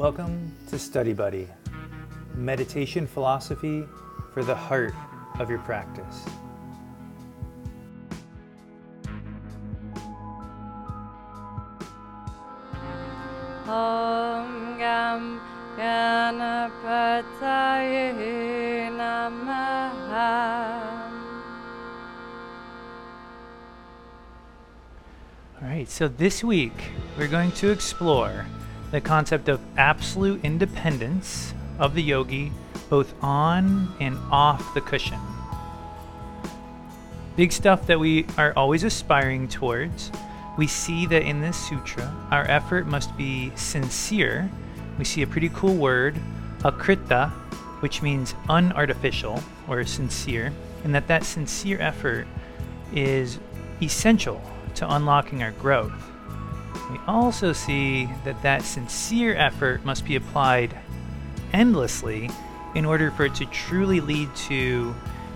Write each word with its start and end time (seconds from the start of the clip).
Welcome 0.00 0.56
to 0.68 0.78
Study 0.78 1.12
Buddy, 1.12 1.46
meditation 2.34 3.06
philosophy 3.06 3.84
for 4.32 4.42
the 4.42 4.54
heart 4.54 4.94
of 5.38 5.50
your 5.50 5.58
practice. 5.58 6.24
Om 13.68 14.78
Gam 14.78 15.38
Ganapataye 15.76 16.48
Namaha. 18.96 20.80
All 25.60 25.68
right, 25.68 25.86
so 25.90 26.08
this 26.08 26.42
week 26.42 26.92
we're 27.18 27.28
going 27.28 27.52
to 27.52 27.68
explore 27.68 28.46
the 28.90 29.00
concept 29.00 29.48
of 29.48 29.60
absolute 29.76 30.44
independence 30.44 31.54
of 31.78 31.94
the 31.94 32.02
yogi, 32.02 32.52
both 32.88 33.14
on 33.22 33.94
and 34.00 34.18
off 34.30 34.74
the 34.74 34.80
cushion. 34.80 35.18
Big 37.36 37.52
stuff 37.52 37.86
that 37.86 37.98
we 37.98 38.26
are 38.36 38.52
always 38.56 38.84
aspiring 38.84 39.48
towards. 39.48 40.10
We 40.58 40.66
see 40.66 41.06
that 41.06 41.22
in 41.22 41.40
this 41.40 41.56
sutra, 41.56 42.12
our 42.30 42.44
effort 42.44 42.86
must 42.86 43.16
be 43.16 43.52
sincere. 43.54 44.50
We 44.98 45.04
see 45.04 45.22
a 45.22 45.26
pretty 45.26 45.50
cool 45.50 45.74
word, 45.74 46.16
akrita, 46.58 47.30
which 47.80 48.02
means 48.02 48.34
unartificial 48.48 49.42
or 49.68 49.84
sincere, 49.84 50.52
and 50.84 50.94
that 50.94 51.06
that 51.06 51.24
sincere 51.24 51.80
effort 51.80 52.26
is 52.92 53.38
essential 53.80 54.42
to 54.74 54.94
unlocking 54.94 55.42
our 55.42 55.52
growth. 55.52 55.92
We 56.90 56.98
also 57.06 57.52
see 57.52 58.08
that 58.24 58.42
that 58.42 58.62
sincere 58.62 59.36
effort 59.36 59.84
must 59.84 60.04
be 60.04 60.16
applied 60.16 60.76
endlessly 61.52 62.30
in 62.74 62.84
order 62.84 63.10
for 63.12 63.26
it 63.26 63.34
to 63.36 63.46
truly 63.46 64.00
lead 64.00 64.34
to 64.48 64.94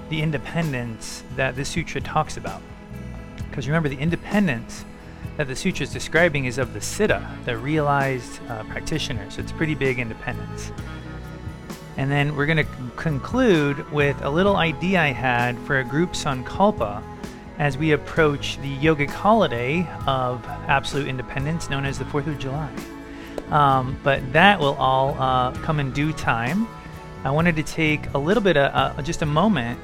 the 0.08 0.20
independence 0.20 1.22
that 1.36 1.55
the 1.55 1.64
sutra 1.64 2.00
talks 2.00 2.36
about. 2.36 2.61
Because 3.48 3.69
remember, 3.69 3.88
the 3.88 3.98
independence 3.98 4.84
that 5.36 5.46
the 5.46 5.55
sutra 5.55 5.84
is 5.84 5.92
describing 5.92 6.46
is 6.46 6.58
of 6.58 6.72
the 6.72 6.80
siddha, 6.80 7.44
the 7.44 7.56
realized 7.56 8.41
uh, 8.48 8.64
practitioner. 8.64 9.30
So 9.30 9.41
it's 9.41 9.52
pretty 9.52 9.74
big 9.74 10.00
independence. 10.00 10.72
And 11.96 12.11
then 12.11 12.34
we're 12.34 12.46
going 12.46 12.64
to 12.64 12.68
conclude 12.96 13.91
with 13.92 14.20
a 14.22 14.30
little 14.30 14.56
idea 14.56 15.00
I 15.00 15.12
had 15.12 15.56
for 15.61 15.78
a 15.78 15.84
group 15.84 16.12
sankalpa 16.12 17.02
as 17.58 17.78
we 17.78 17.92
approach 17.92 18.58
the 18.58 18.77
yogic 18.78 19.10
holiday 19.10 19.88
of 20.06 20.44
absolute 20.66 21.06
independence 21.06 21.70
known 21.70 21.84
as 21.84 21.98
the 21.98 22.05
4th 22.06 22.27
of 22.27 22.38
July. 22.38 22.70
Um, 23.50 23.98
but 24.02 24.33
that 24.33 24.58
will 24.58 24.74
all 24.74 25.16
uh, 25.20 25.52
come 25.62 25.78
in 25.78 25.92
due 25.92 26.12
time. 26.12 26.66
I 27.24 27.30
wanted 27.30 27.56
to 27.56 27.62
take 27.62 28.12
a 28.14 28.19
little 28.19 28.42
bit 28.42 28.56
of 28.56 28.98
uh, 28.98 29.02
just 29.02 29.22
a 29.22 29.27
moment 29.27 29.78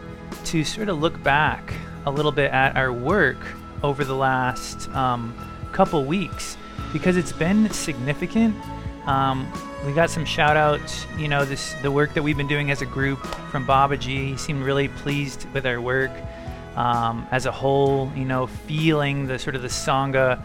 to 0.47 0.65
sort 0.65 0.89
of 0.89 1.01
look 1.01 1.23
back 1.23 1.75
a 2.07 2.11
little 2.11 2.33
bit 2.33 2.51
at 2.51 2.77
our 2.77 2.93
work 2.93 3.39
over 3.83 4.05
the 4.05 4.15
last 4.15 4.89
um, 4.91 5.35
couple 5.73 6.05
weeks 6.05 6.57
because 6.93 7.17
it's 7.17 7.33
been 7.33 7.71
significant. 7.71 8.55
Um, 9.07 9.51
we 9.87 9.93
got 9.93 10.11
some 10.11 10.25
shout 10.25 10.57
outs, 10.57 11.07
you 11.17 11.29
know, 11.29 11.45
this 11.45 11.75
the 11.83 11.91
work 11.91 12.13
that 12.15 12.23
we've 12.23 12.37
been 12.37 12.49
doing 12.49 12.71
as 12.71 12.83
a 12.83 12.87
group 12.87 13.25
from 13.51 13.67
Babaji. 13.67 14.31
He 14.31 14.37
seemed 14.37 14.63
really 14.63 14.89
pleased 14.89 15.47
with 15.55 15.67
our 15.67 15.81
work 15.81 16.11
um, 16.77 17.27
as 17.31 17.47
a 17.47 17.53
whole, 17.53 18.11
you 18.17 18.25
know, 18.25 18.47
feeling 18.47 19.27
the 19.27 19.39
sort 19.39 19.57
of 19.57 19.63
the 19.63 19.69
Sangha 19.69 20.43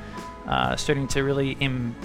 uh, 0.47 0.75
starting 0.75 1.07
to 1.09 1.23
really 1.23 1.51
Im- 1.59 1.95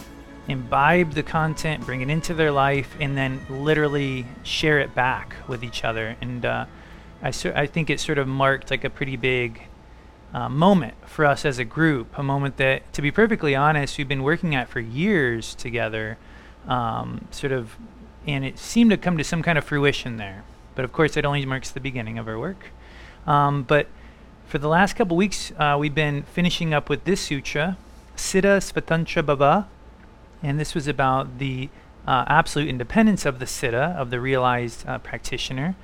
imbibe 0.48 1.12
the 1.12 1.22
content, 1.22 1.84
bring 1.84 2.00
it 2.00 2.10
into 2.10 2.34
their 2.34 2.50
life, 2.50 2.94
and 3.00 3.16
then 3.16 3.40
literally 3.48 4.26
share 4.42 4.80
it 4.80 4.94
back 4.94 5.34
with 5.48 5.62
each 5.62 5.84
other. 5.84 6.16
And 6.20 6.44
uh, 6.44 6.66
I, 7.22 7.28
I 7.54 7.66
think 7.66 7.90
it 7.90 8.00
sort 8.00 8.18
of 8.18 8.26
marked 8.26 8.70
like 8.70 8.84
a 8.84 8.90
pretty 8.90 9.16
big 9.16 9.62
uh, 10.32 10.48
moment 10.48 10.94
for 11.06 11.24
us 11.24 11.44
as 11.44 11.58
a 11.58 11.64
group, 11.64 12.16
a 12.18 12.22
moment 12.22 12.56
that, 12.56 12.92
to 12.92 13.02
be 13.02 13.10
perfectly 13.10 13.54
honest, 13.54 13.98
we've 13.98 14.08
been 14.08 14.22
working 14.22 14.54
at 14.54 14.68
for 14.68 14.80
years 14.80 15.54
together, 15.54 16.18
um, 16.66 17.26
sort 17.30 17.52
of, 17.52 17.76
and 18.26 18.44
it 18.44 18.58
seemed 18.58 18.90
to 18.90 18.96
come 18.96 19.18
to 19.18 19.24
some 19.24 19.42
kind 19.42 19.58
of 19.58 19.64
fruition 19.64 20.16
there. 20.16 20.44
But 20.74 20.84
of 20.84 20.92
course, 20.92 21.16
it 21.16 21.24
only 21.24 21.44
marks 21.46 21.70
the 21.70 21.80
beginning 21.80 22.18
of 22.18 22.28
our 22.28 22.38
work. 22.38 22.66
Um, 23.26 23.64
but 23.64 23.86
for 24.50 24.58
the 24.58 24.66
last 24.66 24.96
couple 24.96 25.16
weeks, 25.16 25.52
uh, 25.60 25.76
we've 25.78 25.94
been 25.94 26.24
finishing 26.24 26.74
up 26.74 26.88
with 26.88 27.04
this 27.04 27.20
sutra, 27.20 27.78
Siddha 28.16 28.58
Svatantra 28.58 29.22
Bhava, 29.22 29.66
and 30.42 30.58
this 30.58 30.74
was 30.74 30.88
about 30.88 31.38
the 31.38 31.68
uh, 32.04 32.24
absolute 32.26 32.68
independence 32.68 33.24
of 33.24 33.38
the 33.38 33.44
Siddha, 33.44 33.94
of 33.94 34.10
the 34.10 34.18
realized 34.18 34.84
uh, 34.88 34.98
practitioner. 34.98 35.76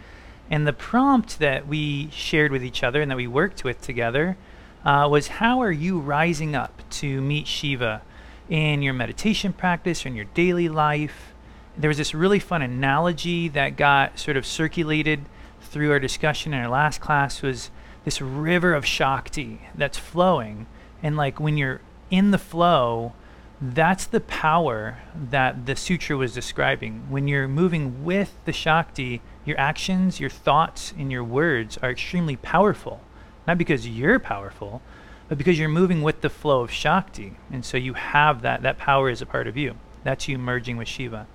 And 0.51 0.67
the 0.67 0.73
prompt 0.73 1.39
that 1.39 1.69
we 1.69 2.11
shared 2.11 2.51
with 2.51 2.65
each 2.65 2.83
other 2.83 3.01
and 3.01 3.09
that 3.09 3.17
we 3.17 3.29
worked 3.29 3.63
with 3.63 3.81
together 3.83 4.37
uh, 4.85 5.07
was 5.09 5.29
how 5.29 5.61
are 5.61 5.71
you 5.71 6.01
rising 6.01 6.57
up 6.57 6.83
to 6.91 7.21
meet 7.21 7.47
Shiva 7.47 8.03
in 8.49 8.83
your 8.83 8.95
meditation 8.95 9.53
practice 9.53 10.05
or 10.05 10.09
in 10.09 10.17
your 10.17 10.27
daily 10.35 10.69
life? 10.69 11.33
There 11.79 11.87
was 11.87 11.99
this 11.99 12.15
really 12.15 12.41
fun 12.41 12.63
analogy 12.63 13.47
that 13.47 13.77
got 13.77 14.19
sort 14.19 14.37
of 14.37 14.45
circulated 14.45 15.21
through 15.61 15.93
our 15.93 16.01
discussion 16.01 16.53
in 16.53 16.61
our 16.61 16.69
last 16.69 17.01
class 17.01 17.43
was 17.43 17.71
this 18.07 18.23
river 18.23 18.73
of 18.73 18.87
Shakti 18.87 19.59
that's 19.75 19.99
flowing. 19.99 20.67
And 21.03 21.17
like 21.17 21.41
when 21.41 21.57
you're 21.57 21.81
in 22.09 22.31
the 22.31 22.39
flow, 22.39 23.15
that's 23.61 24.07
the 24.07 24.21
power 24.21 24.99
that 25.13 25.67
the 25.67 25.75
sutra 25.75 26.17
was 26.17 26.33
describing. 26.33 27.07
When 27.11 27.27
you're 27.27 27.49
moving 27.49 28.05
with 28.05 28.33
the 28.45 28.53
Shakti, 28.53 29.23
your 29.45 29.59
actions, 29.59 30.21
your 30.21 30.31
thoughts, 30.31 30.95
and 30.97 31.11
your 31.11 31.25
words 31.25 31.79
are 31.83 31.91
extremely 31.91 32.37
powerful. 32.37 33.01
Not 33.45 33.59
because 33.59 33.89
you're 33.89 34.21
powerful, 34.21 34.83
but 35.29 35.37
because 35.37 35.59
you're 35.59 35.69
moving 35.69 36.01
with 36.01 36.21
the 36.21 36.31
flow 36.31 36.61
of 36.61 36.71
Shakti. 36.71 37.35
And 37.51 37.65
so 37.65 37.77
you 37.77 37.95
have 37.95 38.41
that, 38.43 38.63
that 38.63 38.79
power 38.79 39.11
is 39.11 39.21
a 39.21 39.27
part 39.27 39.49
of 39.49 39.57
you. 39.57 39.75
That's 40.05 40.29
you 40.29 40.39
merging 40.39 40.77
with 40.77 40.87
Shiva. 40.87 41.27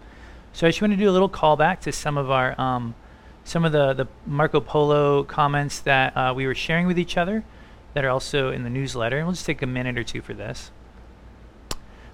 So 0.54 0.68
I 0.68 0.70
just 0.70 0.82
want 0.82 0.94
to 0.94 0.98
do 0.98 1.10
a 1.10 1.12
little 1.12 1.30
callback 1.30 1.82
to 1.82 1.92
some 1.92 2.18
of 2.18 2.32
our 2.32 2.60
um, 2.60 2.96
some 3.44 3.66
of 3.66 3.72
the, 3.72 3.94
the 3.94 4.08
Marco 4.26 4.60
Polo 4.60 5.24
comments 5.24 5.80
that 5.80 6.16
uh, 6.16 6.34
we 6.36 6.46
were 6.46 6.56
sharing 6.56 6.88
with 6.88 7.00
each 7.00 7.18
other 7.18 7.44
that 7.94 8.06
are 8.06 8.10
also 8.10 8.52
in 8.52 8.64
the 8.64 8.70
newsletter. 8.70 9.18
And 9.18 9.28
we'll 9.28 9.34
just 9.34 9.46
take 9.46 9.62
a 9.62 9.68
minute 9.68 9.98
or 9.98 10.04
two 10.04 10.22
for 10.22 10.34
this. 10.34 10.72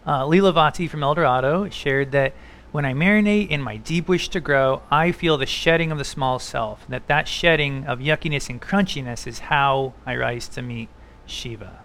Uh, 0.05 0.23
Leelavati 0.23 0.89
from 0.89 1.03
El 1.03 1.15
Dorado 1.15 1.69
shared 1.69 2.11
that 2.11 2.33
when 2.71 2.85
I 2.85 2.93
marinate 2.93 3.49
in 3.49 3.61
my 3.61 3.77
deep 3.77 4.07
wish 4.07 4.29
to 4.29 4.39
grow, 4.39 4.81
I 4.89 5.11
feel 5.11 5.37
the 5.37 5.45
shedding 5.45 5.91
of 5.91 5.97
the 5.97 6.03
small 6.05 6.39
self. 6.39 6.85
That 6.87 7.07
that 7.07 7.27
shedding 7.27 7.85
of 7.85 7.99
yuckiness 7.99 8.49
and 8.49 8.61
crunchiness 8.61 9.25
is 9.25 9.39
how 9.39 9.93
I 10.05 10.15
rise 10.15 10.47
to 10.49 10.61
meet 10.61 10.89
Shiva. 11.25 11.79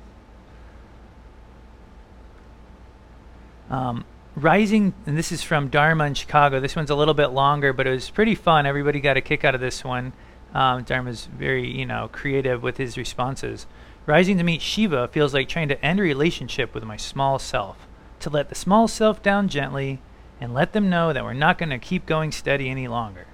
Um, 3.71 4.05
Rising, 4.35 4.95
and 5.05 5.19
this 5.19 5.31
is 5.31 5.43
from 5.43 5.69
Dharma 5.69 6.07
in 6.07 6.15
Chicago. 6.15 6.59
This 6.59 6.75
one's 6.75 6.89
a 6.89 6.95
little 6.95 7.13
bit 7.13 7.29
longer, 7.29 7.75
but 7.75 7.87
it 7.87 7.91
was 7.91 8.09
pretty 8.09 8.35
fun. 8.35 8.65
Everybody 8.65 8.99
got 8.99 9.19
a 9.19 9.21
kick 9.21 9.45
out 9.45 9.55
of 9.55 9.61
this 9.61 9.85
one. 9.85 10.15
Um, 10.55 10.85
Dharma's 10.85 11.27
very, 11.27 11.71
you 11.71 11.85
know, 11.85 12.09
creative 12.11 12.63
with 12.63 12.79
his 12.79 12.97
responses. 12.97 13.67
Rising 14.07 14.39
to 14.39 14.43
meet 14.43 14.63
Shiva 14.63 15.09
feels 15.09 15.35
like 15.35 15.51
trying 15.51 15.69
to 15.69 15.85
end 15.85 16.01
a 16.01 16.03
relationship 16.03 16.73
with 16.73 16.83
my 16.83 16.97
small 16.97 17.39
self, 17.39 17.87
to 18.21 18.31
let 18.31 18.49
the 18.49 18.55
small 18.55 18.89
self 18.89 19.23
down 19.23 19.49
gently 19.49 20.01
and 20.41 20.55
let 20.55 20.73
them 20.73 20.89
know 20.89 21.13
that 21.13 21.25
we're 21.25 21.35
not 21.35 21.59
going 21.59 21.69
to 21.69 21.79
keep 21.79 22.07
going 22.07 22.33
steady 22.33 22.71
any 22.71 22.89
longer. 22.89 23.27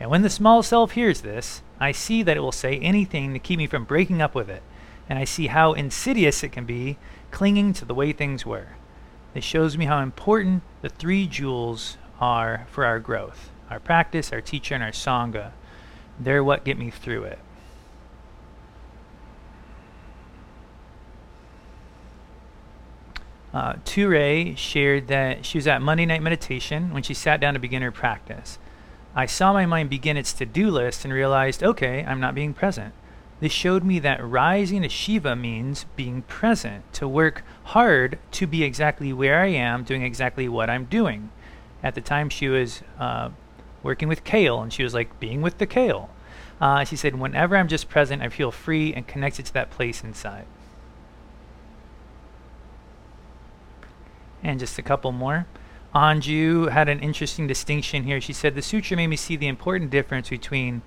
And 0.00 0.08
when 0.08 0.22
the 0.22 0.30
small 0.30 0.62
self 0.62 0.92
hears 0.92 1.20
this, 1.20 1.60
I 1.78 1.92
see 1.92 2.22
that 2.22 2.38
it 2.38 2.40
will 2.40 2.52
say 2.52 2.78
anything 2.78 3.34
to 3.34 3.38
keep 3.38 3.58
me 3.58 3.66
from 3.66 3.84
breaking 3.84 4.22
up 4.22 4.34
with 4.34 4.48
it, 4.48 4.62
and 5.10 5.18
I 5.18 5.24
see 5.24 5.48
how 5.48 5.74
insidious 5.74 6.42
it 6.42 6.52
can 6.52 6.64
be, 6.64 6.96
clinging 7.30 7.74
to 7.74 7.84
the 7.84 7.94
way 7.94 8.12
things 8.12 8.46
were. 8.46 8.68
It 9.34 9.44
shows 9.44 9.76
me 9.76 9.84
how 9.84 10.00
important 10.00 10.62
the 10.82 10.88
three 10.88 11.26
jewels 11.26 11.96
are 12.20 12.66
for 12.70 12.84
our 12.84 12.98
growth 12.98 13.50
our 13.70 13.78
practice, 13.78 14.32
our 14.32 14.40
teacher, 14.40 14.74
and 14.74 14.82
our 14.82 14.92
Sangha. 14.92 15.52
They're 16.18 16.42
what 16.42 16.64
get 16.64 16.78
me 16.78 16.90
through 16.90 17.24
it. 17.24 17.38
Uh, 23.52 23.74
Ture 23.84 24.56
shared 24.56 25.08
that 25.08 25.44
she 25.44 25.58
was 25.58 25.66
at 25.66 25.82
Monday 25.82 26.06
night 26.06 26.22
meditation 26.22 26.92
when 26.92 27.02
she 27.02 27.14
sat 27.14 27.40
down 27.40 27.54
to 27.54 27.60
begin 27.60 27.82
her 27.82 27.92
practice. 27.92 28.58
I 29.14 29.26
saw 29.26 29.52
my 29.52 29.66
mind 29.66 29.90
begin 29.90 30.16
its 30.16 30.32
to 30.34 30.46
do 30.46 30.70
list 30.70 31.04
and 31.04 31.12
realized, 31.12 31.62
okay, 31.62 32.04
I'm 32.06 32.20
not 32.20 32.34
being 32.34 32.54
present. 32.54 32.94
This 33.40 33.52
showed 33.52 33.84
me 33.84 34.00
that 34.00 34.24
rising 34.24 34.82
to 34.82 34.88
Shiva 34.88 35.36
means 35.36 35.86
being 35.94 36.22
present, 36.22 36.92
to 36.94 37.06
work 37.06 37.44
hard 37.64 38.18
to 38.32 38.46
be 38.46 38.64
exactly 38.64 39.12
where 39.12 39.40
I 39.40 39.46
am, 39.46 39.84
doing 39.84 40.02
exactly 40.02 40.48
what 40.48 40.68
I'm 40.68 40.86
doing. 40.86 41.30
At 41.82 41.94
the 41.94 42.00
time, 42.00 42.30
she 42.30 42.48
was 42.48 42.82
uh, 42.98 43.30
working 43.82 44.08
with 44.08 44.24
kale, 44.24 44.60
and 44.60 44.72
she 44.72 44.82
was 44.82 44.92
like 44.92 45.20
being 45.20 45.40
with 45.40 45.58
the 45.58 45.66
kale. 45.66 46.10
Uh, 46.60 46.82
she 46.82 46.96
said, 46.96 47.20
Whenever 47.20 47.56
I'm 47.56 47.68
just 47.68 47.88
present, 47.88 48.22
I 48.22 48.28
feel 48.28 48.50
free 48.50 48.92
and 48.92 49.06
connected 49.06 49.46
to 49.46 49.54
that 49.54 49.70
place 49.70 50.02
inside. 50.02 50.46
And 54.42 54.58
just 54.58 54.78
a 54.78 54.82
couple 54.82 55.12
more. 55.12 55.46
Anju 55.94 56.70
had 56.70 56.88
an 56.88 57.00
interesting 57.00 57.46
distinction 57.46 58.04
here. 58.04 58.20
She 58.20 58.32
said 58.32 58.54
the 58.54 58.62
sutra 58.62 58.96
made 58.96 59.06
me 59.06 59.16
see 59.16 59.36
the 59.36 59.48
important 59.48 59.90
difference 59.90 60.28
between 60.28 60.82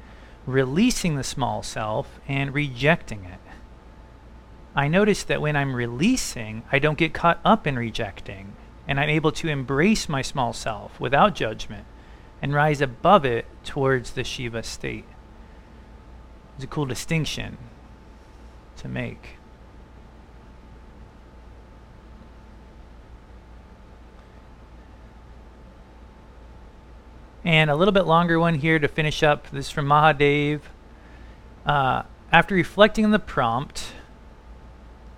releasing 0.46 1.16
the 1.16 1.24
small 1.24 1.64
self 1.64 2.20
and 2.28 2.54
rejecting 2.54 3.26
it. 3.26 3.40
I 4.76 4.88
notice 4.88 5.24
that 5.24 5.42
when 5.42 5.56
I'm 5.56 5.76
releasing, 5.76 6.64
I 6.72 6.80
don't 6.80 6.98
get 6.98 7.14
caught 7.14 7.40
up 7.44 7.68
in 7.68 7.76
rejecting, 7.76 8.56
and 8.88 9.00
I'm 9.00 9.10
able 9.10 9.32
to 9.34 9.50
embrace 9.50 10.08
my 10.08 10.22
small 10.22 10.54
self 10.54 11.00
without 11.00 11.36
judgment 11.36 11.86
and 12.42 12.54
rise 12.54 12.82
above 12.82 13.26
it 13.26 13.46
towards 13.64 14.12
the 14.12 14.24
Shiva 14.24 14.64
state. 14.64 15.06
It's 16.56 16.64
a 16.64 16.68
cool 16.68 16.86
distinction 16.86 17.58
to 18.78 18.88
make. 18.88 19.38
And 27.44 27.72
a 27.72 27.76
little 27.76 27.92
bit 27.92 28.06
longer 28.06 28.40
one 28.40 28.56
here 28.56 28.78
to 28.78 28.88
finish 28.88 29.24
up. 29.24 29.50
This 29.50 29.66
is 29.66 29.72
from 29.72 29.88
Mahadev. 29.88 30.62
Uh, 31.66 32.04
after 32.32 32.54
reflecting 32.54 33.04
on 33.04 33.10
the 33.10 33.20
prompt, 33.20 33.94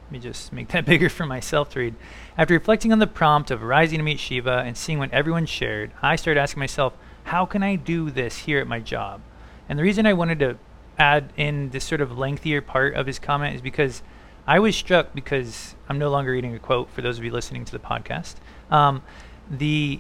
let 0.06 0.12
me 0.12 0.20
just 0.20 0.54
make 0.54 0.70
that 0.70 0.86
bigger 0.86 1.10
for 1.10 1.26
myself 1.26 1.70
to 1.72 1.80
read. 1.80 1.96
After 2.38 2.54
reflecting 2.54 2.94
on 2.94 3.00
the 3.00 3.08
prompt 3.08 3.52
of 3.52 3.62
rising 3.62 4.00
to 4.00 4.04
meet 4.04 4.22
Shiva 4.22 4.64
and 4.66 4.78
seeing 4.78 5.00
what 5.00 5.12
everyone 5.12 5.46
shared, 5.46 5.92
I 6.02 6.16
started 6.16 6.40
asking 6.40 6.62
myself, 6.62 6.94
how 7.26 7.46
can 7.46 7.62
I 7.62 7.76
do 7.76 8.10
this 8.10 8.40
here 8.40 8.60
at 8.60 8.68
my 8.68 8.80
job? 8.80 9.22
And 9.68 9.78
the 9.78 9.84
reason 9.84 10.06
I 10.06 10.14
wanted 10.14 10.40
to 10.40 10.58
add 10.98 11.34
in 11.36 11.72
this 11.72 11.84
sort 11.84 12.00
of 12.00 12.18
lengthier 12.18 12.62
part 12.62 12.94
of 12.94 13.06
his 13.06 13.20
comment 13.20 13.56
is 13.56 13.62
because 13.62 14.02
I 14.48 14.60
was 14.60 14.78
struck 14.78 15.14
because 15.14 15.76
I'm 15.90 16.00
no 16.00 16.10
longer 16.10 16.32
reading 16.32 16.56
a 16.56 16.60
quote 16.60 16.90
for 16.90 17.02
those 17.02 17.18
of 17.18 17.26
you 17.26 17.32
listening 17.32 17.66
to 17.66 17.72
the 17.72 17.80
podcast. 17.80 18.36
Um, 18.72 19.04
the 19.50 20.00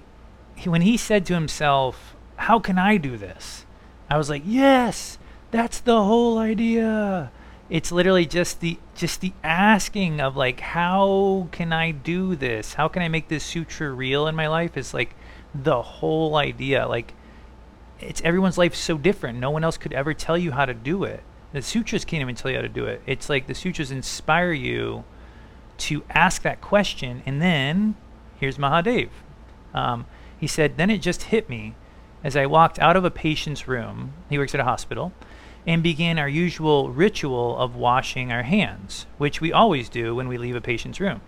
he, 0.56 0.70
when 0.70 0.82
he 0.82 0.98
said 0.98 1.26
to 1.28 1.34
himself, 1.34 2.16
"How 2.38 2.60
can 2.60 2.78
I 2.78 2.98
do 2.98 3.18
this?" 3.18 3.66
I 4.10 4.18
was 4.18 4.30
like, 4.30 4.44
"Yes, 4.46 5.18
that's 5.52 5.80
the 5.80 6.04
whole 6.04 6.38
idea." 6.38 7.32
It's 7.70 7.92
literally 7.92 8.26
just 8.26 8.60
the 8.60 8.78
just 8.96 9.22
the 9.22 9.34
asking 9.44 10.20
of 10.22 10.36
like, 10.36 10.60
"How 10.60 11.48
can 11.52 11.74
I 11.74 11.92
do 11.92 12.36
this? 12.36 12.76
How 12.76 12.88
can 12.88 13.02
I 13.02 13.08
make 13.08 13.28
this 13.28 13.44
sutra 13.44 13.92
real 13.92 14.28
in 14.28 14.36
my 14.36 14.48
life?" 14.48 14.78
Is 14.78 14.94
like 14.94 15.16
the 15.56 15.82
whole 15.82 16.36
idea. 16.36 16.88
Like, 16.88 17.14
it's 18.00 18.22
everyone's 18.22 18.58
life 18.58 18.76
so 18.76 18.98
different. 18.98 19.40
No 19.40 19.52
one 19.52 19.64
else 19.64 19.78
could 19.78 19.94
ever 19.94 20.14
tell 20.14 20.38
you 20.38 20.52
how 20.52 20.66
to 20.66 20.74
do 20.74 21.04
it. 21.04 21.24
The 21.52 21.62
sutras 21.62 22.04
can't 22.04 22.22
even 22.22 22.36
tell 22.36 22.50
you 22.52 22.58
how 22.58 22.64
to 22.64 22.70
do 22.70 22.86
it. 22.86 23.02
It's 23.06 23.30
like 23.30 23.48
the 23.48 23.54
sutras 23.54 23.92
inspire 23.92 24.52
you 24.52 25.04
to 25.78 26.04
ask 26.10 26.42
that 26.42 26.62
question, 26.62 27.22
and 27.26 27.42
then 27.42 27.96
here's 28.40 28.58
Mahadev. 28.58 29.10
Um, 29.74 30.06
he 30.44 30.48
said, 30.48 30.76
Then 30.76 30.90
it 30.90 30.98
just 30.98 31.24
hit 31.24 31.48
me 31.48 31.74
as 32.22 32.36
I 32.36 32.48
walked 32.48 32.78
out 32.78 32.98
of 32.98 33.06
a 33.06 33.10
patient's 33.10 33.66
room. 33.66 34.12
He 34.30 34.38
works 34.38 34.54
at 34.54 34.60
a 34.60 34.66
hospital. 34.66 35.14
And 35.66 35.82
began 35.82 36.20
our 36.20 36.28
usual 36.28 36.90
ritual 36.90 37.58
of 37.58 37.78
washing 37.78 38.30
our 38.30 38.44
hands, 38.44 39.06
which 39.18 39.40
we 39.40 39.54
always 39.54 39.88
do 39.88 40.14
when 40.14 40.28
we 40.28 40.38
leave 40.38 40.58
a 40.58 40.60
patient's 40.60 41.00
room. 41.00 41.22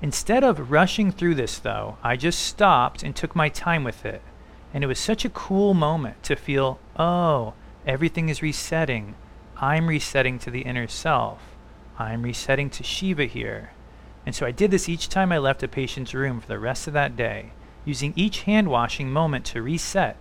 Instead 0.00 0.44
of 0.44 0.70
rushing 0.70 1.10
through 1.10 1.34
this, 1.34 1.58
though, 1.58 1.96
I 2.00 2.14
just 2.14 2.38
stopped 2.38 3.02
and 3.02 3.16
took 3.16 3.34
my 3.34 3.48
time 3.48 3.82
with 3.82 4.04
it. 4.04 4.22
And 4.72 4.84
it 4.84 4.86
was 4.86 5.00
such 5.00 5.24
a 5.24 5.30
cool 5.30 5.74
moment 5.74 6.22
to 6.22 6.36
feel, 6.36 6.78
oh, 6.96 7.54
everything 7.84 8.28
is 8.28 8.40
resetting. 8.40 9.16
I'm 9.56 9.88
resetting 9.88 10.38
to 10.38 10.50
the 10.52 10.62
inner 10.62 10.86
self. 10.86 11.40
I'm 11.98 12.22
resetting 12.22 12.70
to 12.70 12.84
Shiva 12.84 13.24
here. 13.24 13.72
And 14.24 14.32
so 14.32 14.46
I 14.46 14.52
did 14.52 14.70
this 14.70 14.88
each 14.88 15.08
time 15.08 15.32
I 15.32 15.38
left 15.38 15.64
a 15.64 15.66
patient's 15.66 16.14
room 16.14 16.40
for 16.40 16.46
the 16.46 16.60
rest 16.60 16.86
of 16.86 16.92
that 16.92 17.16
day 17.16 17.50
using 17.84 18.12
each 18.16 18.42
hand 18.42 18.68
washing 18.68 19.10
moment 19.10 19.44
to 19.46 19.62
reset, 19.62 20.16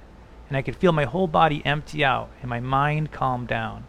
and 0.47 0.57
I 0.57 0.61
could 0.61 0.75
feel 0.75 0.91
my 0.91 1.05
whole 1.05 1.27
body 1.27 1.61
empty 1.65 2.03
out 2.03 2.29
and 2.41 2.49
my 2.49 2.59
mind 2.59 3.11
calm 3.11 3.45
down. 3.45 3.85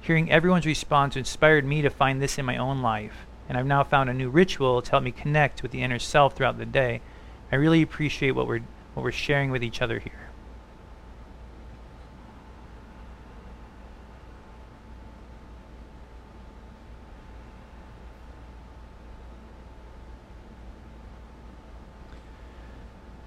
Hearing 0.00 0.30
everyone's 0.30 0.66
response 0.66 1.16
inspired 1.16 1.64
me 1.64 1.82
to 1.82 1.90
find 1.90 2.20
this 2.22 2.38
in 2.38 2.44
my 2.44 2.56
own 2.56 2.82
life, 2.82 3.26
and 3.48 3.58
I've 3.58 3.66
now 3.66 3.82
found 3.82 4.08
a 4.08 4.14
new 4.14 4.30
ritual 4.30 4.82
to 4.82 4.90
help 4.90 5.02
me 5.02 5.10
connect 5.10 5.62
with 5.62 5.72
the 5.72 5.82
inner 5.82 5.98
self 5.98 6.36
throughout 6.36 6.58
the 6.58 6.66
day. 6.66 7.00
I 7.50 7.56
really 7.56 7.82
appreciate 7.82 8.32
what 8.32 8.46
we're 8.46 8.62
what 8.94 9.02
we're 9.02 9.12
sharing 9.12 9.50
with 9.50 9.62
each 9.62 9.82
other 9.82 9.98
here. 9.98 10.25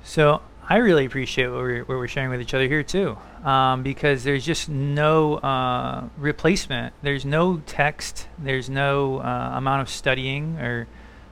So 0.10 0.42
I 0.68 0.78
really 0.78 1.06
appreciate 1.06 1.50
what 1.50 1.58
we're, 1.58 1.80
what 1.82 2.00
we're 2.00 2.08
sharing 2.08 2.32
with 2.32 2.42
each 2.42 2.56
other 2.56 2.68
here 2.68 2.82
too, 2.82 3.16
um, 3.44 3.84
because 3.84 4.24
there's 4.24 4.44
just 4.44 4.68
no 4.68 5.36
uh, 5.36 6.10
replacement. 6.18 6.96
There's 7.04 7.26
no 7.26 7.62
text. 7.68 8.28
There's 8.40 8.72
no 8.72 9.20
uh, 9.20 9.52
amount 9.54 9.84
of 9.84 9.90
studying 9.90 10.58
or 10.58 10.88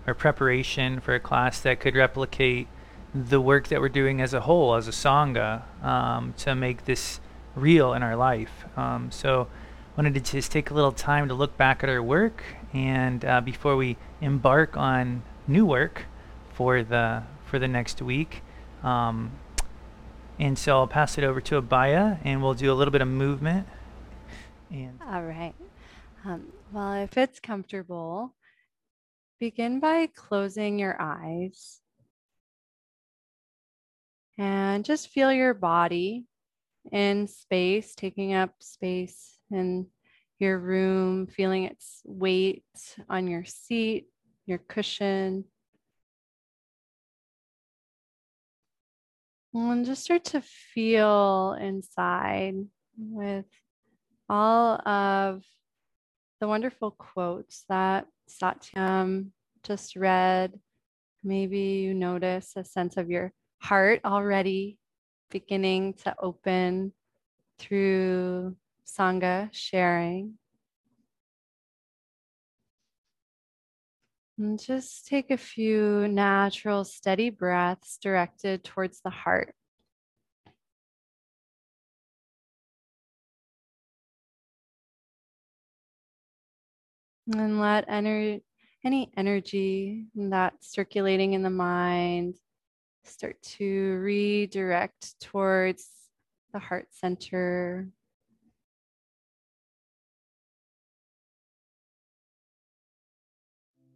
or 0.06 0.14
preparation 0.14 1.00
for 1.00 1.16
a 1.16 1.20
class 1.20 1.60
that 1.62 1.80
could 1.80 1.96
replicate 1.96 2.68
the 3.16 3.42
work 3.42 3.70
that 3.70 3.82
we're 3.82 3.90
doing 3.90 4.22
as 4.22 4.36
a 4.36 4.42
whole, 4.42 4.76
as 4.76 4.88
a 4.88 4.92
sangha, 4.92 5.64
um, 5.84 6.36
to 6.38 6.54
make 6.54 6.86
this 6.86 7.20
real 7.56 7.94
in 7.94 8.04
our 8.04 8.16
life. 8.16 8.64
Um, 8.78 9.10
so, 9.10 9.48
wanted 9.98 10.14
to 10.14 10.20
just 10.20 10.52
take 10.52 10.70
a 10.70 10.76
little 10.76 10.92
time 10.92 11.30
to 11.30 11.34
look 11.34 11.58
back 11.58 11.84
at 11.84 11.90
our 11.90 12.04
work, 12.04 12.44
and 12.74 13.26
uh, 13.26 13.42
before 13.42 13.76
we 13.76 13.98
embark 14.22 14.78
on 14.78 15.24
new 15.48 15.66
work 15.66 16.06
for 16.54 16.84
the 16.84 17.24
for 17.44 17.58
the 17.58 17.68
next 17.68 18.04
week. 18.04 18.44
Um, 18.84 19.32
and 20.40 20.58
so 20.58 20.78
I'll 20.78 20.88
pass 20.88 21.18
it 21.18 21.24
over 21.24 21.42
to 21.42 21.62
Abaya 21.62 22.20
and 22.24 22.44
we'll 22.44 22.54
do 22.54 22.72
a 22.72 22.76
little 22.76 22.92
bit 22.92 23.02
of 23.02 23.08
movement. 23.08 23.68
And 24.70 25.00
All 25.10 25.24
right. 25.24 25.56
Um, 26.26 26.52
well, 26.72 26.94
if 26.94 27.18
it's 27.18 27.40
comfortable, 27.40 28.36
begin 29.40 29.80
by 29.80 30.08
closing 30.08 30.78
your 30.78 31.00
eyes 31.00 31.80
and 34.38 34.86
just 34.86 35.10
feel 35.10 35.32
your 35.32 35.54
body 35.54 36.26
in 36.92 37.28
space, 37.28 37.96
taking 37.96 38.34
up 38.34 38.52
space 38.60 39.38
in 39.52 39.88
your 40.40 40.60
room, 40.60 41.28
feeling 41.28 41.64
its 41.64 42.02
weight 42.06 42.64
on 43.10 43.28
your 43.28 43.46
seat, 43.46 44.08
your 44.46 44.60
cushion, 44.60 45.46
And 49.58 49.88
just 49.88 50.04
start 50.04 50.24
to 50.26 50.42
feel 50.42 51.58
inside 51.60 52.54
with 52.96 53.48
all 54.30 54.76
of 54.88 55.42
the 56.40 56.48
wonderful 56.48 56.92
quotes 56.92 57.66
that 57.68 58.06
Satyam 58.30 59.30
just 59.64 59.96
read. 59.96 60.60
Maybe 61.24 61.60
you 61.60 61.96
notice 61.96 62.54
a 62.56 62.64
sense 62.64 62.98
of 62.98 63.10
your 63.10 63.34
heart 63.58 64.02
already 64.06 64.78
beginning 65.32 65.94
to 66.06 66.16
open 66.22 66.94
through 67.58 68.56
Sangha 68.86 69.50
sharing. 69.54 70.36
And 74.40 74.60
just 74.60 75.08
take 75.08 75.32
a 75.32 75.38
few 75.38 76.08
natural, 76.08 76.84
steady 76.84 77.32
breaths 77.32 77.98
directed 78.02 78.64
towards 78.64 79.02
the 79.02 79.10
heart. 79.10 79.56
And 87.34 87.60
let 87.60 87.90
ener- 87.90 88.42
any 88.86 89.12
energy 89.18 90.06
that's 90.16 90.72
circulating 90.72 91.34
in 91.34 91.42
the 91.42 91.50
mind 91.50 92.36
start 93.06 93.42
to 93.42 93.98
redirect 94.02 95.20
towards 95.20 95.90
the 96.54 96.60
heart 96.60 96.88
center. 96.92 97.90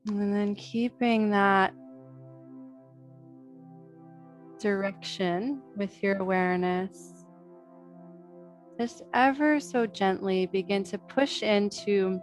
And 0.08 0.34
then 0.34 0.56
keeping 0.56 1.30
that 1.30 1.74
direction 4.60 5.62
with 5.76 6.02
your 6.02 6.18
awareness, 6.18 7.26
just 8.80 9.04
ever 9.14 9.60
so 9.60 9.86
gently 9.86 10.48
begin 10.48 10.84
to 10.86 10.98
push 10.98 11.44
into 11.44 12.20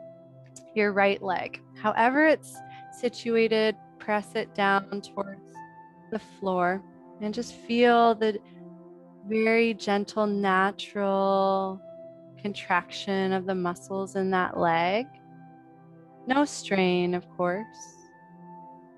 your 0.75 0.93
right 0.93 1.23
leg. 1.23 1.61
However, 1.81 2.27
it's 2.27 2.57
situated, 3.01 3.77
press 3.99 4.35
it 4.35 4.55
down 4.55 5.01
towards 5.01 5.41
the 6.11 6.19
floor 6.19 6.83
and 7.21 7.33
just 7.33 7.55
feel 7.55 8.15
the 8.15 8.39
very 9.29 9.75
gentle, 9.75 10.27
natural 10.27 11.81
contraction 12.41 13.33
of 13.33 13.47
the 13.47 13.55
muscles 13.55 14.17
in 14.17 14.31
that 14.31 14.59
leg. 14.59 15.07
No 16.29 16.45
strain, 16.45 17.15
of 17.15 17.27
course. 17.31 17.65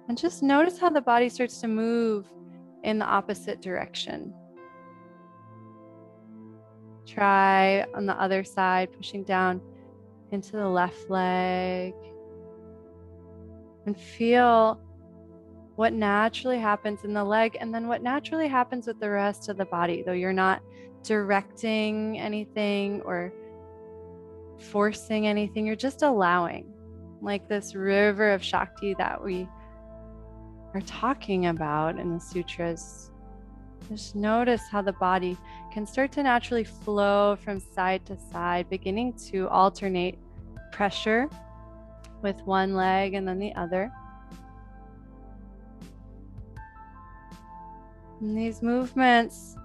And 0.09 0.19
just 0.19 0.43
notice 0.43 0.81
how 0.81 0.91
the 0.91 1.01
body 1.01 1.29
starts 1.29 1.61
to 1.61 1.69
move 1.69 2.27
in 2.83 2.99
the 2.99 3.05
opposite 3.05 3.63
direction. 3.63 4.35
Try 7.07 7.83
on 7.95 8.07
the 8.07 8.21
other 8.21 8.43
side, 8.43 8.93
pushing 8.93 9.23
down 9.23 9.61
into 10.33 10.57
the 10.57 10.67
left 10.67 11.09
leg. 11.09 11.95
And 13.87 13.97
feel 13.97 14.81
what 15.77 15.93
naturally 15.93 16.59
happens 16.59 17.05
in 17.05 17.15
the 17.15 17.23
leg 17.23 17.57
and 17.61 17.73
then 17.73 17.87
what 17.87 18.03
naturally 18.03 18.49
happens 18.49 18.89
with 18.89 18.99
the 18.99 19.09
rest 19.09 19.49
of 19.49 19.57
the 19.57 19.67
body, 19.67 20.03
though 20.05 20.13
you're 20.13 20.33
not 20.33 20.63
directing 21.05 22.19
anything 22.19 23.03
or 23.03 23.33
forcing 24.59 25.29
anything, 25.29 25.65
you're 25.65 25.77
just 25.77 26.03
allowing, 26.03 26.75
like 27.21 27.49
this 27.49 27.75
river 27.75 28.31
of 28.31 28.43
Shakti 28.43 28.95
that 28.95 29.23
we 29.23 29.49
are 30.75 30.81
talking 30.83 31.47
about 31.47 31.99
in 31.99 32.15
the 32.15 32.21
sutras. 32.21 33.11
Just 33.89 34.15
notice 34.15 34.63
how 34.71 34.83
the 34.83 34.93
body 34.93 35.37
can 35.73 35.87
start 35.87 36.13
to 36.13 36.23
naturally 36.23 36.65
flow 36.65 37.37
from 37.37 37.59
side 37.59 38.07
to 38.07 38.17
side, 38.33 38.69
beginning 38.71 39.15
to 39.31 39.49
alternate 39.49 40.19
pressure 40.71 41.29
with 42.23 42.41
one 42.43 42.75
leg 42.75 43.15
and 43.15 43.27
then 43.27 43.39
the 43.39 43.55
other. 43.55 43.91
And 48.21 48.37
these 48.37 48.63
movements 48.63 49.57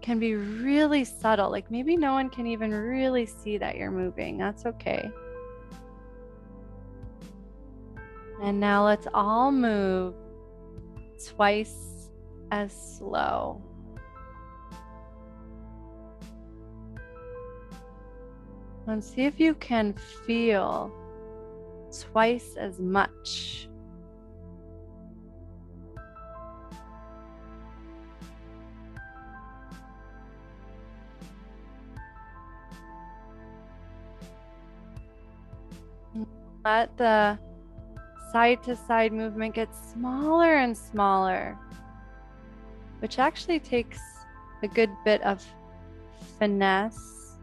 can 0.00 0.18
be 0.18 0.34
really 0.34 1.04
subtle. 1.04 1.50
Like 1.50 1.70
maybe 1.70 1.96
no 1.96 2.14
one 2.14 2.30
can 2.30 2.46
even 2.46 2.72
really 2.72 3.26
see 3.26 3.58
that 3.58 3.76
you're 3.76 3.90
moving. 3.90 4.38
That's 4.38 4.66
okay. 4.66 5.10
And 8.42 8.58
now 8.58 8.86
let's 8.86 9.06
all 9.12 9.52
move 9.52 10.14
twice 11.28 12.08
as 12.50 12.72
slow. 12.72 13.60
And 18.86 19.04
see 19.04 19.24
if 19.24 19.38
you 19.38 19.54
can 19.54 19.92
feel 20.26 20.90
twice 21.92 22.56
as 22.56 22.80
much. 22.80 23.68
Let 36.64 36.96
the 36.96 37.38
side 38.32 38.62
to 38.62 38.76
side 38.76 39.12
movement 39.12 39.54
gets 39.54 39.92
smaller 39.92 40.56
and 40.56 40.76
smaller, 40.76 41.58
which 43.00 43.18
actually 43.18 43.58
takes 43.58 44.00
a 44.62 44.68
good 44.68 44.90
bit 45.04 45.22
of 45.22 45.44
finesse. 46.38 47.36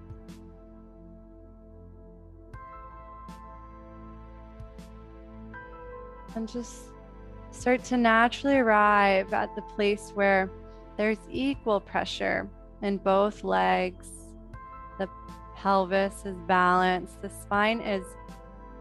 And 6.36 6.48
just 6.48 6.84
start 7.51 7.84
to 7.86 7.98
naturally 7.98 8.58
arrive 8.58 9.34
at 9.34 9.56
the 9.56 9.63
place 9.63 10.12
where 10.13 10.51
there's 10.96 11.17
equal 11.32 11.79
pressure 11.79 12.48
in 12.84 12.98
both 12.98 13.44
legs. 13.44 14.10
The 15.00 15.10
pelvis 15.56 16.25
is 16.25 16.38
balanced, 16.48 17.22
the 17.22 17.29
spine 17.29 17.82
is 17.82 18.06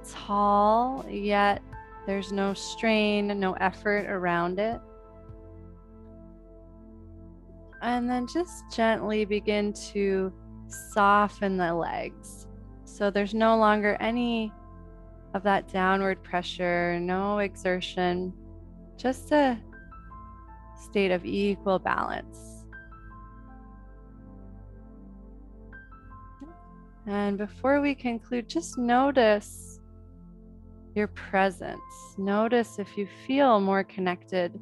tall, 0.07 1.05
yet 1.09 1.63
there's 2.07 2.33
no 2.33 2.55
strain, 2.55 3.27
no 3.39 3.53
effort 3.55 4.07
around 4.07 4.59
it. 4.59 4.81
And 7.83 8.09
then 8.09 8.27
just 8.27 8.65
gently 8.73 9.25
begin 9.25 9.73
to 9.93 10.33
soften 10.69 11.57
the 11.57 11.75
legs. 11.75 12.47
So 12.85 13.11
there's 13.11 13.35
no 13.35 13.57
longer 13.57 13.97
any 14.01 14.53
of 15.35 15.43
that 15.43 15.69
downward 15.69 16.23
pressure, 16.23 16.99
no 17.01 17.39
exertion, 17.39 18.33
just 18.97 19.33
a 19.33 19.59
state 20.81 21.11
of 21.11 21.25
equal 21.25 21.79
balance. 21.79 22.65
And 27.07 27.39
before 27.39 27.81
we 27.81 27.95
conclude, 27.95 28.49
just 28.49 28.79
notice 28.79 29.76
your 30.97 31.09
presence. 31.09 32.17
Notice 32.17 32.79
if 32.79 32.97
you 32.97 33.07
feel 33.27 33.61
more 33.61 33.85
connected 33.85 34.59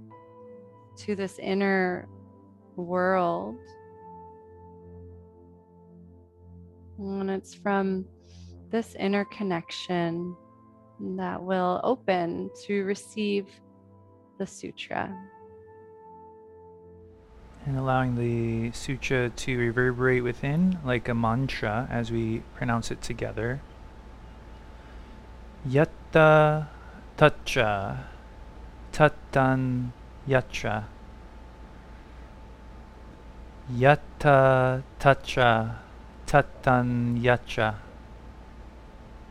to 0.96 1.14
this 1.14 1.38
inner 1.38 2.08
world. 2.74 3.56
And 6.98 7.30
it's 7.30 7.54
from 7.54 8.04
this 8.70 8.96
inner 8.96 9.24
connection 9.26 10.36
that 11.16 11.40
will 11.40 11.80
open 11.84 12.50
to 12.66 12.82
receive 12.84 13.46
the 14.38 14.46
sutra. 14.46 15.16
And 17.66 17.78
allowing 17.78 18.16
the 18.16 18.72
sutra 18.72 19.30
to 19.30 19.58
reverberate 19.58 20.22
within 20.24 20.78
like 20.84 21.08
a 21.08 21.14
mantra 21.14 21.88
as 21.90 22.10
we 22.10 22.42
pronounce 22.56 22.90
it 22.90 23.00
together. 23.00 23.60
Yatta 26.14 26.68
tacha 27.16 28.04
tatan 28.92 29.90
yatra. 30.28 30.84
Yatta 33.72 34.82
tacha 35.00 35.74
tatan 36.24 37.20
yatra. 37.20 37.74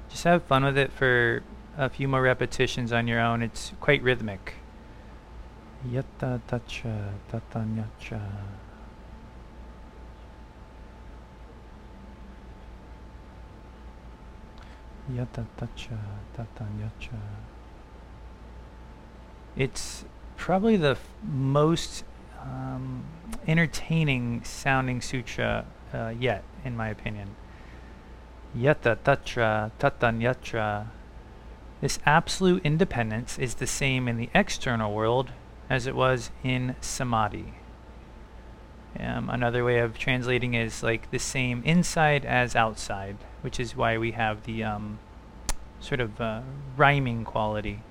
Just 0.09 0.25
have 0.25 0.43
fun 0.43 0.65
with 0.65 0.77
it 0.77 0.91
for 0.91 1.41
a 1.77 1.87
few 1.87 2.09
more 2.09 2.21
repetitions 2.21 2.91
on 2.91 3.07
your 3.07 3.21
own. 3.21 3.41
It's 3.41 3.71
quite 3.79 4.03
rhythmic. 4.03 4.55
Yatta 5.89 6.41
tacha 6.49 7.13
tatan 7.31 7.81
yatra. 7.81 8.19
Yata 15.11 15.45
tacha 15.57 15.97
tata 16.35 16.65
yacha. 16.79 17.19
It's 19.55 20.05
probably 20.37 20.77
the 20.77 20.91
f- 20.91 21.07
most 21.23 22.05
um, 22.41 23.03
entertaining 23.47 24.43
sounding 24.43 25.01
sutra 25.01 25.65
uh, 25.93 26.13
yet, 26.17 26.43
in 26.63 26.77
my 26.77 26.89
opinion. 26.89 27.35
Yata 28.57 28.97
tatra 29.03 29.71
tatan 29.79 30.21
yatra. 30.21 30.87
This 31.81 31.99
absolute 32.05 32.63
independence 32.63 33.37
is 33.37 33.55
the 33.55 33.67
same 33.67 34.07
in 34.07 34.17
the 34.17 34.29
external 34.33 34.93
world 34.93 35.31
as 35.69 35.85
it 35.85 35.95
was 35.95 36.31
in 36.43 36.75
samadhi. 36.79 37.55
Um, 38.99 39.29
another 39.29 39.63
way 39.65 39.79
of 39.79 39.97
translating 39.97 40.53
is 40.53 40.83
like 40.83 41.09
the 41.11 41.19
same 41.19 41.63
inside 41.65 42.25
as 42.25 42.55
outside 42.55 43.17
which 43.43 43.59
is 43.59 43.75
why 43.75 43.97
we 43.97 44.11
have 44.11 44.43
the 44.43 44.63
um, 44.63 44.97
sort 45.81 45.99
of 45.99 46.19
uh, 46.19 46.41
rhyming 46.77 47.25
quality. 47.25 47.81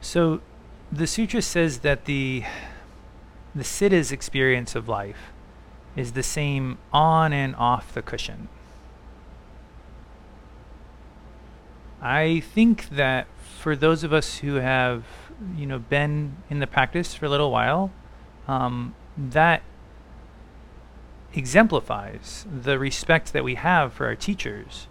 So 0.00 0.40
the 0.90 1.06
sutra 1.06 1.40
says 1.40 1.78
that 1.78 2.04
the 2.04 2.42
the 3.54 3.62
siddha's 3.62 4.12
experience 4.12 4.74
of 4.74 4.88
life 4.88 5.32
is 5.94 6.12
the 6.12 6.22
same 6.22 6.78
on 6.92 7.32
and 7.32 7.54
off 7.56 7.94
the 7.94 8.02
cushion. 8.02 8.48
I 12.02 12.40
think 12.40 12.90
that 12.90 13.28
for 13.58 13.74
those 13.74 14.04
of 14.04 14.12
us 14.12 14.38
who 14.38 14.56
have, 14.56 15.04
you 15.56 15.66
know, 15.66 15.78
been 15.78 16.36
in 16.48 16.60
the 16.60 16.66
practice 16.66 17.14
for 17.14 17.26
a 17.26 17.28
little 17.28 17.50
while, 17.50 17.90
um, 18.48 18.94
that 19.16 19.62
exemplifies 21.34 22.46
the 22.50 22.78
respect 22.78 23.32
that 23.32 23.44
we 23.44 23.56
have 23.56 23.92
for 23.92 24.06
our 24.06 24.14
teachers. 24.14 24.86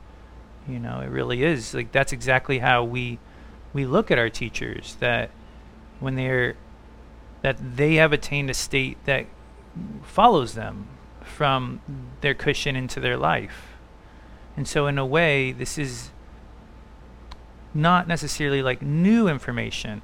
You 0.68 0.80
know, 0.80 1.00
it 1.00 1.08
really 1.08 1.44
is 1.44 1.74
like 1.74 1.92
that's 1.92 2.12
exactly 2.12 2.60
how 2.60 2.84
we 2.84 3.20
we 3.74 3.86
look 3.86 4.12
at 4.12 4.18
our 4.18 4.30
teachers 4.30 4.96
that 5.00 5.30
when 6.00 6.16
they're 6.16 6.56
that 7.42 7.58
they 7.75 7.96
have 7.96 8.14
attained 8.14 8.50
a 8.50 8.54
state 8.54 8.98
that 9.06 9.25
follows 10.04 10.54
them 10.54 10.88
from 11.22 11.82
their 12.22 12.34
cushion 12.34 12.75
into 12.75 13.00
their 13.00 13.18
life. 13.18 13.74
And 14.58 14.68
so 14.68 14.88
in 14.88 14.98
a 14.98 15.06
way 15.06 15.52
this 15.52 15.78
is 15.78 16.12
not 17.74 18.08
necessarily 18.08 18.62
like 18.62 18.82
new 18.82 19.28
information 19.28 20.02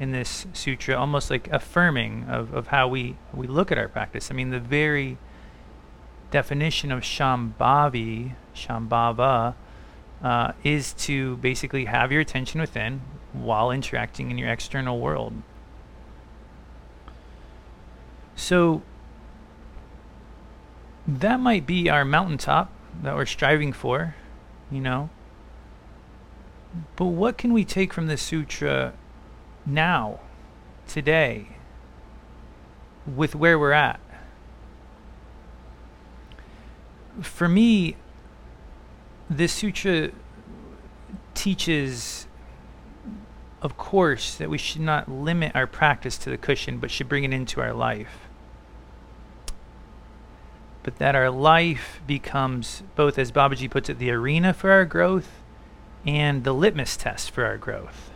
in 0.00 0.12
this 0.12 0.46
sutra, 0.52 0.96
almost 0.96 1.30
like 1.30 1.48
affirming 1.48 2.24
of, 2.28 2.52
of 2.52 2.68
how 2.68 2.88
we, 2.88 3.16
we 3.32 3.46
look 3.46 3.70
at 3.70 3.78
our 3.78 3.88
practice. 3.88 4.30
I 4.30 4.34
mean, 4.34 4.50
the 4.50 4.60
very 4.60 5.18
definition 6.30 6.90
of 6.90 7.02
Shambhavi, 7.02 8.32
Shambhava, 8.54 9.54
uh, 10.22 10.52
is 10.62 10.92
to 10.94 11.36
basically 11.36 11.84
have 11.84 12.10
your 12.10 12.20
attention 12.20 12.60
within 12.60 13.02
while 13.32 13.70
interacting 13.70 14.30
in 14.30 14.38
your 14.38 14.48
external 14.48 14.98
world. 14.98 15.34
So 18.36 18.82
that 21.06 21.38
might 21.38 21.66
be 21.66 21.88
our 21.88 22.04
mountaintop 22.04 22.72
that 23.02 23.14
we're 23.14 23.26
striving 23.26 23.72
for, 23.72 24.14
you 24.70 24.80
know. 24.80 25.10
But 26.96 27.06
what 27.06 27.38
can 27.38 27.52
we 27.52 27.64
take 27.64 27.92
from 27.92 28.06
this 28.06 28.22
sutra 28.22 28.94
now, 29.66 30.20
today, 30.86 31.48
with 33.06 33.34
where 33.34 33.58
we're 33.58 33.72
at? 33.72 34.00
For 37.20 37.48
me, 37.48 37.96
this 39.30 39.52
sutra 39.52 40.10
teaches, 41.34 42.26
of 43.62 43.76
course, 43.76 44.34
that 44.36 44.50
we 44.50 44.58
should 44.58 44.80
not 44.80 45.10
limit 45.10 45.54
our 45.54 45.66
practice 45.66 46.18
to 46.18 46.30
the 46.30 46.38
cushion, 46.38 46.78
but 46.78 46.90
should 46.90 47.08
bring 47.08 47.24
it 47.24 47.32
into 47.32 47.60
our 47.60 47.72
life. 47.72 48.28
But 50.82 50.98
that 50.98 51.14
our 51.14 51.30
life 51.30 52.00
becomes 52.06 52.82
both, 52.94 53.18
as 53.18 53.32
Babaji 53.32 53.70
puts 53.70 53.88
it, 53.88 53.98
the 53.98 54.10
arena 54.10 54.52
for 54.52 54.70
our 54.70 54.84
growth 54.84 55.42
and 56.06 56.44
the 56.44 56.52
litmus 56.52 56.96
test 56.96 57.30
for 57.30 57.46
our 57.46 57.56
growth. 57.56 58.10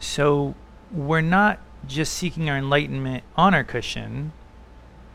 So 0.00 0.54
we're 0.92 1.20
not 1.20 1.60
just 1.86 2.12
seeking 2.12 2.48
our 2.48 2.56
enlightenment 2.56 3.24
on 3.36 3.54
our 3.54 3.64
cushion, 3.64 4.32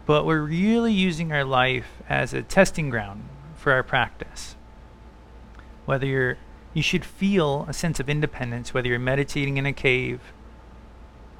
but 0.05 0.25
we're 0.25 0.41
really 0.41 0.93
using 0.93 1.31
our 1.31 1.43
life 1.43 2.01
as 2.09 2.33
a 2.33 2.41
testing 2.41 2.89
ground 2.89 3.23
for 3.55 3.71
our 3.71 3.83
practice. 3.83 4.55
Whether 5.85 6.05
you're, 6.05 6.37
you 6.73 6.81
should 6.81 7.05
feel 7.05 7.65
a 7.69 7.73
sense 7.73 7.99
of 7.99 8.09
independence, 8.09 8.73
whether 8.73 8.87
you're 8.87 8.99
meditating 8.99 9.57
in 9.57 9.65
a 9.65 9.73
cave 9.73 10.19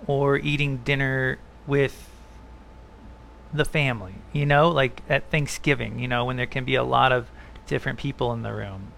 or 0.08 0.38
eating 0.38 0.78
dinner 0.78 1.40
with 1.66 2.10
the 3.54 3.66
family, 3.66 4.16
you 4.32 4.46
know, 4.46 4.70
like 4.70 5.02
at 5.10 5.30
Thanksgiving, 5.30 6.00
you 6.00 6.08
know, 6.08 6.26
when 6.26 6.38
there 6.38 6.48
can 6.48 6.66
be 6.66 6.76
a 6.76 6.84
lot 6.84 7.12
of 7.12 7.30
different 7.68 8.00
people 8.00 8.34
in 8.34 8.42
the 8.42 8.54
room. 8.54 8.92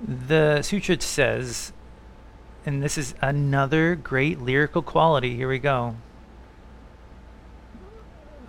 The 0.00 0.62
sutra 0.62 1.00
says, 1.00 1.72
and 2.64 2.82
this 2.82 2.96
is 2.96 3.14
another 3.20 3.94
great 3.94 4.40
lyrical 4.40 4.82
quality. 4.82 5.36
Here 5.36 5.48
we 5.48 5.58
go. 5.58 5.96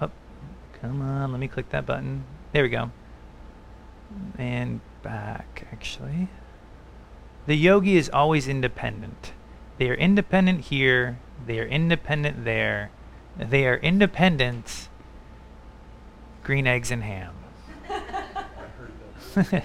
Oh, 0.02 0.12
come 0.82 1.02
on, 1.02 1.32
let 1.32 1.40
me 1.40 1.48
click 1.48 1.70
that 1.70 1.86
button. 1.86 2.26
There 2.52 2.64
we 2.64 2.70
go. 2.70 2.92
And 4.38 4.82
back, 5.02 5.68
actually. 5.72 6.30
The 7.46 7.56
yogi 7.56 7.98
is 7.98 8.10
always 8.10 8.48
independent. 8.48 9.34
They 9.78 9.90
are 9.90 9.96
independent 9.96 10.66
here. 10.66 11.20
They 11.46 11.60
are 11.60 11.66
independent 11.66 12.46
there. 12.46 12.92
They 13.38 13.66
are 13.66 13.78
independent. 13.78 14.88
Green 16.44 16.68
eggs 16.68 16.92
and 16.92 17.04
ham. 17.04 17.34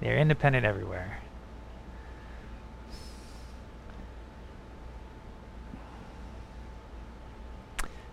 They're 0.00 0.18
independent 0.18 0.64
everywhere. 0.64 1.19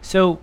So 0.07 0.39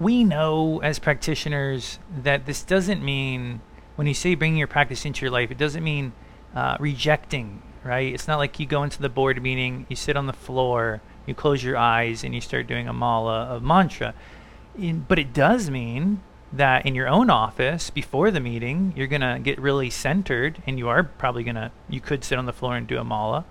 we 0.00 0.24
know 0.24 0.80
as 0.80 0.98
practitioners 0.98 2.00
that 2.24 2.46
this 2.46 2.64
doesn't 2.64 3.00
mean 3.00 3.60
when 3.94 4.08
you 4.08 4.14
say 4.14 4.34
bringing 4.34 4.58
your 4.58 4.66
practice 4.66 5.04
into 5.04 5.24
your 5.24 5.30
life, 5.30 5.52
it 5.52 5.56
doesn't 5.56 5.84
mean 5.84 6.12
uh, 6.52 6.78
rejecting, 6.80 7.62
right? 7.84 8.12
It's 8.12 8.26
not 8.26 8.38
like 8.38 8.58
you 8.58 8.66
go 8.66 8.82
into 8.82 9.00
the 9.00 9.08
board 9.08 9.40
meeting, 9.40 9.86
you 9.88 9.94
sit 9.94 10.16
on 10.16 10.26
the 10.26 10.32
floor, 10.32 11.00
you 11.26 11.34
close 11.36 11.62
your 11.62 11.76
eyes, 11.76 12.24
and 12.24 12.34
you 12.34 12.40
start 12.40 12.66
doing 12.66 12.88
a 12.88 12.92
mala 12.92 13.44
of 13.44 13.62
mantra. 13.62 14.14
In, 14.76 15.06
but 15.06 15.20
it 15.20 15.32
does 15.32 15.70
mean 15.70 16.20
that 16.52 16.84
in 16.84 16.96
your 16.96 17.06
own 17.06 17.30
office 17.30 17.88
before 17.88 18.32
the 18.32 18.40
meeting, 18.40 18.94
you're 18.96 19.06
going 19.06 19.20
to 19.20 19.38
get 19.40 19.60
really 19.60 19.90
centered, 19.90 20.60
and 20.66 20.76
you 20.76 20.88
are 20.88 21.04
probably 21.04 21.44
going 21.44 21.54
to, 21.54 21.70
you 21.88 22.00
could 22.00 22.24
sit 22.24 22.36
on 22.36 22.46
the 22.46 22.52
floor 22.52 22.74
and 22.74 22.88
do 22.88 22.98
a 22.98 23.04
mala. 23.04 23.44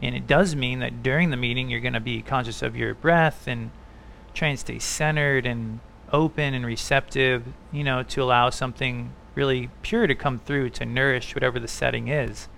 And 0.00 0.14
it 0.14 0.28
does 0.28 0.54
mean 0.54 0.78
that 0.78 1.02
during 1.02 1.30
the 1.30 1.36
meeting, 1.36 1.68
you're 1.68 1.80
going 1.80 1.94
to 1.94 2.00
be 2.00 2.22
conscious 2.22 2.62
of 2.62 2.76
your 2.76 2.94
breath 2.94 3.48
and 3.48 3.72
try 4.38 4.48
and 4.48 4.58
stay 4.58 4.78
centered 4.78 5.44
and 5.44 5.80
open 6.12 6.54
and 6.54 6.64
receptive, 6.64 7.44
you 7.72 7.84
know, 7.84 8.02
to 8.04 8.22
allow 8.22 8.50
something 8.50 9.12
really 9.34 9.68
pure 9.82 10.06
to 10.06 10.14
come 10.14 10.38
through 10.38 10.70
to 10.70 10.86
nourish 10.86 11.34
whatever 11.34 11.58
the 11.58 11.68
setting 11.68 12.08
is. 12.08 12.48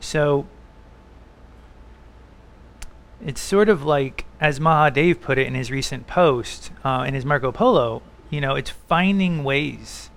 So 0.00 0.46
it's 3.24 3.40
sort 3.40 3.68
of 3.68 3.84
like, 3.84 4.24
as 4.40 4.58
Mahadev 4.58 5.20
put 5.20 5.38
it 5.38 5.46
in 5.46 5.54
his 5.54 5.70
recent 5.70 6.06
post, 6.06 6.72
uh, 6.84 7.04
in 7.06 7.14
his 7.14 7.24
Marco 7.24 7.52
Polo, 7.52 8.02
you 8.30 8.40
know, 8.40 8.54
it's 8.54 8.70
finding 8.70 9.44
ways 9.44 10.10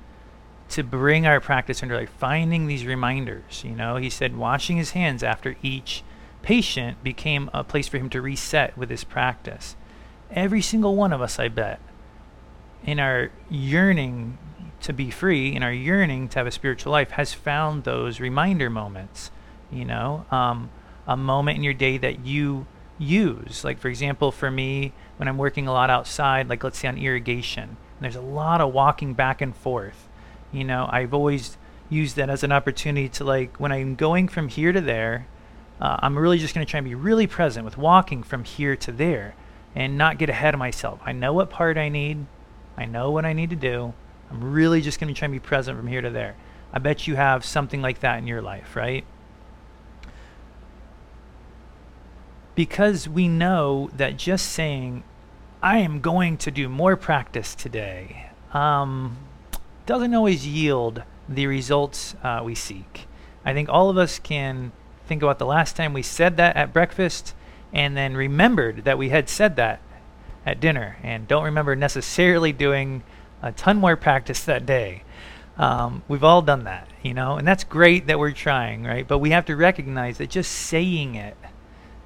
to 0.70 0.84
bring 0.84 1.28
our 1.28 1.39
practice 1.39 1.84
under 1.84 1.96
like 1.96 2.10
finding 2.10 2.65
these 2.65 2.86
reminders. 2.86 3.63
You 3.63 3.76
know, 3.76 3.98
he 3.98 4.10
said 4.10 4.36
washing 4.36 4.78
his 4.78 4.91
hands 4.91 5.22
after 5.22 5.56
each 5.62 6.04
patient 6.41 7.04
became 7.04 7.50
a 7.54 7.63
place 7.63 7.88
for 7.88 7.98
him 7.98 8.10
to 8.10 8.22
reset 8.22 8.78
with 8.78 8.89
his 8.89 9.04
practice. 9.04 9.76
Every 10.32 10.62
single 10.62 10.96
one 10.96 11.14
of 11.14 11.22
us, 11.22 11.40
I 11.40 11.48
bet, 11.48 11.80
in 12.86 13.00
our 13.00 13.32
yearning 13.50 14.38
to 14.82 14.94
be 14.94 15.10
free, 15.10 15.56
in 15.56 15.64
our 15.64 15.74
yearning 15.74 16.28
to 16.30 16.40
have 16.40 16.48
a 16.48 16.52
spiritual 16.52 16.92
life, 16.92 17.12
has 17.12 17.34
found 17.34 17.84
those 17.84 18.20
reminder 18.20 18.70
moments. 18.70 19.32
You 19.72 19.86
know, 19.86 20.26
um, 20.32 20.70
a 21.08 21.18
moment 21.18 21.58
in 21.58 21.64
your 21.64 21.74
day 21.74 21.98
that 21.98 22.26
you 22.26 22.68
use. 22.98 23.64
Like, 23.64 23.80
for 23.80 23.90
example, 23.90 24.32
for 24.32 24.50
me, 24.50 24.94
when 25.18 25.28
I'm 25.28 25.38
working 25.38 25.68
a 25.68 25.74
lot 25.74 25.90
outside, 25.90 26.50
like 26.50 26.64
let's 26.64 26.80
say 26.80 26.88
on 26.88 26.98
irrigation, 26.98 27.78
there's 28.00 28.16
a 28.16 28.22
lot 28.22 28.62
of 28.62 28.74
walking 28.74 29.14
back 29.14 29.42
and 29.42 29.56
forth. 29.56 30.08
You 30.52 30.64
know, 30.64 30.88
I've 30.92 31.14
always 31.14 31.58
used 31.90 32.16
that 32.16 32.30
as 32.30 32.44
an 32.44 32.52
opportunity 32.52 33.10
to, 33.10 33.24
like, 33.24 33.58
when 33.58 33.72
I'm 33.72 33.96
going 33.96 34.28
from 34.28 34.48
here 34.48 34.72
to 34.72 34.82
there, 34.82 35.28
uh, 35.80 35.98
I'm 36.00 36.18
really 36.18 36.40
just 36.40 36.54
going 36.54 36.66
to 36.66 36.70
try 36.70 36.80
and 36.80 36.88
be 36.88 36.96
really 36.96 37.28
present 37.28 37.66
with 37.66 37.78
walking 37.78 38.24
from 38.24 38.44
here 38.44 38.76
to 38.78 38.92
there 38.92 39.36
and 39.76 39.98
not 39.98 40.18
get 40.18 40.30
ahead 40.30 40.54
of 40.54 40.60
myself. 40.60 41.00
I 41.06 41.12
know 41.12 41.34
what 41.34 41.50
part 41.50 41.78
I 41.78 41.90
need, 41.90 42.26
I 42.78 42.86
know 42.86 43.12
what 43.12 43.26
I 43.26 43.34
need 43.34 43.50
to 43.50 43.56
do. 43.56 43.94
I'm 44.32 44.54
really 44.54 44.82
just 44.82 45.00
going 45.00 45.14
to 45.14 45.18
try 45.18 45.26
and 45.26 45.34
be 45.34 45.40
present 45.40 45.78
from 45.78 45.88
here 45.88 46.02
to 46.02 46.10
there. 46.10 46.36
I 46.74 46.80
bet 46.80 47.08
you 47.08 47.16
have 47.16 47.46
something 47.46 47.82
like 47.82 48.00
that 48.00 48.18
in 48.18 48.28
your 48.28 48.42
life, 48.42 48.76
right? 48.76 49.06
Because 52.56 53.08
we 53.08 53.28
know 53.28 53.90
that 53.96 54.18
just 54.18 54.48
saying, 54.48 55.04
I 55.62 55.80
am 55.80 56.02
going 56.02 56.38
to 56.38 56.52
do 56.52 56.70
more 56.70 56.96
practice 56.96 57.54
today, 57.54 58.30
um, 58.54 59.18
doesn't 59.86 60.14
always 60.14 60.48
yield 60.48 61.04
the 61.28 61.48
results 61.48 62.16
uh, 62.24 62.42
we 62.44 62.56
seek. 62.56 63.08
I 63.44 63.54
think 63.54 63.70
all 63.70 63.90
of 63.90 63.98
us 63.98 64.20
can 64.20 64.72
think 65.06 65.22
about 65.22 65.40
the 65.40 65.46
last 65.46 65.76
time 65.76 65.94
we 65.94 66.02
said 66.02 66.38
that 66.38 66.56
at 66.56 66.74
breakfast 66.74 67.36
and 67.76 67.96
then 67.96 68.16
remembered 68.16 68.86
that 68.86 68.98
we 68.98 69.10
had 69.10 69.28
said 69.28 69.58
that 69.58 69.82
at 70.46 70.62
dinner 70.62 70.98
and 71.04 71.28
don't 71.28 71.44
remember 71.44 71.76
necessarily 71.76 72.54
doing 72.54 73.04
a 73.42 73.52
ton 73.52 73.78
more 73.78 73.98
practice 73.98 74.44
that 74.46 74.66
day. 74.66 75.04
Um, 75.58 76.02
we've 76.08 76.24
all 76.24 76.42
done 76.42 76.64
that, 76.64 76.88
you 77.04 77.14
know, 77.14 77.38
and 77.38 77.48
that's 77.48 77.64
great 77.64 78.08
that 78.08 78.18
we're 78.18 78.32
trying, 78.32 78.84
right? 78.86 79.08
But 79.08 79.20
we 79.20 79.32
have 79.32 79.46
to 79.46 79.56
recognize 79.56 80.18
that 80.18 80.30
just 80.30 80.52
saying 80.52 81.16
it 81.16 81.38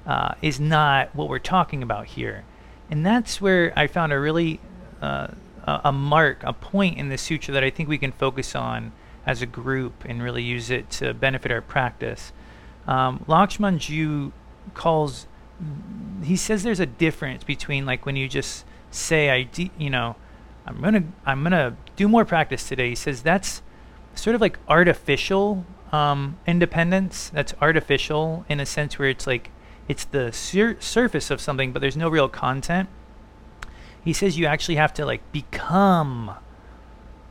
uh, 0.06 0.34
is 0.42 0.58
not 0.58 1.14
what 1.14 1.28
we're 1.28 1.38
talking 1.38 1.82
about 1.82 2.06
here. 2.06 2.44
And 2.90 3.06
that's 3.06 3.40
where 3.40 3.72
I 3.76 3.86
found 3.86 4.12
a 4.12 4.18
really 4.18 4.60
uh, 5.00 5.28
a 5.66 5.92
mark, 5.92 6.42
a 6.42 6.52
point 6.52 6.98
in 6.98 7.10
the 7.10 7.18
sutra 7.18 7.54
that 7.54 7.62
I 7.62 7.70
think 7.70 7.88
we 7.88 7.98
can 7.98 8.12
focus 8.12 8.56
on 8.56 8.92
as 9.24 9.40
a 9.40 9.46
group 9.46 10.04
and 10.04 10.20
really 10.22 10.42
use 10.42 10.70
it 10.70 10.90
to 10.90 11.14
benefit 11.14 11.52
our 11.52 11.60
practice. 11.60 12.32
Um, 12.88 13.24
Lakshmanjoo 13.28 14.32
calls 14.74 15.26
he 16.22 16.36
says 16.36 16.62
there's 16.62 16.80
a 16.80 16.86
difference 16.86 17.44
between 17.44 17.86
like 17.86 18.06
when 18.06 18.16
you 18.16 18.28
just 18.28 18.64
say 18.90 19.30
I 19.30 19.44
de- 19.44 19.70
you 19.78 19.90
know 19.90 20.16
I'm 20.66 20.80
gonna 20.80 21.04
I'm 21.26 21.42
gonna 21.42 21.76
do 21.96 22.08
more 22.08 22.24
practice 22.24 22.68
today. 22.68 22.90
He 22.90 22.94
says 22.94 23.22
that's 23.22 23.62
sort 24.14 24.34
of 24.34 24.40
like 24.40 24.58
artificial 24.68 25.64
um, 25.92 26.38
independence. 26.46 27.30
That's 27.30 27.54
artificial 27.60 28.44
in 28.48 28.60
a 28.60 28.66
sense 28.66 28.98
where 28.98 29.08
it's 29.08 29.26
like 29.26 29.50
it's 29.88 30.04
the 30.04 30.32
sur- 30.32 30.80
surface 30.80 31.30
of 31.30 31.40
something, 31.40 31.72
but 31.72 31.80
there's 31.80 31.96
no 31.96 32.08
real 32.08 32.28
content. 32.28 32.88
He 34.02 34.12
says 34.12 34.38
you 34.38 34.46
actually 34.46 34.76
have 34.76 34.94
to 34.94 35.04
like 35.04 35.32
become 35.32 36.32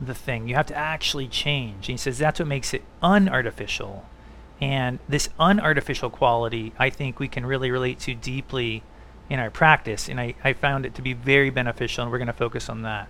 the 0.00 0.14
thing. 0.14 0.48
You 0.48 0.54
have 0.54 0.66
to 0.66 0.76
actually 0.76 1.28
change. 1.28 1.88
And 1.88 1.94
he 1.94 1.96
says 1.96 2.18
that's 2.18 2.38
what 2.38 2.48
makes 2.48 2.74
it 2.74 2.84
unartificial. 3.02 4.02
And 4.60 4.98
this 5.08 5.28
unartificial 5.38 6.12
quality, 6.12 6.72
I 6.78 6.90
think 6.90 7.18
we 7.18 7.28
can 7.28 7.46
really 7.46 7.70
relate 7.70 7.98
to 8.00 8.14
deeply 8.14 8.82
in 9.30 9.38
our 9.38 9.50
practice. 9.50 10.08
And 10.08 10.20
I, 10.20 10.34
I 10.44 10.52
found 10.52 10.84
it 10.84 10.94
to 10.96 11.02
be 11.02 11.14
very 11.14 11.50
beneficial, 11.50 12.02
and 12.02 12.12
we're 12.12 12.18
going 12.18 12.26
to 12.26 12.32
focus 12.32 12.68
on 12.68 12.82
that. 12.82 13.08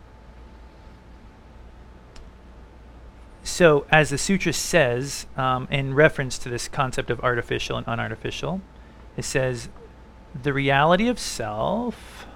So, 3.42 3.86
as 3.90 4.10
the 4.10 4.18
sutra 4.18 4.52
says, 4.52 5.26
um, 5.36 5.66
in 5.70 5.94
reference 5.94 6.38
to 6.38 6.48
this 6.48 6.68
concept 6.68 7.10
of 7.10 7.20
artificial 7.20 7.76
and 7.78 7.86
unartificial, 7.86 8.60
it 9.16 9.24
says, 9.24 9.70
the 10.40 10.52
reality 10.52 11.08
of 11.08 11.18
self, 11.18 12.26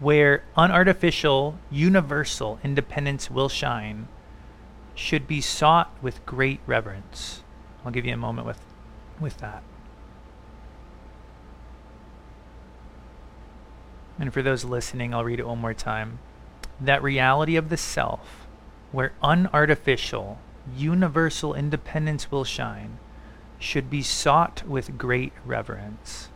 where 0.00 0.44
unartificial, 0.56 1.56
universal 1.70 2.58
independence 2.64 3.30
will 3.30 3.48
shine, 3.48 4.08
should 4.94 5.26
be 5.26 5.40
sought 5.40 5.92
with 6.00 6.24
great 6.24 6.60
reverence. 6.66 7.41
I'll 7.84 7.92
give 7.92 8.06
you 8.06 8.14
a 8.14 8.16
moment 8.16 8.46
with, 8.46 8.60
with 9.20 9.38
that. 9.38 9.62
And 14.18 14.32
for 14.32 14.42
those 14.42 14.64
listening, 14.64 15.14
I'll 15.14 15.24
read 15.24 15.40
it 15.40 15.46
one 15.46 15.58
more 15.58 15.74
time. 15.74 16.18
That 16.80 17.02
reality 17.02 17.56
of 17.56 17.68
the 17.68 17.76
self, 17.76 18.46
where 18.92 19.12
unartificial, 19.22 20.36
universal 20.76 21.54
independence 21.54 22.30
will 22.30 22.44
shine, 22.44 22.98
should 23.58 23.88
be 23.88 24.02
sought 24.02 24.64
with 24.66 24.98
great 24.98 25.32
reverence. 25.44 26.28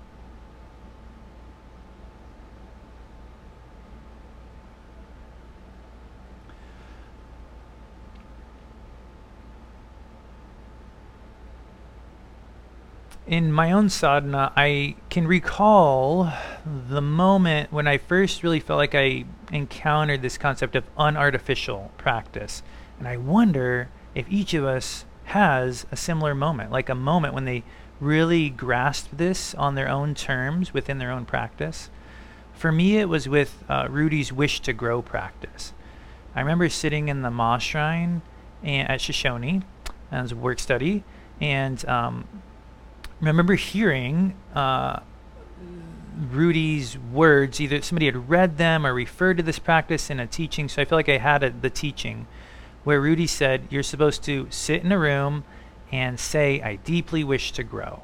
In 13.27 13.53
my 13.53 13.73
own 13.73 13.89
sadhana, 13.89 14.53
I 14.57 14.95
can 15.11 15.27
recall 15.27 16.33
the 16.65 17.01
moment 17.01 17.73
when 17.73 17.89
I 17.89 17.99
first 17.99 18.45
really 18.45 18.61
felt 18.61 18.77
like 18.77 18.95
I 18.95 19.25
encountered 19.51 20.23
this 20.23 20.39
concept 20.39 20.77
of 20.77 20.85
unartificial 20.95 21.91
practice. 21.99 22.63
And 23.01 23.09
I 23.09 23.17
wonder 23.17 23.89
if 24.15 24.31
each 24.31 24.55
of 24.55 24.65
us 24.65 25.07
has 25.25 25.87
a 25.91 25.97
similar 25.97 26.37
moment, 26.37 26.71
like 26.71 26.89
a 26.89 26.95
moment 26.95 27.35
when 27.35 27.47
they 27.47 27.65
really 27.99 28.49
grasped 28.49 29.19
this 29.19 29.57
on 29.57 29.75
their 29.75 29.89
own 29.89 30.15
terms 30.15 30.73
within 30.73 30.99
their 30.99 31.11
own 31.11 31.25
practice. 31.25 31.91
For 32.55 32.71
me, 32.71 32.99
it 32.99 33.09
was 33.09 33.29
with 33.29 33.65
uh, 33.69 33.89
Rudi's 33.89 34.33
wish 34.33 34.61
to 34.61 34.73
grow 34.73 35.03
practice. 35.03 35.73
I 36.37 36.41
remember 36.43 36.69
sitting 36.69 37.09
in 37.09 37.23
the 37.23 37.33
Ma 37.33 37.59
shrine 37.59 38.23
at 38.63 39.01
Shoshoni 39.01 39.65
as 40.13 40.31
a 40.31 40.37
work 40.37 40.61
study, 40.61 41.03
and 41.41 41.85
um, 41.89 42.29
remember 43.21 43.55
hearing 43.55 44.35
uh, 44.55 45.01
Rudi's 46.31 46.99
words. 46.99 47.61
Either 47.61 47.83
somebody 47.83 48.07
had 48.07 48.29
read 48.29 48.59
them 48.59 48.87
or 48.87 48.95
referred 48.95 49.37
to 49.39 49.43
this 49.43 49.59
practice 49.59 50.11
in 50.11 50.21
a 50.21 50.27
teaching. 50.27 50.69
So 50.69 50.83
I 50.83 50.85
feel 50.85 50.99
like 50.99 51.09
I 51.09 51.19
had 51.19 51.43
a, 51.43 51.51
the 51.51 51.71
teaching 51.71 52.27
where 52.85 53.01
Rudi 53.01 53.27
said, 53.27 53.67
You're 53.71 53.83
supposed 53.83 54.23
to 54.25 54.47
sit 54.51 54.83
in 54.83 54.93
a 54.93 54.99
room 54.99 55.45
and 55.93 56.19
say, 56.19 56.61
I 56.63 56.77
deeply 56.77 57.25
wish 57.25 57.53
to 57.53 57.63
grow. 57.63 58.03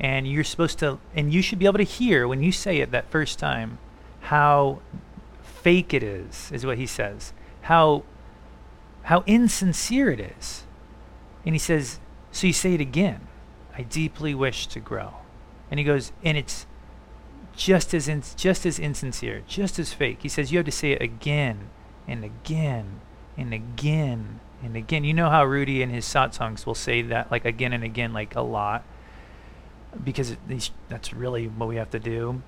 And 0.00 0.26
you're 0.26 0.44
supposed 0.44 0.78
to, 0.80 0.98
and 1.14 1.32
you 1.32 1.42
should 1.42 1.58
be 1.58 1.66
able 1.66 1.78
to 1.78 1.84
hear 1.84 2.26
when 2.26 2.42
you 2.42 2.50
say 2.50 2.78
it 2.78 2.90
that 2.92 3.10
first 3.10 3.38
time 3.38 3.78
how 4.22 4.80
fake 5.42 5.92
it 5.92 6.02
is, 6.02 6.50
is 6.52 6.64
what 6.64 6.78
he 6.78 6.86
says. 6.86 7.32
How, 7.62 8.04
how 9.04 9.22
insincere 9.26 10.10
it 10.10 10.20
is. 10.38 10.64
And 11.44 11.54
he 11.54 11.58
says, 11.58 12.00
So 12.30 12.46
you 12.46 12.52
say 12.52 12.74
it 12.74 12.80
again. 12.80 13.28
I 13.76 13.82
deeply 13.82 14.34
wish 14.34 14.66
to 14.68 14.80
grow. 14.80 15.14
And 15.70 15.78
he 15.78 15.84
goes, 15.84 16.12
and 16.22 16.36
it's 16.36 16.66
just 17.56 17.94
as 17.94 18.08
in, 18.08 18.22
just 18.36 18.66
as 18.66 18.78
insincere, 18.78 19.42
just 19.46 19.78
as 19.78 19.92
fake. 19.92 20.18
He 20.22 20.28
says 20.28 20.52
you 20.52 20.58
have 20.58 20.66
to 20.66 20.72
say 20.72 20.92
it 20.92 21.02
again 21.02 21.70
and 22.06 22.24
again 22.24 23.00
and 23.36 23.52
again 23.52 24.40
and 24.62 24.76
again. 24.76 25.04
You 25.04 25.14
know 25.14 25.30
how 25.30 25.44
Rudi 25.44 25.82
and 25.82 25.92
his 25.92 26.04
satsangs 26.04 26.66
will 26.66 26.74
say 26.74 27.02
that 27.02 27.30
like 27.30 27.44
again 27.44 27.72
and 27.72 27.84
again, 27.84 28.12
like 28.12 28.34
a 28.34 28.42
lot, 28.42 28.84
because 30.02 30.36
that's 30.88 31.12
really 31.12 31.48
what 31.48 31.68
we 31.68 31.76
have 31.76 31.90
to 31.90 31.98
do 31.98 32.42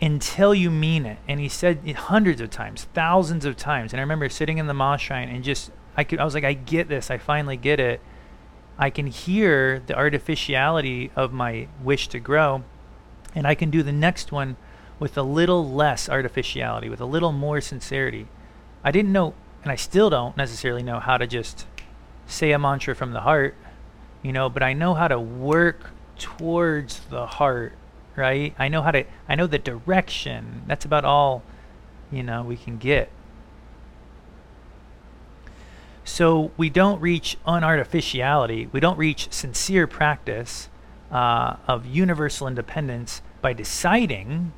until 0.00 0.54
you 0.54 0.70
mean 0.70 1.06
it. 1.06 1.18
And 1.28 1.40
he 1.40 1.48
said 1.48 1.80
it 1.84 1.96
hundreds 1.96 2.40
of 2.40 2.50
times, 2.50 2.88
thousands 2.94 3.44
of 3.44 3.56
times. 3.56 3.92
And 3.92 4.00
I 4.00 4.02
remember 4.02 4.28
sitting 4.28 4.58
in 4.58 4.66
the 4.66 4.74
Ma 4.74 4.96
shrine 4.96 5.28
and 5.28 5.42
just 5.44 5.70
I 5.96 6.04
could 6.04 6.18
I 6.18 6.24
was 6.24 6.34
like, 6.34 6.44
I 6.44 6.52
get 6.52 6.88
this. 6.88 7.10
I 7.10 7.18
finally 7.18 7.56
get 7.56 7.80
it. 7.80 8.00
I 8.78 8.90
can 8.90 9.06
hear 9.06 9.80
the 9.86 9.96
artificiality 9.96 11.10
of 11.14 11.32
my 11.32 11.68
wish 11.82 12.08
to 12.08 12.18
grow, 12.18 12.64
and 13.34 13.46
I 13.46 13.54
can 13.54 13.70
do 13.70 13.82
the 13.82 13.92
next 13.92 14.32
one 14.32 14.56
with 14.98 15.16
a 15.16 15.22
little 15.22 15.68
less 15.68 16.08
artificiality, 16.08 16.88
with 16.88 17.00
a 17.00 17.06
little 17.06 17.32
more 17.32 17.60
sincerity. 17.60 18.26
I 18.82 18.90
didn't 18.90 19.12
know, 19.12 19.34
and 19.62 19.70
I 19.70 19.76
still 19.76 20.10
don't 20.10 20.36
necessarily 20.36 20.82
know 20.82 20.98
how 20.98 21.16
to 21.16 21.26
just 21.26 21.66
say 22.26 22.52
a 22.52 22.58
mantra 22.58 22.94
from 22.94 23.12
the 23.12 23.20
heart, 23.20 23.54
you 24.22 24.32
know, 24.32 24.48
but 24.48 24.62
I 24.62 24.72
know 24.72 24.94
how 24.94 25.08
to 25.08 25.20
work 25.20 25.90
towards 26.18 27.00
the 27.10 27.26
heart, 27.26 27.74
right? 28.16 28.54
I 28.58 28.68
know 28.68 28.82
how 28.82 28.90
to, 28.90 29.04
I 29.28 29.34
know 29.34 29.46
the 29.46 29.58
direction. 29.58 30.62
That's 30.66 30.84
about 30.84 31.04
all, 31.04 31.42
you 32.10 32.22
know, 32.22 32.42
we 32.42 32.56
can 32.56 32.78
get. 32.78 33.10
So 36.04 36.50
we 36.58 36.68
don't 36.68 37.00
reach 37.00 37.38
unartificiality, 37.46 38.70
we 38.72 38.80
don't 38.80 38.98
reach 38.98 39.32
sincere 39.32 39.86
practice 39.86 40.68
uh, 41.10 41.56
of 41.66 41.86
universal 41.86 42.46
independence 42.46 43.22
by 43.40 43.54
deciding, 43.54 44.52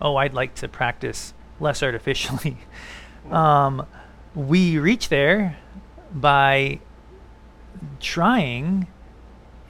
oh, 0.00 0.16
I'd 0.16 0.34
like 0.34 0.54
to 0.56 0.68
practice 0.68 1.34
less 1.60 1.82
artificially. 1.82 2.58
um, 3.30 3.86
we 4.34 4.78
reach 4.78 5.10
there 5.10 5.58
by 6.12 6.80
trying 8.00 8.86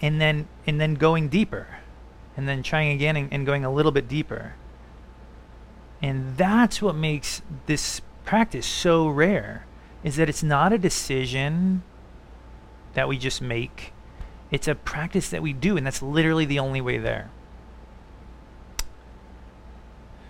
and 0.01 0.21
then 0.21 0.47
and 0.67 0.81
then 0.81 0.95
going 0.95 1.29
deeper 1.29 1.67
and 2.37 2.49
then 2.49 2.63
trying 2.63 2.93
again 2.93 3.17
and, 3.17 3.33
and 3.33 3.45
going 3.45 3.65
a 3.65 3.73
little 3.73 3.91
bit 3.91 4.07
deeper. 4.07 4.55
And 6.01 6.37
that's 6.37 6.81
what 6.81 6.95
makes 6.95 7.43
this 7.67 8.01
practice 8.25 8.67
so 8.67 9.09
rare 9.09 9.65
is 10.03 10.17
that 10.17 10.29
it's 10.29 10.43
not 10.43 10.73
a 10.73 10.79
decision 10.79 11.83
that 12.95 13.09
we 13.09 13.19
just 13.19 13.43
make. 13.43 13.93
It's 14.51 14.69
a 14.69 14.75
practice 14.75 15.29
that 15.31 15.43
we 15.43 15.53
do, 15.53 15.77
and 15.77 15.87
that's 15.87 16.03
literally 16.03 16.45
the 16.45 16.59
only 16.59 16.81
way 16.81 16.99
there. 16.99 17.31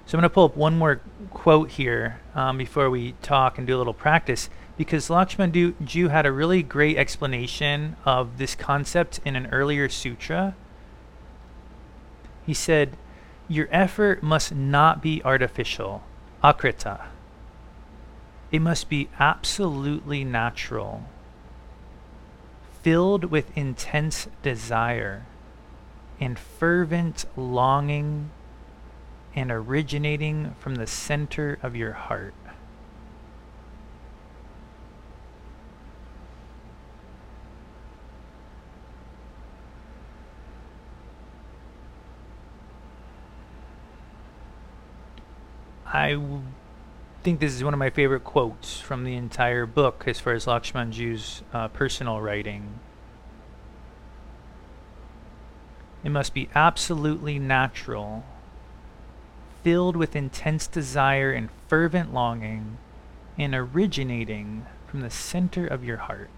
So 0.07 0.17
I'm 0.17 0.23
going 0.23 0.31
to 0.31 0.35
pull 0.35 0.45
up 0.45 0.57
one 0.57 0.79
more 0.79 1.03
quote 1.31 1.73
here 1.73 2.21
um, 2.35 2.57
before 2.57 2.89
we 2.89 3.13
talk 3.21 3.59
and 3.59 3.67
do 3.67 3.77
a 3.77 3.79
little 3.79 3.93
practice, 3.93 4.49
because 4.79 5.09
Lakshman 5.09 5.75
Ju 5.85 6.09
had 6.09 6.25
a 6.25 6.33
really 6.33 6.63
great 6.63 6.97
explanation 6.97 7.97
of 8.07 8.39
this 8.39 8.55
concept 8.55 9.21
in 9.25 9.37
an 9.37 9.47
earlier 9.49 9.89
sutra. 9.89 10.57
He 12.47 12.55
said, 12.55 12.97
Your 13.49 13.69
effort 13.71 14.23
must 14.23 14.55
not 14.55 15.03
be 15.03 15.23
artificial, 15.25 16.03
akrita 16.43 17.09
it 18.51 18.61
must 18.61 18.89
be 18.89 19.09
absolutely 19.19 20.25
natural, 20.25 21.05
filled 22.83 23.25
with 23.25 23.57
intense 23.57 24.29
desire 24.43 25.27
and 26.21 26.39
fervent 26.39 27.25
longing 27.37 28.31
and 29.35 29.51
originating 29.53 30.55
from 30.59 30.77
the 30.77 30.87
center 30.87 31.59
of 31.63 31.77
your 31.77 31.93
heart. 31.93 32.35
I 45.87 46.17
think 47.29 47.41
this 47.41 47.55
is 47.55 47.63
one 47.63 47.75
of 47.75 47.79
my 47.79 47.91
favorite 47.91 48.25
quotes 48.25 48.81
from 48.81 49.05
the 49.05 49.15
entire 49.15 49.67
book 49.67 50.05
as 50.07 50.19
far 50.19 50.33
as 50.33 50.47
Lakshmanjoo's 50.47 51.43
uh, 51.53 51.69
personal 51.69 52.23
writing. 52.23 52.81
It 56.03 56.09
must 56.09 56.33
be 56.33 56.49
absolutely 56.55 57.39
natural, 57.39 58.25
filled 59.63 59.95
with 59.95 60.17
intense 60.17 60.67
desire 60.67 61.31
and 61.31 61.51
fervent 61.67 62.15
longing, 62.15 62.79
and 63.37 63.55
originating 63.55 64.65
from 64.87 65.03
the 65.03 65.11
center 65.11 65.67
of 65.67 65.85
your 65.85 65.99
heart. 65.99 66.31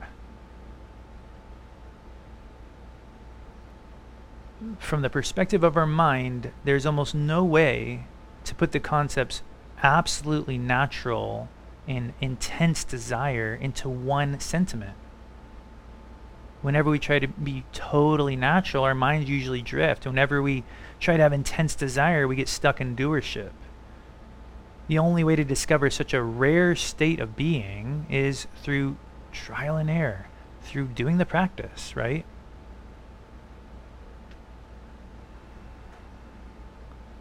From 4.80 5.02
the 5.02 5.10
perspective 5.10 5.62
of 5.62 5.76
our 5.76 5.86
mind, 5.86 6.50
there's 6.64 6.84
almost 6.84 7.14
no 7.14 7.44
way 7.44 8.06
to 8.42 8.56
put 8.56 8.72
the 8.72 8.80
concepts 8.80 9.42
absolutely 9.82 10.58
natural 10.58 11.48
and 11.88 12.12
intense 12.20 12.84
desire 12.84 13.54
into 13.54 13.88
one 13.88 14.38
sentiment. 14.40 14.96
Whenever 16.62 16.90
we 16.90 16.98
try 16.98 17.18
to 17.18 17.26
be 17.26 17.64
totally 17.72 18.36
natural, 18.36 18.84
our 18.84 18.94
minds 18.94 19.28
usually 19.28 19.62
drift. 19.62 20.06
Whenever 20.06 20.42
we 20.42 20.62
try 21.00 21.16
to 21.16 21.22
have 21.22 21.32
intense 21.32 21.74
desire, 21.74 22.28
we 22.28 22.36
get 22.36 22.48
stuck 22.48 22.80
in 22.80 22.94
doership. 22.94 23.52
the 24.88 24.98
only 24.98 25.22
way 25.22 25.36
to 25.36 25.44
discover 25.44 25.88
such 25.88 26.12
a 26.12 26.20
rare 26.20 26.74
state 26.74 27.20
of 27.20 27.36
being 27.36 28.06
is 28.10 28.48
through 28.62 28.96
trial 29.30 29.76
and 29.76 29.88
error, 29.88 30.26
through 30.62 30.88
doing 30.88 31.16
the 31.16 31.24
practice, 31.24 31.94
right? 31.94 32.24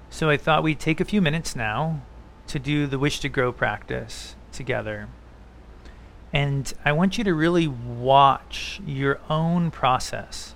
So 0.09 0.31
I 0.31 0.37
thought 0.37 0.63
we'd 0.63 0.79
take 0.79 0.99
a 0.99 1.05
few 1.05 1.21
minutes 1.21 1.55
now 1.55 2.01
to 2.49 2.59
do 2.59 2.87
the 2.87 2.97
Wish 2.97 3.19
to 3.19 3.29
Grow 3.29 3.51
practice 3.51 4.35
together. 4.51 5.07
And 6.33 6.71
I 6.83 6.91
want 6.91 7.17
you 7.17 7.23
to 7.23 7.33
really 7.33 7.67
watch 7.67 8.81
your 8.85 9.19
own 9.29 9.69
process. 9.71 10.55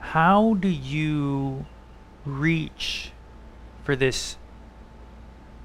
How 0.00 0.54
do 0.54 0.68
you 0.68 1.66
reach 2.24 3.12
for 3.84 3.96
this 3.96 4.36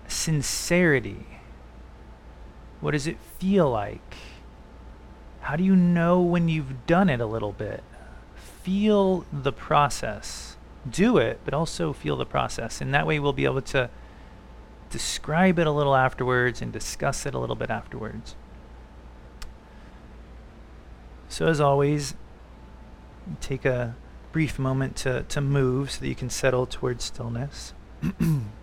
sincerity? 0.08 1.26
What 2.80 2.92
does 2.92 3.06
it 3.06 3.18
feel 3.38 3.70
like? 3.70 4.16
How 5.42 5.58
do 5.58 5.64
you 5.64 5.76
know 5.76 6.22
when 6.22 6.48
you've 6.48 6.86
done 6.88 7.10
it 7.10 7.20
a 7.20 7.26
little 7.26 7.52
bit? 7.52 7.84
Feel 8.36 9.26
the 9.32 9.52
process. 9.52 10.56
Do 10.90 11.18
it, 11.18 11.42
but 11.44 11.54
also 11.54 11.92
feel 11.92 12.16
the 12.16 12.26
process. 12.26 12.80
And 12.80 12.94
that 12.94 13.06
way 13.06 13.20
we'll 13.20 13.34
be 13.34 13.46
able 13.46 13.62
to 13.62 13.90
describe 14.94 15.58
it 15.58 15.66
a 15.66 15.72
little 15.72 15.96
afterwards 15.96 16.62
and 16.62 16.72
discuss 16.72 17.26
it 17.26 17.34
a 17.34 17.40
little 17.40 17.56
bit 17.56 17.72
afterwards. 17.72 18.36
So, 21.28 21.48
as 21.48 21.60
always, 21.60 22.14
take 23.42 23.66
a 23.66 23.96
brief 24.32 24.60
moment 24.60 24.96
to, 24.98 25.24
to 25.24 25.42
move 25.42 25.90
so 25.90 26.02
that 26.02 26.08
you 26.08 26.14
can 26.14 26.30
settle 26.30 26.68
towards 26.68 27.06
stillness. 27.06 27.74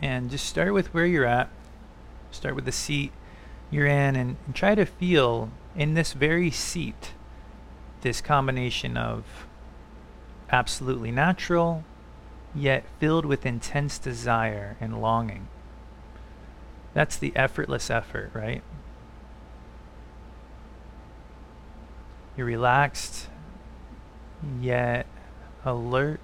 and 0.00 0.30
just 0.30 0.46
start 0.46 0.72
with 0.72 0.92
where 0.94 1.06
you're 1.06 1.24
at. 1.24 1.48
Start 2.30 2.54
with 2.54 2.64
the 2.64 2.72
seat 2.72 3.12
you're 3.70 3.86
in 3.86 4.16
and, 4.16 4.36
and 4.46 4.54
try 4.54 4.74
to 4.74 4.84
feel 4.84 5.50
in 5.76 5.94
this 5.94 6.12
very 6.12 6.50
seat 6.50 7.12
this 8.00 8.20
combination 8.20 8.96
of 8.96 9.46
absolutely 10.50 11.10
natural 11.10 11.84
yet 12.54 12.84
filled 12.98 13.24
with 13.24 13.46
intense 13.46 13.98
desire 13.98 14.76
and 14.80 15.00
longing. 15.00 15.48
That's 16.94 17.16
the 17.16 17.32
effortless 17.36 17.90
effort, 17.90 18.30
right? 18.34 18.62
You're 22.36 22.46
relaxed 22.46 23.28
yet 24.60 25.06
alert 25.64 26.20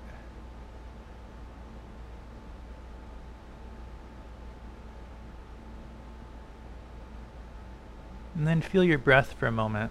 And 8.37 8.47
then 8.47 8.61
feel 8.61 8.85
your 8.85 8.99
breath 8.99 9.33
for 9.33 9.47
a 9.47 9.53
moment. 9.53 9.91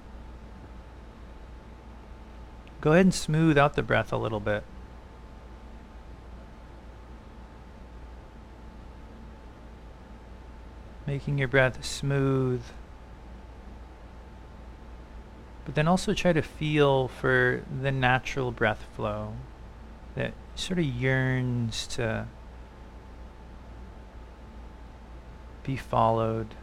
Go 2.79 2.91
ahead 2.91 3.07
and 3.07 3.13
smooth 3.13 3.57
out 3.57 3.73
the 3.73 3.81
breath 3.81 4.13
a 4.13 4.17
little 4.17 4.39
bit. 4.39 4.63
Making 11.07 11.39
your 11.39 11.47
breath 11.47 11.83
smooth. 11.83 12.61
But 15.65 15.73
then 15.73 15.87
also 15.87 16.13
try 16.13 16.31
to 16.31 16.43
feel 16.43 17.07
for 17.07 17.63
the 17.81 17.91
natural 17.91 18.51
breath 18.51 18.85
flow 18.95 19.33
that 20.13 20.33
sort 20.53 20.77
of 20.77 20.85
yearns 20.85 21.87
to 21.87 22.27
be 25.63 25.75
followed. 25.75 26.53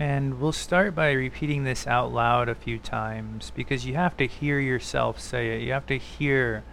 And 0.00 0.39
we'll 0.50 0.54
start 0.54 0.96
by 0.96 1.12
repeating 1.12 1.62
this 1.62 1.86
out 1.86 2.12
loud 2.12 2.48
a 2.48 2.54
few 2.56 2.76
times 2.76 3.52
because 3.54 3.86
you 3.86 3.94
have 3.94 4.16
to 4.16 4.26
hear 4.26 4.58
yourself 4.58 5.20
say 5.20 5.54
it. 5.54 5.62
You 5.62 5.72
have 5.72 5.86
to 5.86 5.96
hear 5.96 6.64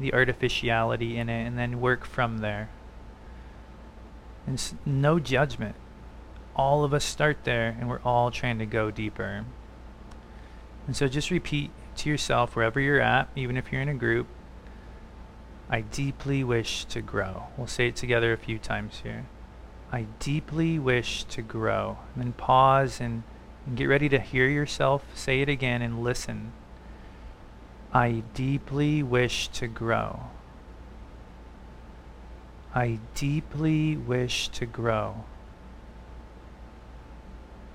the 0.00 0.14
artificiality 0.14 1.18
in 1.18 1.28
it 1.28 1.46
and 1.46 1.58
then 1.58 1.78
work 1.78 2.06
from 2.06 2.38
there. 2.38 2.70
And 4.46 4.58
no 4.86 5.18
judgment. 5.18 5.76
All 6.54 6.82
of 6.82 6.94
us 6.94 7.04
start 7.04 7.44
there 7.44 7.76
and 7.78 7.90
we're 7.90 8.00
all 8.06 8.30
trying 8.30 8.58
to 8.58 8.64
go 8.64 8.90
deeper. 8.90 9.44
And 10.86 10.96
so 10.96 11.06
just 11.06 11.30
repeat 11.30 11.70
to 11.96 12.08
yourself 12.08 12.56
wherever 12.56 12.80
you're 12.80 13.02
at, 13.02 13.28
even 13.36 13.58
if 13.58 13.70
you're 13.70 13.82
in 13.82 13.90
a 13.90 13.94
group, 13.94 14.28
I 15.68 15.82
deeply 15.82 16.42
wish 16.42 16.86
to 16.86 17.02
grow. 17.02 17.48
We'll 17.58 17.66
say 17.66 17.88
it 17.88 17.96
together 17.96 18.32
a 18.32 18.38
few 18.38 18.58
times 18.58 19.02
here. 19.02 19.26
I 19.96 20.04
deeply 20.18 20.78
wish 20.78 21.24
to 21.24 21.40
grow. 21.40 21.96
And 22.14 22.24
then 22.24 22.32
pause 22.34 23.00
and, 23.00 23.22
and 23.64 23.78
get 23.78 23.86
ready 23.86 24.10
to 24.10 24.18
hear 24.18 24.46
yourself 24.46 25.02
say 25.14 25.40
it 25.40 25.48
again 25.48 25.80
and 25.80 26.04
listen. 26.04 26.52
I 27.94 28.22
deeply 28.34 29.02
wish 29.02 29.48
to 29.48 29.66
grow. 29.66 30.24
I 32.74 32.98
deeply 33.14 33.96
wish 33.96 34.48
to 34.48 34.66
grow. 34.66 35.24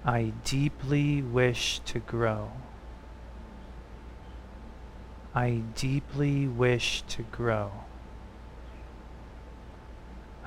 I 0.06 0.34
deeply 0.46 1.24
wish 1.24 1.80
to 1.86 1.98
grow. 1.98 2.52
I 5.34 5.64
deeply 5.74 6.48
wish 6.48 7.02
to 7.02 7.24
grow. 7.24 7.72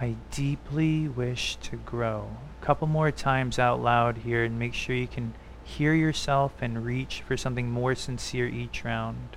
I 0.01 0.17
deeply 0.33 1.07
wish 1.07 1.55
to 1.57 1.77
grow. 1.77 2.29
A 2.61 2.65
couple 2.65 2.89
more 2.89 3.13
times 3.13 3.61
out 3.61 3.81
loud 3.81 4.19
here 4.19 4.43
and 4.43 4.59
make 4.59 4.75
sure 4.75 4.97
you 4.97 5.07
can 5.07 5.35
hear 5.63 5.95
yourself 5.95 6.53
and 6.61 6.85
reach 6.85 7.23
for 7.23 7.37
something 7.37 7.71
more 7.71 7.95
sincere 7.95 8.49
each 8.49 8.85
round. 8.85 9.37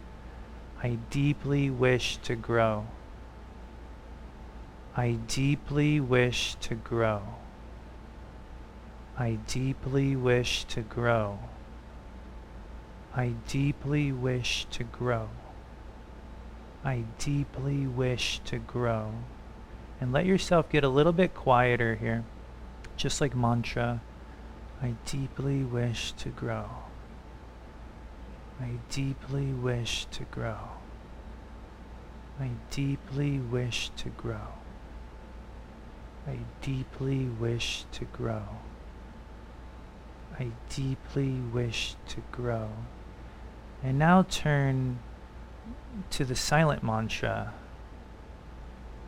I 0.82 0.98
deeply 1.12 1.70
wish 1.70 2.17
to 2.17 2.36
grow. 2.36 2.88
I 4.96 5.20
deeply 5.28 6.00
wish 6.00 6.56
to 6.56 6.74
grow. 6.74 7.22
I 9.17 9.38
deeply 9.48 10.15
wish 10.15 10.63
to 10.65 10.82
grow. 10.82 11.38
I 13.15 13.34
deeply 13.48 14.12
wish 14.12 14.65
to 14.72 14.84
grow. 14.84 15.30
I 16.84 17.04
deeply 17.20 17.86
wish 17.86 18.39
to 18.46 18.58
grow 18.58 19.13
and 19.99 20.12
let 20.12 20.25
yourself 20.25 20.69
get 20.69 20.83
a 20.83 20.89
little 20.89 21.13
bit 21.13 21.33
quieter 21.33 21.95
here. 21.95 22.23
Just 22.95 23.21
like 23.21 23.36
mantra, 23.36 24.01
I 24.81 24.93
deeply 25.05 25.63
wish 25.63 26.12
to 26.13 26.29
grow. 26.29 26.65
I 28.60 28.71
deeply 28.89 29.53
wish 29.53 30.05
to 30.05 30.23
grow. 30.25 30.57
I 32.39 32.51
deeply 32.69 33.39
wish 33.39 33.89
to 33.97 34.10
grow. 34.10 34.53
I 36.27 36.39
deeply 36.62 37.25
wish 37.25 37.86
to 37.93 38.05
grow. 38.05 38.43
I 40.39 40.51
deeply 40.69 41.31
wish 41.31 41.95
to 42.10 42.21
grow. 42.31 42.69
And 43.83 43.97
now 43.97 44.23
turn 44.23 44.99
to 46.12 46.25
the 46.25 46.36
silent 46.36 46.83
mantra 46.83 47.53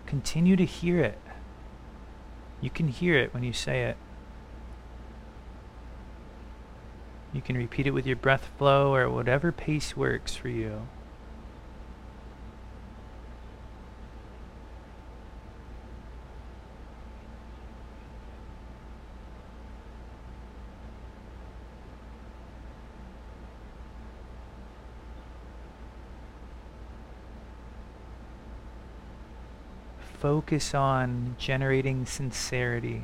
Continue 0.09 0.55
to 0.55 0.65
hear 0.65 0.99
it. 1.01 1.19
You 2.61 2.71
can 2.71 2.87
hear 2.87 3.15
it 3.15 3.31
when 3.31 3.43
you 3.43 3.53
say 3.53 3.83
it. 3.83 3.95
You 7.31 7.41
can 7.41 7.55
repeat 7.55 7.85
it 7.85 7.91
with 7.91 8.07
your 8.07 8.15
breath 8.15 8.49
flow 8.57 8.95
or 8.95 9.07
whatever 9.07 9.51
pace 9.51 9.95
works 9.95 10.35
for 10.35 10.49
you. 10.49 10.87
Focus 30.19 30.73
on 30.75 31.35
generating 31.37 32.05
sincerity. 32.05 33.03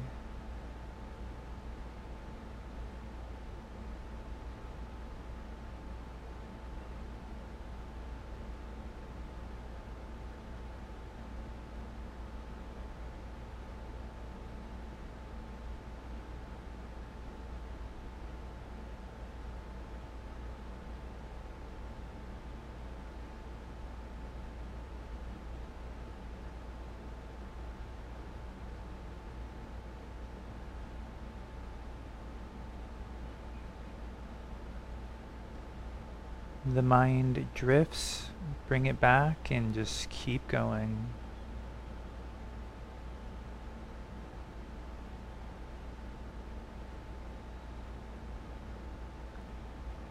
The 36.65 36.81
mind 36.81 37.47
drifts, 37.53 38.29
bring 38.67 38.87
it 38.87 38.99
back 38.99 39.51
and 39.51 39.73
just 39.73 40.09
keep 40.09 40.47
going. 40.47 41.09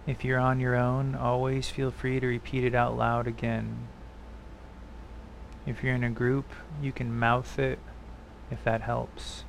If 0.07 0.23
you're 0.23 0.39
on 0.39 0.61
your 0.61 0.77
own, 0.77 1.15
always 1.15 1.71
feel 1.71 1.91
free 1.91 2.21
to 2.21 2.27
repeat 2.27 2.63
it 2.63 2.75
out 2.75 2.97
loud 2.97 3.27
again. 3.27 3.89
If 5.67 5.83
you're 5.83 5.95
in 5.95 6.05
a 6.05 6.11
group, 6.11 6.45
you 6.83 6.93
can 6.93 7.19
mouth 7.19 7.59
it 7.59 7.79
if 8.51 8.63
that 8.65 8.83
helps. 8.83 9.45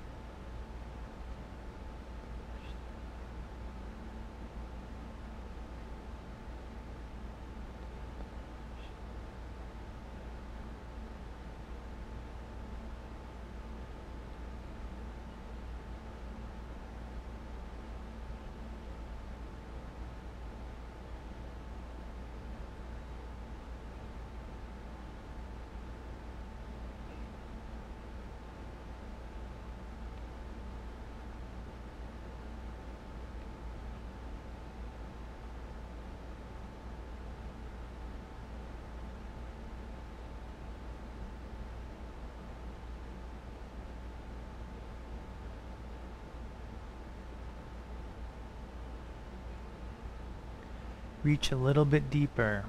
Reach 51.25 51.51
a 51.51 51.55
little 51.55 51.85
bit 51.85 52.11
deeper. 52.11 52.65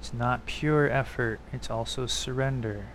It's 0.00 0.14
not 0.14 0.46
pure 0.46 0.90
effort, 0.90 1.38
it's 1.52 1.70
also 1.70 2.06
surrender. 2.06 2.86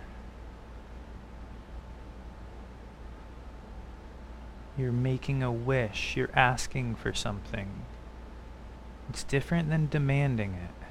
You're 4.76 4.90
making 4.90 5.44
a 5.44 5.52
wish, 5.52 6.16
you're 6.16 6.30
asking 6.34 6.96
for 6.96 7.14
something. 7.14 7.84
It's 9.08 9.22
different 9.22 9.68
than 9.68 9.88
demanding 9.88 10.54
it. 10.54 10.81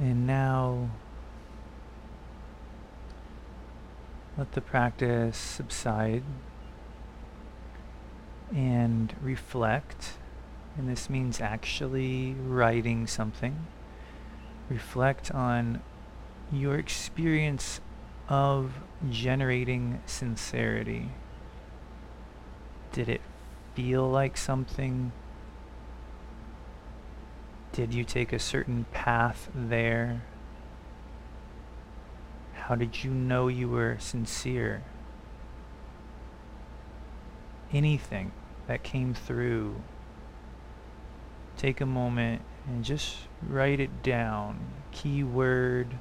And 0.00 0.26
now 0.26 0.88
let 4.38 4.52
the 4.52 4.62
practice 4.62 5.36
subside 5.36 6.22
and 8.54 9.14
reflect. 9.20 10.14
And 10.78 10.88
this 10.88 11.10
means 11.10 11.40
actually 11.40 12.32
writing 12.32 13.06
something. 13.06 13.66
Reflect 14.70 15.30
on 15.32 15.82
your 16.50 16.76
experience 16.78 17.82
of 18.28 18.72
generating 19.10 20.00
sincerity. 20.06 21.10
Did 22.92 23.10
it 23.10 23.20
feel 23.74 24.08
like 24.08 24.38
something 24.38 25.12
did 27.72 27.94
you 27.94 28.04
take 28.04 28.32
a 28.32 28.38
certain 28.38 28.84
path 28.92 29.48
there? 29.54 30.22
How 32.54 32.74
did 32.74 33.04
you 33.04 33.10
know 33.10 33.48
you 33.48 33.68
were 33.68 33.96
sincere? 33.98 34.82
Anything 37.72 38.32
that 38.66 38.82
came 38.82 39.14
through, 39.14 39.80
take 41.56 41.80
a 41.80 41.86
moment 41.86 42.42
and 42.66 42.84
just 42.84 43.16
write 43.48 43.80
it 43.80 44.02
down. 44.02 44.58
Keyword, 44.90 45.96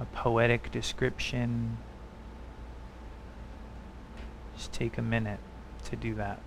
a 0.00 0.04
poetic 0.06 0.70
description. 0.70 1.78
Just 4.56 4.72
take 4.72 4.98
a 4.98 5.02
minute 5.02 5.40
to 5.84 5.96
do 5.96 6.14
that. 6.16 6.40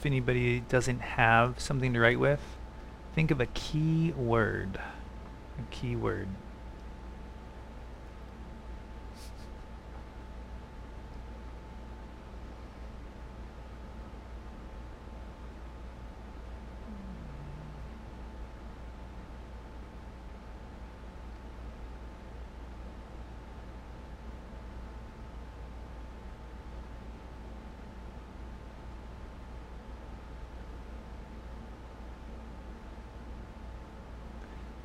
If 0.00 0.06
anybody 0.06 0.60
doesn't 0.60 1.00
have 1.00 1.60
something 1.60 1.92
to 1.92 2.00
write 2.00 2.18
with, 2.18 2.40
think 3.14 3.30
of 3.30 3.38
a 3.38 3.44
key 3.44 4.12
word. 4.12 4.80
A 5.58 5.62
key 5.70 5.94
word. 5.94 6.26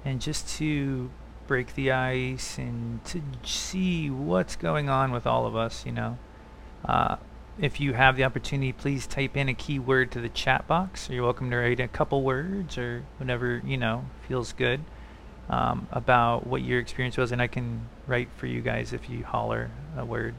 And 0.06 0.22
just 0.22 0.48
to 0.58 1.10
break 1.48 1.76
the 1.76 1.92
ice 1.92 2.58
and 2.58 3.04
to 3.06 3.22
see 3.44 4.10
what's 4.10 4.56
going 4.56 4.90
on 4.90 5.12
with 5.12 5.28
all 5.28 5.46
of 5.46 5.56
us, 5.56 5.86
you 5.86 5.92
know. 5.92 6.18
Uh, 6.88 7.18
if 7.60 7.80
you 7.80 7.94
have 7.94 8.16
the 8.18 8.24
opportunity, 8.24 8.72
please 8.72 9.08
type 9.08 9.36
in 9.36 9.50
a 9.50 9.54
keyword 9.54 10.12
to 10.12 10.22
the 10.22 10.30
chat 10.30 10.68
box. 10.68 11.10
You're 11.10 11.24
welcome 11.24 11.50
to 11.52 11.58
write 11.58 11.80
a 11.80 11.88
couple 11.88 12.22
words 12.22 12.78
or 12.78 13.04
whatever, 13.18 13.62
you 13.66 13.78
know, 13.78 14.06
feels 14.28 14.54
good 14.54 14.82
um, 15.50 15.88
about 15.92 16.46
what 16.46 16.62
your 16.62 16.80
experience 16.80 17.18
was, 17.18 17.32
and 17.32 17.42
I 17.42 17.48
can 17.48 17.88
write 18.08 18.30
for 18.38 18.48
you 18.48 18.62
guys 18.62 18.94
if 18.94 19.10
you 19.10 19.24
holler 19.24 19.72
a 19.98 20.06
word. 20.06 20.36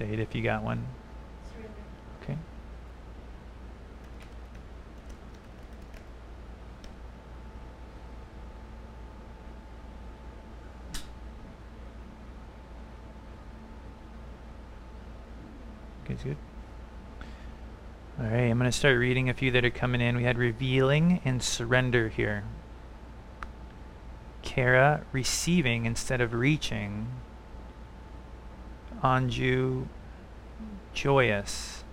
It 0.00 0.20
if 0.20 0.34
you 0.34 0.42
got 0.42 0.62
one. 0.62 0.86
Okay. 2.22 2.36
Okay, 16.04 16.16
good. 16.24 16.36
All 18.18 18.26
right, 18.26 18.50
I'm 18.50 18.58
going 18.58 18.70
to 18.70 18.76
start 18.76 18.98
reading 18.98 19.30
a 19.30 19.34
few 19.34 19.50
that 19.52 19.64
are 19.64 19.70
coming 19.70 20.00
in. 20.00 20.16
We 20.16 20.24
had 20.24 20.36
revealing 20.36 21.20
and 21.24 21.42
surrender 21.42 22.08
here. 22.08 22.44
Kara, 24.42 25.04
receiving 25.12 25.86
instead 25.86 26.20
of 26.20 26.34
reaching. 26.34 27.06
Anju 29.02 29.86
joyous. 30.92 31.84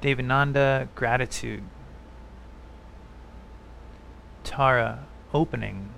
Devananda 0.00 0.88
gratitude. 0.94 1.62
Tara 4.42 5.06
opening. 5.34 5.90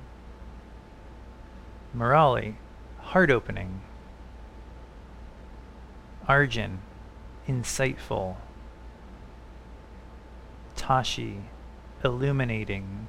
Murali 1.96 2.56
heart 2.98 3.30
opening. 3.30 3.82
Arjun 6.26 6.80
insightful. 7.46 8.36
Tashi 10.74 11.38
illuminating. 12.04 13.06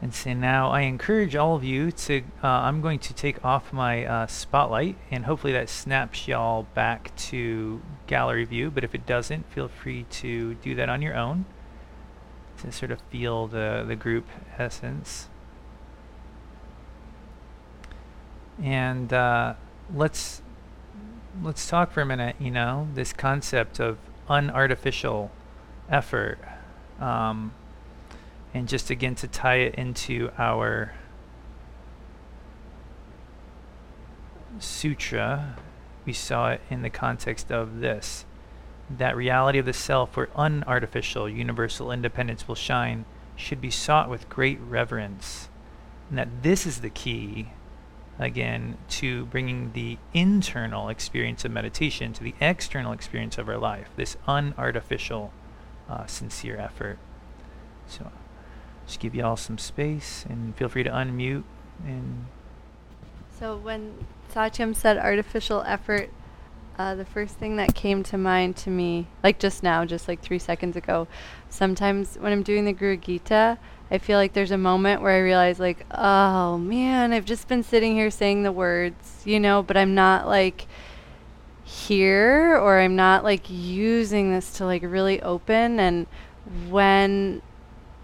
And 0.00 0.14
so 0.14 0.32
now 0.32 0.70
I 0.70 0.82
encourage 0.82 1.34
all 1.34 1.56
of 1.56 1.64
you 1.64 1.90
to, 1.90 2.22
uh, 2.42 2.46
I'm 2.46 2.80
going 2.80 3.00
to 3.00 3.14
take 3.14 3.44
off 3.44 3.72
my 3.72 4.04
uh, 4.04 4.26
spotlight 4.28 4.96
and 5.10 5.24
hopefully 5.24 5.52
that 5.54 5.68
snaps 5.68 6.28
y'all 6.28 6.64
back 6.74 7.14
to 7.16 7.82
gallery 8.06 8.44
view. 8.44 8.70
But 8.70 8.84
if 8.84 8.94
it 8.94 9.06
doesn't, 9.06 9.50
feel 9.52 9.66
free 9.66 10.04
to 10.10 10.54
do 10.54 10.76
that 10.76 10.88
on 10.88 11.02
your 11.02 11.16
own 11.16 11.46
to 12.58 12.70
sort 12.70 12.92
of 12.92 13.00
feel 13.10 13.48
the, 13.48 13.84
the 13.86 13.96
group 13.96 14.26
essence. 14.56 15.28
And 18.62 19.12
uh, 19.12 19.54
let's, 19.92 20.42
let's 21.42 21.68
talk 21.68 21.92
for 21.92 22.02
a 22.02 22.06
minute, 22.06 22.36
you 22.38 22.50
know, 22.50 22.88
this 22.94 23.12
concept 23.12 23.80
of 23.80 23.98
unartificial 24.28 25.30
effort. 25.88 26.38
Um, 27.00 27.52
and 28.54 28.68
just 28.68 28.90
again 28.90 29.14
to 29.16 29.28
tie 29.28 29.56
it 29.56 29.74
into 29.74 30.30
our 30.38 30.92
sutra, 34.58 35.56
we 36.04 36.12
saw 36.12 36.50
it 36.50 36.60
in 36.70 36.82
the 36.82 36.90
context 36.90 37.52
of 37.52 37.80
this. 37.80 38.24
That 38.90 39.16
reality 39.16 39.58
of 39.58 39.66
the 39.66 39.72
self 39.72 40.16
where 40.16 40.28
unartificial 40.28 41.34
universal 41.34 41.92
independence 41.92 42.48
will 42.48 42.54
shine 42.54 43.04
should 43.36 43.60
be 43.60 43.70
sought 43.70 44.08
with 44.08 44.28
great 44.28 44.58
reverence. 44.60 45.48
And 46.08 46.18
that 46.18 46.42
this 46.42 46.66
is 46.66 46.80
the 46.80 46.90
key, 46.90 47.50
again, 48.18 48.78
to 48.88 49.26
bringing 49.26 49.72
the 49.72 49.98
internal 50.14 50.88
experience 50.88 51.44
of 51.44 51.52
meditation 51.52 52.14
to 52.14 52.24
the 52.24 52.34
external 52.40 52.92
experience 52.92 53.36
of 53.36 53.48
our 53.48 53.58
life, 53.58 53.90
this 53.96 54.16
unartificial, 54.26 55.30
uh, 55.88 56.06
sincere 56.06 56.56
effort. 56.56 56.98
So 57.86 58.10
just 58.88 59.00
give 59.00 59.14
y'all 59.14 59.36
some 59.36 59.58
space 59.58 60.26
and 60.28 60.56
feel 60.56 60.68
free 60.68 60.82
to 60.82 60.90
unmute 60.90 61.44
and 61.84 62.26
so 63.38 63.56
when 63.56 64.04
Satyam 64.34 64.74
said 64.74 64.98
artificial 64.98 65.62
effort 65.62 66.10
uh, 66.78 66.94
the 66.94 67.04
first 67.04 67.34
thing 67.34 67.56
that 67.56 67.74
came 67.74 68.02
to 68.02 68.18
mind 68.18 68.56
to 68.56 68.70
me 68.70 69.06
like 69.22 69.38
just 69.38 69.62
now 69.62 69.84
just 69.84 70.08
like 70.08 70.20
three 70.20 70.38
seconds 70.38 70.76
ago 70.76 71.06
sometimes 71.48 72.16
when 72.20 72.32
i'm 72.32 72.42
doing 72.42 72.64
the 72.64 72.72
guru 72.72 72.96
gita 72.96 73.58
i 73.90 73.98
feel 73.98 74.18
like 74.18 74.32
there's 74.32 74.50
a 74.50 74.58
moment 74.58 75.02
where 75.02 75.12
i 75.12 75.18
realize 75.18 75.58
like 75.60 75.84
oh 75.92 76.56
man 76.58 77.12
i've 77.12 77.24
just 77.24 77.48
been 77.48 77.62
sitting 77.62 77.94
here 77.94 78.10
saying 78.10 78.42
the 78.42 78.52
words 78.52 79.22
you 79.24 79.38
know 79.38 79.62
but 79.62 79.76
i'm 79.76 79.94
not 79.94 80.26
like 80.26 80.66
here 81.68 82.56
or 82.56 82.78
i'm 82.80 82.96
not 82.96 83.22
like 83.22 83.50
using 83.50 84.32
this 84.32 84.54
to 84.54 84.64
like 84.64 84.82
really 84.82 85.20
open. 85.20 85.78
And 85.78 86.06
when 86.68 87.42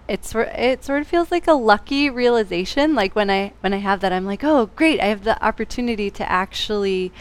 it's 0.08 0.34
it 0.34 0.84
sort 0.84 1.00
of 1.00 1.06
feels 1.06 1.30
like 1.30 1.46
a 1.46 1.52
lucky 1.52 2.10
realization 2.10 2.94
like 2.94 3.16
when 3.16 3.30
i 3.30 3.52
when 3.60 3.72
i 3.72 3.78
have 3.78 4.00
that 4.00 4.12
i'm 4.12 4.26
like 4.26 4.44
oh 4.44 4.66
great 4.76 5.00
i 5.00 5.06
have 5.06 5.24
the 5.24 5.42
opportunity 5.44 6.10
to 6.10 6.30
actually 6.30 7.12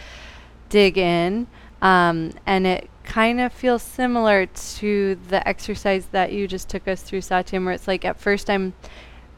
dig 0.69 0.97
in. 0.97 1.45
Um, 1.81 2.31
and 2.45 2.65
it 2.65 2.89
kind 3.03 3.39
of 3.41 3.51
feels 3.51 3.83
similar 3.83 4.45
to 4.45 5.19
the 5.27 5.45
exercise 5.47 6.07
that 6.07 6.31
you 6.31 6.47
just 6.47 6.69
took 6.69 6.87
us 6.87 7.03
through 7.03 7.19
satyam 7.19 7.65
where 7.65 7.73
it's 7.73 7.87
like 7.87 8.05
at 8.05 8.17
first 8.17 8.49
i'm 8.49 8.73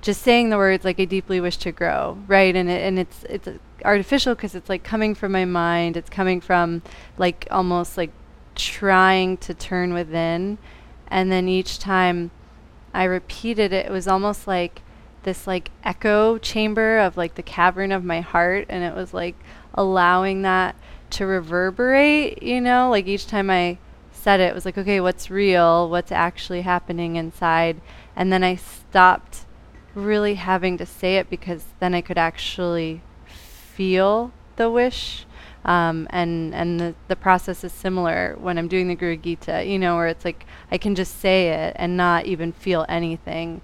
just 0.02 0.22
saying 0.22 0.50
the 0.50 0.58
words 0.58 0.86
like 0.86 1.00
i 1.00 1.06
deeply 1.06 1.42
wish 1.42 1.58
to 1.58 1.72
grow 1.72 2.18
right? 2.28 2.56
And 2.56 2.70
it, 2.70 2.82
and 2.82 3.00
it's 3.00 3.24
it's 3.24 3.50
artificial 3.86 4.36
because 4.36 4.56
it's 4.56 4.70
like 4.70 4.84
coming 4.84 5.16
from 5.16 5.32
my 5.32 5.46
mind. 5.46 5.96
It's 5.96 6.10
coming 6.10 6.42
from 6.42 6.82
like 7.18 7.48
almost 7.52 7.98
like 7.98 8.12
trying 8.56 9.38
to 9.38 9.54
turn 9.54 9.94
within. 9.94 10.58
And 11.08 11.32
then 11.32 11.48
each 11.48 11.80
time 11.80 12.32
I 12.96 13.04
repeated 13.04 13.74
it. 13.74 13.86
It 13.88 13.92
was 13.92 14.08
almost 14.08 14.48
like 14.48 14.82
this 15.24 15.46
like 15.46 15.72
echo 15.84 16.38
chamber 16.38 17.00
of 17.00 17.18
like 17.18 17.36
the 17.36 17.44
cavern 17.44 17.92
of 17.92 18.04
my 18.04 18.22
heart 18.22 18.68
and 18.70 18.84
it 18.84 18.96
was 18.96 19.14
like 19.14 19.36
allowing 19.74 20.44
that 20.44 20.76
to 21.12 21.26
reverberate, 21.26 22.42
you 22.42 22.62
know, 22.62 22.90
like 22.90 23.08
each 23.08 23.28
time 23.28 23.50
I 23.50 23.78
said 24.12 24.40
it, 24.40 24.46
it 24.46 24.56
was 24.56 24.66
like, 24.66 24.78
okay, 24.78 25.00
what's 25.02 25.30
real? 25.30 25.90
What's 25.90 26.12
actually 26.12 26.62
happening 26.62 27.16
inside? 27.16 27.82
And 28.16 28.32
then 28.32 28.44
I 28.44 28.56
stopped 28.56 29.46
really 29.94 30.36
having 30.36 30.78
to 30.78 30.86
say 30.86 31.18
it 31.18 31.30
because 31.30 31.66
then 31.80 31.94
I 31.94 32.02
could 32.02 32.18
actually 32.18 33.02
feel 33.26 34.32
the 34.56 34.70
wish 34.70 35.26
um, 35.66 36.08
and 36.12 36.54
and 36.54 36.80
the, 36.80 36.96
the 37.08 37.16
process 37.16 37.64
is 37.64 37.74
similar 37.74 38.38
when 38.40 38.58
I'm 38.58 38.68
doing 38.68 38.88
the 38.88 38.96
Guru 38.96 39.18
Gita, 39.18 39.66
you 39.66 39.80
know, 39.80 39.96
where 39.96 40.08
it's 40.08 40.24
like 40.24 40.46
I 40.72 40.78
can 40.78 40.94
just 40.94 41.20
say 41.20 41.50
it 41.50 41.76
and 41.78 41.98
not 41.98 42.26
even 42.26 42.52
feel 42.52 42.86
anything. 42.88 43.62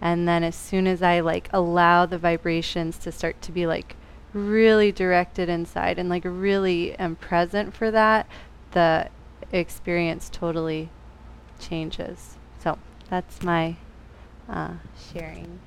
And 0.00 0.26
then 0.26 0.42
as 0.42 0.56
soon 0.56 0.86
as 0.86 1.02
I 1.02 1.20
like 1.20 1.50
allow 1.52 2.06
the 2.06 2.18
vibrations 2.18 2.96
to 2.98 3.12
start 3.12 3.40
to 3.42 3.52
be 3.52 3.66
like 3.66 3.94
really 4.32 4.90
directed 4.90 5.50
inside 5.50 5.98
and 5.98 6.08
like 6.08 6.24
really 6.24 6.94
am 6.94 7.14
present 7.16 7.74
for 7.74 7.90
that, 7.90 8.26
the 8.72 9.08
experience 9.52 10.30
totally 10.30 10.88
changes. 11.60 12.36
So 12.58 12.78
that's 13.10 13.42
my 13.42 13.76
uh, 14.48 14.72
sharing. 15.12 15.60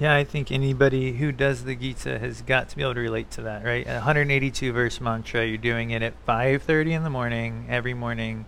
Yeah, 0.00 0.16
I 0.16 0.24
think 0.24 0.50
anybody 0.50 1.12
who 1.12 1.30
does 1.30 1.64
the 1.64 1.76
Gita 1.76 2.18
has 2.18 2.42
got 2.42 2.68
to 2.70 2.76
be 2.76 2.82
able 2.82 2.94
to 2.94 3.00
relate 3.00 3.30
to 3.32 3.42
that, 3.42 3.64
right? 3.64 3.86
A 3.86 3.94
182 3.94 4.72
verse 4.72 5.00
mantra, 5.00 5.46
you're 5.46 5.56
doing 5.56 5.90
it 5.90 6.02
at 6.02 6.14
5:30 6.26 6.92
in 6.92 7.04
the 7.04 7.10
morning 7.10 7.66
every 7.68 7.94
morning. 7.94 8.46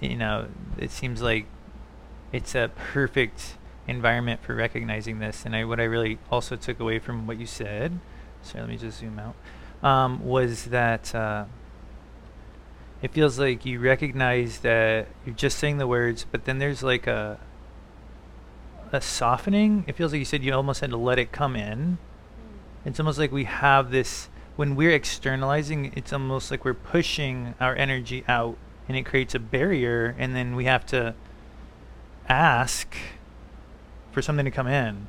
You 0.00 0.16
know, 0.16 0.48
it 0.76 0.90
seems 0.90 1.22
like 1.22 1.46
it's 2.32 2.56
a 2.56 2.72
perfect 2.92 3.56
environment 3.86 4.42
for 4.42 4.56
recognizing 4.56 5.20
this. 5.20 5.44
And 5.44 5.54
I, 5.54 5.64
what 5.64 5.78
I 5.78 5.84
really 5.84 6.18
also 6.28 6.56
took 6.56 6.80
away 6.80 6.98
from 6.98 7.28
what 7.28 7.38
you 7.38 7.46
said, 7.46 8.00
sorry, 8.42 8.62
let 8.62 8.70
me 8.70 8.76
just 8.76 8.98
zoom 8.98 9.20
out, 9.20 9.36
um, 9.88 10.24
was 10.24 10.64
that 10.66 11.14
uh, 11.14 11.44
it 13.00 13.12
feels 13.12 13.38
like 13.38 13.64
you 13.64 13.78
recognize 13.78 14.58
that 14.60 15.06
you're 15.24 15.36
just 15.36 15.58
saying 15.58 15.78
the 15.78 15.86
words, 15.86 16.26
but 16.32 16.46
then 16.46 16.58
there's 16.58 16.82
like 16.82 17.06
a 17.06 17.38
a 18.94 19.00
softening. 19.00 19.84
It 19.86 19.96
feels 19.96 20.12
like 20.12 20.18
you 20.18 20.24
said 20.24 20.42
you 20.42 20.52
almost 20.54 20.80
had 20.80 20.90
to 20.90 20.96
let 20.96 21.18
it 21.18 21.32
come 21.32 21.56
in. 21.56 21.98
It's 22.84 23.00
almost 23.00 23.18
like 23.18 23.32
we 23.32 23.44
have 23.44 23.90
this 23.90 24.28
when 24.56 24.76
we're 24.76 24.90
externalizing. 24.90 25.92
It's 25.96 26.12
almost 26.12 26.50
like 26.50 26.64
we're 26.64 26.74
pushing 26.74 27.54
our 27.60 27.74
energy 27.74 28.24
out, 28.28 28.56
and 28.88 28.96
it 28.96 29.04
creates 29.04 29.34
a 29.34 29.38
barrier, 29.38 30.14
and 30.18 30.34
then 30.36 30.54
we 30.54 30.66
have 30.66 30.84
to 30.86 31.14
ask 32.28 32.94
for 34.12 34.22
something 34.22 34.44
to 34.44 34.50
come 34.50 34.66
in. 34.66 35.06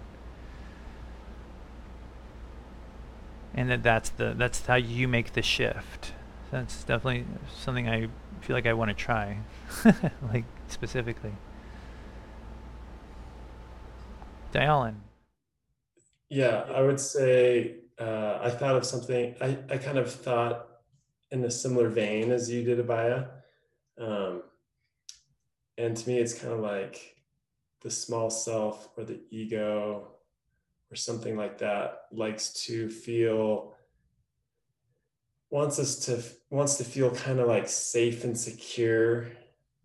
And 3.54 3.70
that 3.70 3.84
that's 3.84 4.10
the 4.10 4.34
that's 4.38 4.66
how 4.66 4.76
you 4.76 5.08
make 5.08 5.34
the 5.34 5.42
shift. 5.42 6.14
That's 6.52 6.84
definitely 6.84 7.26
something 7.58 7.88
I 7.88 8.08
feel 8.42 8.56
like 8.56 8.66
I 8.66 8.74
want 8.74 8.90
to 8.90 8.96
try, 8.96 9.40
like 10.34 10.44
specifically. 10.68 11.34
Dayalin. 14.56 14.96
Yeah, 16.30 16.66
I 16.74 16.82
would 16.82 17.00
say 17.00 17.76
uh, 18.00 18.40
I 18.42 18.50
thought 18.50 18.76
of 18.76 18.86
something. 18.86 19.36
I, 19.42 19.58
I 19.70 19.78
kind 19.78 19.98
of 19.98 20.12
thought 20.12 20.68
in 21.32 21.44
a 21.44 21.52
similar 21.52 21.90
vein 21.90 22.32
as 22.32 22.50
you 22.50 22.64
did, 22.64 22.86
Abaya. 22.86 23.28
Um, 24.00 24.44
and 25.78 25.96
to 25.96 26.08
me, 26.10 26.20
it's 26.20 26.34
kind 26.34 26.54
of 26.54 26.60
like 26.60 27.16
the 27.82 27.92
small 27.92 28.30
self 28.30 28.90
or 28.98 29.04
the 29.04 29.20
ego 29.30 30.08
or 30.92 30.96
something 30.96 31.36
like 31.36 31.58
that 31.60 32.04
likes 32.12 32.66
to 32.66 32.90
feel 32.90 33.74
wants 35.52 35.80
us 35.80 35.98
to 36.06 36.22
wants 36.50 36.78
to 36.78 36.84
feel 36.84 37.12
kind 37.12 37.40
of 37.40 37.48
like 37.48 37.70
safe 37.70 38.24
and 38.24 38.38
secure 38.38 39.28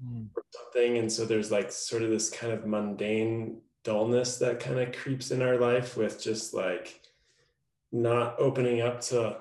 mm. 0.02 0.26
or 0.34 0.42
something 0.50 0.98
and 0.98 1.12
so 1.12 1.24
there's 1.24 1.50
like 1.50 1.70
sort 1.70 2.02
of 2.02 2.10
this 2.10 2.30
kind 2.30 2.52
of 2.52 2.66
mundane 2.66 3.60
dullness 3.84 4.38
that 4.38 4.60
kind 4.60 4.78
of 4.78 4.92
creeps 4.92 5.30
in 5.30 5.42
our 5.42 5.56
life 5.56 5.96
with 5.96 6.22
just 6.22 6.54
like 6.54 7.00
not 7.92 8.36
opening 8.38 8.80
up 8.80 9.00
to 9.00 9.36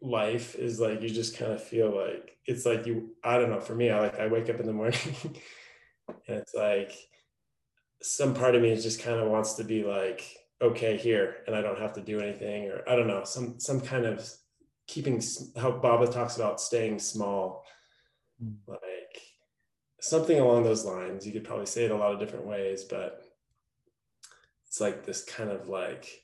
life 0.00 0.54
is 0.54 0.78
like 0.78 1.02
you 1.02 1.08
just 1.08 1.36
kind 1.36 1.52
of 1.52 1.62
feel 1.62 1.94
like 1.94 2.36
it's 2.46 2.64
like 2.64 2.86
you 2.86 3.10
i 3.24 3.36
don't 3.36 3.50
know 3.50 3.60
for 3.60 3.74
me 3.74 3.90
i 3.90 3.98
like 3.98 4.18
i 4.20 4.26
wake 4.26 4.48
up 4.48 4.60
in 4.60 4.66
the 4.66 4.72
morning 4.72 5.00
and 5.24 6.38
it's 6.38 6.54
like 6.54 6.92
some 8.00 8.32
part 8.32 8.54
of 8.54 8.62
me 8.62 8.74
just 8.76 9.02
kind 9.02 9.18
of 9.18 9.28
wants 9.28 9.54
to 9.54 9.64
be 9.64 9.82
like 9.82 10.24
okay 10.62 10.96
here 10.96 11.38
and 11.46 11.56
i 11.56 11.60
don't 11.60 11.80
have 11.80 11.92
to 11.92 12.00
do 12.00 12.20
anything 12.20 12.68
or 12.68 12.82
i 12.88 12.94
don't 12.94 13.08
know 13.08 13.24
some 13.24 13.58
some 13.58 13.80
kind 13.80 14.06
of 14.06 14.28
keeping 14.86 15.20
how 15.56 15.70
baba 15.70 16.06
talks 16.06 16.36
about 16.36 16.60
staying 16.60 16.98
small 16.98 17.64
mm. 18.42 18.54
like 18.68 19.22
something 20.00 20.38
along 20.38 20.62
those 20.62 20.84
lines 20.84 21.26
you 21.26 21.32
could 21.32 21.44
probably 21.44 21.66
say 21.66 21.84
it 21.84 21.90
a 21.90 21.96
lot 21.96 22.12
of 22.12 22.20
different 22.20 22.46
ways 22.46 22.84
but 22.84 23.27
it's 24.78 24.80
like 24.80 25.04
this 25.04 25.24
kind 25.24 25.50
of 25.50 25.68
like 25.68 26.22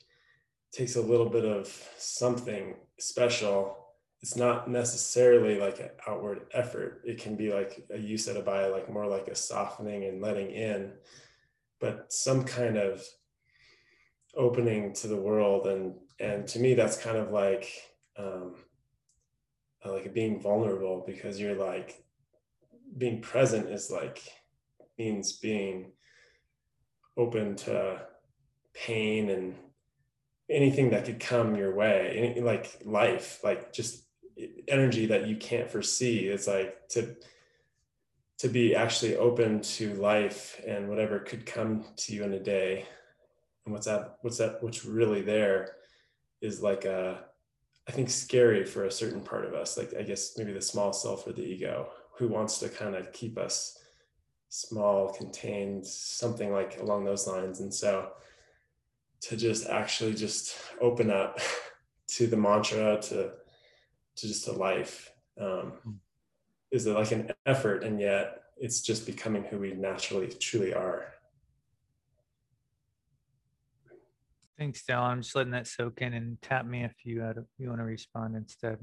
takes 0.71 0.95
a 0.95 1.03
little 1.03 1.29
bit 1.29 1.45
of 1.45 1.67
something 1.99 2.77
special. 3.01 3.77
It's 4.23 4.37
not 4.37 4.71
necessarily 4.71 5.59
like 5.59 5.81
an 5.81 5.91
outward 6.07 6.43
effort. 6.53 7.03
It 7.05 7.21
can 7.21 7.35
be 7.35 7.53
like 7.53 7.85
a 7.91 7.99
use 7.99 8.29
at 8.29 8.37
a 8.37 8.43
by 8.43 8.69
like 8.69 8.89
more 8.89 9.09
like 9.09 9.27
a 9.27 9.35
softening 9.35 10.05
and 10.05 10.23
letting 10.23 10.53
in. 10.53 10.93
But 11.81 12.13
some 12.13 12.45
kind 12.45 12.77
of 12.77 13.03
opening 14.37 14.93
to 14.95 15.09
the 15.09 15.17
world 15.17 15.67
and 15.67 15.95
and 16.21 16.47
to 16.49 16.61
me 16.61 16.75
that's 16.75 16.97
kind 16.97 17.17
of 17.17 17.33
like 17.33 17.69
um 18.17 18.55
like 19.85 20.15
being 20.15 20.41
vulnerable 20.41 21.03
because 21.05 21.41
you're 21.41 21.57
like 21.57 22.05
being 22.99 23.21
present 23.21 23.69
is 23.69 23.91
like 23.91 24.23
means 24.97 25.33
being 25.33 25.91
open 27.17 27.57
to 27.57 28.01
pain 28.75 29.31
and 29.31 29.55
anything 30.51 30.91
that 30.91 31.05
could 31.05 31.21
come 31.21 31.57
your 31.57 31.75
way 31.75 32.33
any, 32.35 32.41
like 32.41 32.79
life 32.85 33.41
like 33.43 33.73
just 33.73 34.05
energy 34.69 35.07
that 35.07 35.27
you 35.27 35.37
can't 35.37 35.71
foresee 35.71 36.27
it's 36.27 36.47
like 36.47 36.89
to 36.89 37.17
to 38.37 38.49
be 38.49 38.75
actually 38.75 39.17
open 39.17 39.61
to 39.61 39.95
life 39.95 40.61
and 40.67 40.89
whatever 40.89 41.21
could 41.21 41.47
come 41.47 41.85
to 41.97 42.13
you 42.13 42.25
in 42.25 42.33
a 42.33 42.39
day. 42.39 42.85
And 43.65 43.73
what's 43.73 43.87
that 43.87 44.19
what's 44.23 44.39
that 44.39 44.63
what's 44.63 44.85
really 44.85 45.23
there 45.23 45.77
is 46.43 46.61
like 46.61 46.85
a 46.85 47.25
i 47.89 47.93
think 47.93 48.11
scary 48.11 48.65
for 48.65 48.85
a 48.85 48.91
certain 48.91 49.23
part 49.23 49.47
of 49.47 49.55
us 49.55 49.79
like 49.79 49.95
i 49.99 50.03
guess 50.03 50.37
maybe 50.37 50.53
the 50.53 50.61
small 50.61 50.93
self 50.93 51.27
or 51.27 51.33
the 51.33 51.43
ego 51.43 51.89
who 52.19 52.29
wants 52.29 52.59
to 52.59 52.69
kind 52.69 52.95
of 52.95 53.13
keep 53.13 53.39
us 53.39 53.79
small 54.55 55.13
contained 55.13 55.85
something 55.85 56.53
like 56.53 56.81
along 56.81 57.05
those 57.05 57.27
lines. 57.27 57.59
And 57.59 57.75
so 57.75 58.13
to 59.29 59.37
just 59.37 59.67
actually 59.69 60.15
just 60.15 60.57
open 60.81 61.11
up 61.11 61.39
to 62.09 62.27
the 62.27 62.37
mantra 62.37 63.01
to 63.01 63.33
to 64.17 64.29
just 64.29 64.45
to 64.45 64.53
life 64.53 65.13
um, 65.41 65.73
hmm. 65.83 65.91
is 66.71 66.87
like 66.87 67.11
an 67.13 67.31
effort 67.47 67.83
and 67.83 68.01
yet 68.01 68.43
it's 68.57 68.81
just 68.81 69.07
becoming 69.07 69.43
who 69.45 69.59
we 69.59 69.73
naturally 69.73 70.29
truly 70.29 70.73
are. 70.73 71.07
Thanks 74.57 74.85
dale 74.85 75.01
i'm 75.01 75.23
just 75.23 75.35
letting 75.35 75.51
that 75.51 75.67
soak 75.67 76.01
in 76.01 76.15
and 76.15 76.41
tap 76.41 76.65
me 76.65 76.85
if 76.85 76.95
you 77.03 77.25
if 77.25 77.45
you 77.59 77.69
want 77.69 77.81
to 77.81 77.85
respond 77.85 78.37
instead 78.37 78.79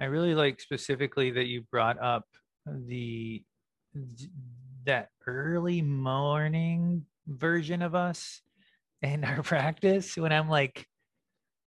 I 0.00 0.06
really 0.06 0.34
like 0.34 0.60
specifically 0.60 1.30
that 1.32 1.46
you 1.46 1.62
brought 1.70 2.00
up 2.02 2.24
the 2.66 3.42
that 4.86 5.08
early 5.26 5.82
morning 5.82 7.06
version 7.26 7.80
of 7.80 7.94
us 7.94 8.42
in 9.02 9.24
our 9.24 9.42
practice 9.42 10.16
when 10.16 10.32
I'm 10.32 10.48
like 10.48 10.86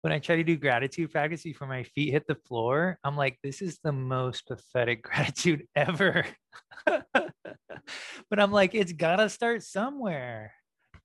when 0.01 0.13
I 0.13 0.19
try 0.19 0.37
to 0.37 0.45
do 0.45 0.57
gratitude 0.57 1.13
practice 1.13 1.45
before 1.45 1.67
my 1.67 1.83
feet 1.83 2.13
hit 2.13 2.27
the 2.27 2.35
floor, 2.35 2.99
I'm 3.05 3.17
like, 3.17 3.39
this 3.43 3.63
is 3.63 3.79
the 3.83 3.93
most 3.93 4.47
pathetic 4.47 5.03
gratitude 5.03 5.67
ever. 5.75 6.27
but 6.85 8.39
I'm 8.39 8.53
like, 8.53 8.75
it's 8.75 8.93
gotta 8.93 9.31
start 9.31 9.63
somewhere, 9.63 10.53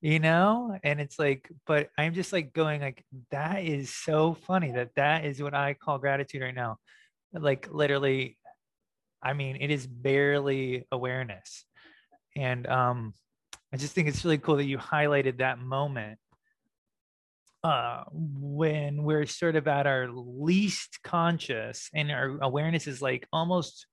you 0.02 0.20
know? 0.20 0.78
And 0.84 1.00
it's 1.00 1.18
like, 1.18 1.50
but 1.66 1.88
I'm 1.98 2.14
just 2.14 2.34
like 2.34 2.52
going 2.52 2.82
like, 2.82 3.06
that 3.32 3.64
is 3.64 3.90
so 3.90 4.34
funny 4.34 4.74
that 4.74 4.90
that 4.98 5.24
is 5.24 5.42
what 5.42 5.54
I 5.54 5.76
call 5.76 5.98
gratitude 5.98 6.42
right 6.42 6.54
now 6.54 6.76
like 7.34 7.68
literally 7.72 8.38
i 9.22 9.34
mean 9.34 9.58
it 9.60 9.72
is 9.72 9.86
barely 9.86 10.86
awareness. 10.92 11.66
And 12.36 12.68
um 12.68 13.14
i 13.74 13.78
just 13.78 13.94
think 13.94 14.08
it's 14.08 14.24
really 14.24 14.38
cool 14.38 14.58
that 14.58 14.66
you 14.66 14.78
highlighted 14.78 15.38
that 15.38 15.60
moment 15.60 16.20
uh 17.64 18.04
when 18.12 19.04
we're 19.04 19.26
sort 19.26 19.56
of 19.56 19.68
at 19.68 19.86
our 19.86 20.10
least 20.10 21.00
conscious 21.04 21.90
and 21.94 22.12
our 22.12 22.38
awareness 22.42 22.88
is 22.88 23.02
like 23.02 23.28
almost 23.34 23.86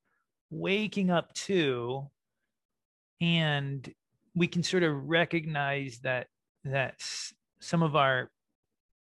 waking 0.50 1.10
up 1.10 1.32
to 1.34 2.08
and 3.20 3.92
we 4.34 4.46
can 4.46 4.62
sort 4.62 4.82
of 4.82 5.08
recognize 5.08 5.98
that 6.02 6.28
that 6.64 6.94
some 7.60 7.82
of 7.82 7.96
our 7.96 8.30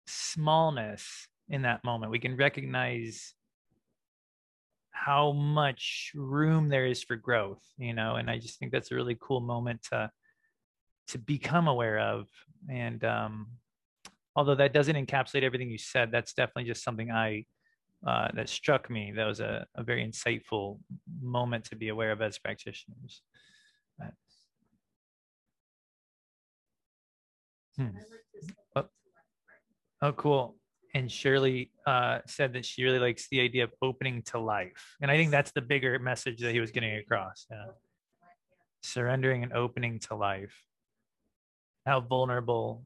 smallness 0.07 1.27
in 1.49 1.63
that 1.63 1.83
moment. 1.83 2.11
We 2.11 2.19
can 2.19 2.35
recognize 2.35 3.33
how 5.03 5.33
much 5.33 6.11
room 6.15 6.69
there 6.69 6.85
is 6.85 7.03
for 7.03 7.15
growth 7.15 7.61
you 7.77 7.93
know 7.93 8.15
and 8.15 8.29
i 8.29 8.37
just 8.37 8.57
think 8.57 8.71
that's 8.71 8.91
a 8.91 8.95
really 8.95 9.17
cool 9.19 9.41
moment 9.41 9.81
to 9.83 10.09
to 11.07 11.17
become 11.17 11.67
aware 11.67 11.99
of 11.99 12.27
and 12.69 13.03
um 13.03 13.47
although 14.35 14.55
that 14.55 14.73
doesn't 14.73 14.95
encapsulate 14.95 15.43
everything 15.43 15.69
you 15.69 15.77
said 15.77 16.09
that's 16.11 16.33
definitely 16.33 16.63
just 16.63 16.83
something 16.83 17.11
i 17.11 17.43
uh, 18.05 18.27
that 18.33 18.49
struck 18.49 18.89
me 18.89 19.13
that 19.15 19.25
was 19.25 19.39
a, 19.39 19.65
a 19.75 19.83
very 19.83 20.05
insightful 20.05 20.77
moment 21.21 21.63
to 21.63 21.75
be 21.75 21.87
aware 21.87 22.11
of 22.11 22.21
as 22.21 22.37
practitioners 22.37 23.21
but, 23.97 24.11
hmm. 27.77 27.87
oh. 28.75 28.85
oh 30.01 30.11
cool 30.13 30.55
and 30.93 31.11
Shirley 31.11 31.71
uh, 31.87 32.19
said 32.27 32.53
that 32.53 32.65
she 32.65 32.83
really 32.83 32.99
likes 32.99 33.27
the 33.29 33.41
idea 33.41 33.63
of 33.63 33.71
opening 33.81 34.21
to 34.23 34.39
life, 34.39 34.95
and 35.01 35.09
I 35.09 35.17
think 35.17 35.31
that's 35.31 35.51
the 35.51 35.61
bigger 35.61 35.97
message 35.99 36.39
that 36.41 36.53
he 36.53 36.59
was 36.59 36.71
getting 36.71 36.95
across. 36.97 37.47
Yeah. 37.49 37.65
Surrendering 38.81 39.43
and 39.43 39.53
opening 39.53 39.99
to 39.99 40.15
life. 40.15 40.55
How 41.85 42.01
vulnerable 42.01 42.83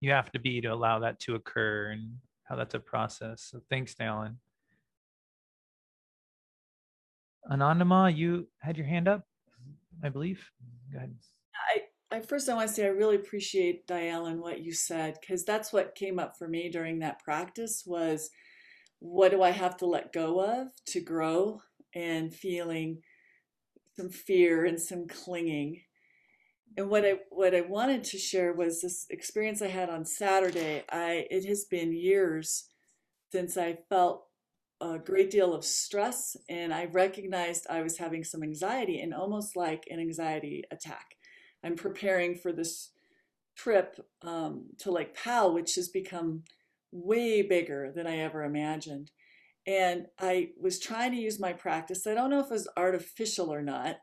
you 0.00 0.10
have 0.10 0.32
to 0.32 0.38
be 0.38 0.60
to 0.60 0.68
allow 0.68 1.00
that 1.00 1.20
to 1.20 1.34
occur, 1.34 1.90
and 1.90 2.16
how 2.44 2.56
that's 2.56 2.74
a 2.74 2.80
process. 2.80 3.42
So 3.50 3.60
thanks, 3.70 3.94
Dalen. 3.94 4.38
Anandama, 7.50 8.14
you 8.16 8.48
had 8.60 8.76
your 8.76 8.86
hand 8.86 9.08
up, 9.08 9.24
I 10.02 10.08
believe. 10.08 10.48
Go 10.92 10.98
ahead. 10.98 11.14
I, 12.12 12.20
first 12.20 12.48
I 12.48 12.54
want 12.54 12.68
to 12.68 12.74
say 12.74 12.84
I 12.84 12.90
really 12.90 13.16
appreciate 13.16 13.86
Dial 13.86 14.26
and 14.26 14.40
what 14.40 14.60
you 14.60 14.74
said 14.74 15.16
because 15.20 15.44
that's 15.44 15.72
what 15.72 15.94
came 15.94 16.18
up 16.18 16.36
for 16.36 16.46
me 16.46 16.68
during 16.68 16.98
that 16.98 17.24
practice 17.24 17.84
was 17.86 18.30
what 18.98 19.30
do 19.30 19.42
I 19.42 19.50
have 19.50 19.78
to 19.78 19.86
let 19.86 20.12
go 20.12 20.40
of 20.44 20.68
to 20.88 21.00
grow 21.00 21.62
and 21.94 22.34
feeling 22.34 22.98
some 23.98 24.10
fear 24.10 24.66
and 24.66 24.78
some 24.78 25.06
clinging. 25.08 25.80
And 26.76 26.90
what 26.90 27.04
I 27.04 27.14
what 27.30 27.54
I 27.54 27.62
wanted 27.62 28.04
to 28.04 28.18
share 28.18 28.52
was 28.52 28.82
this 28.82 29.06
experience 29.08 29.62
I 29.62 29.68
had 29.68 29.88
on 29.88 30.04
Saturday. 30.04 30.84
I 30.90 31.26
it 31.30 31.46
has 31.46 31.64
been 31.64 31.94
years 31.94 32.68
since 33.32 33.56
I 33.56 33.78
felt 33.88 34.26
a 34.82 34.98
great 34.98 35.30
deal 35.30 35.54
of 35.54 35.64
stress 35.64 36.36
and 36.50 36.74
I 36.74 36.86
recognized 36.86 37.66
I 37.70 37.82
was 37.82 37.96
having 37.96 38.22
some 38.24 38.42
anxiety 38.42 39.00
and 39.00 39.14
almost 39.14 39.56
like 39.56 39.84
an 39.90 39.98
anxiety 39.98 40.64
attack. 40.70 41.16
I'm 41.64 41.76
preparing 41.76 42.34
for 42.34 42.52
this 42.52 42.90
trip 43.56 44.04
um, 44.22 44.66
to 44.78 44.90
Lake 44.90 45.14
Powell, 45.14 45.54
which 45.54 45.74
has 45.76 45.88
become 45.88 46.44
way 46.90 47.42
bigger 47.42 47.92
than 47.94 48.06
I 48.06 48.18
ever 48.18 48.42
imagined. 48.42 49.10
And 49.66 50.06
I 50.18 50.50
was 50.60 50.80
trying 50.80 51.12
to 51.12 51.18
use 51.18 51.38
my 51.38 51.52
practice. 51.52 52.06
I 52.06 52.14
don't 52.14 52.30
know 52.30 52.40
if 52.40 52.46
it 52.46 52.52
was 52.52 52.68
artificial 52.76 53.52
or 53.52 53.62
not, 53.62 53.96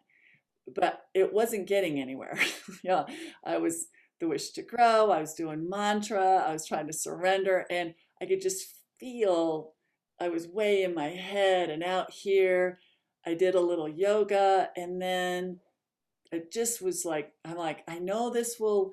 but 0.74 1.02
it 1.14 1.34
wasn't 1.34 1.68
getting 1.68 2.00
anywhere. 2.00 2.40
yeah, 2.84 3.06
I 3.44 3.58
was 3.58 3.88
the 4.20 4.28
wish 4.28 4.52
to 4.52 4.62
grow, 4.62 5.12
I 5.12 5.22
was 5.22 5.34
doing 5.34 5.70
mantra, 5.70 6.44
I 6.46 6.52
was 6.52 6.68
trying 6.68 6.88
to 6.88 6.94
surrender, 6.94 7.66
and 7.70 7.94
I 8.22 8.26
could 8.26 8.42
just 8.42 8.68
feel 9.00 9.74
I 10.20 10.28
was 10.30 10.48
way 10.48 10.84
in 10.84 10.94
my 10.94 11.08
head 11.08 11.70
and 11.70 11.84
out 11.84 12.12
here. 12.12 12.80
I 13.26 13.34
did 13.34 13.56
a 13.56 13.62
little 13.62 13.88
yoga 13.88 14.70
and 14.76 15.02
then 15.02 15.60
it 16.32 16.52
just 16.52 16.82
was 16.82 17.06
like, 17.06 17.32
I'm 17.46 17.58
like, 17.58 17.84
I 17.88 18.00
know 18.00 18.30
this 18.30 18.58
will 18.60 18.92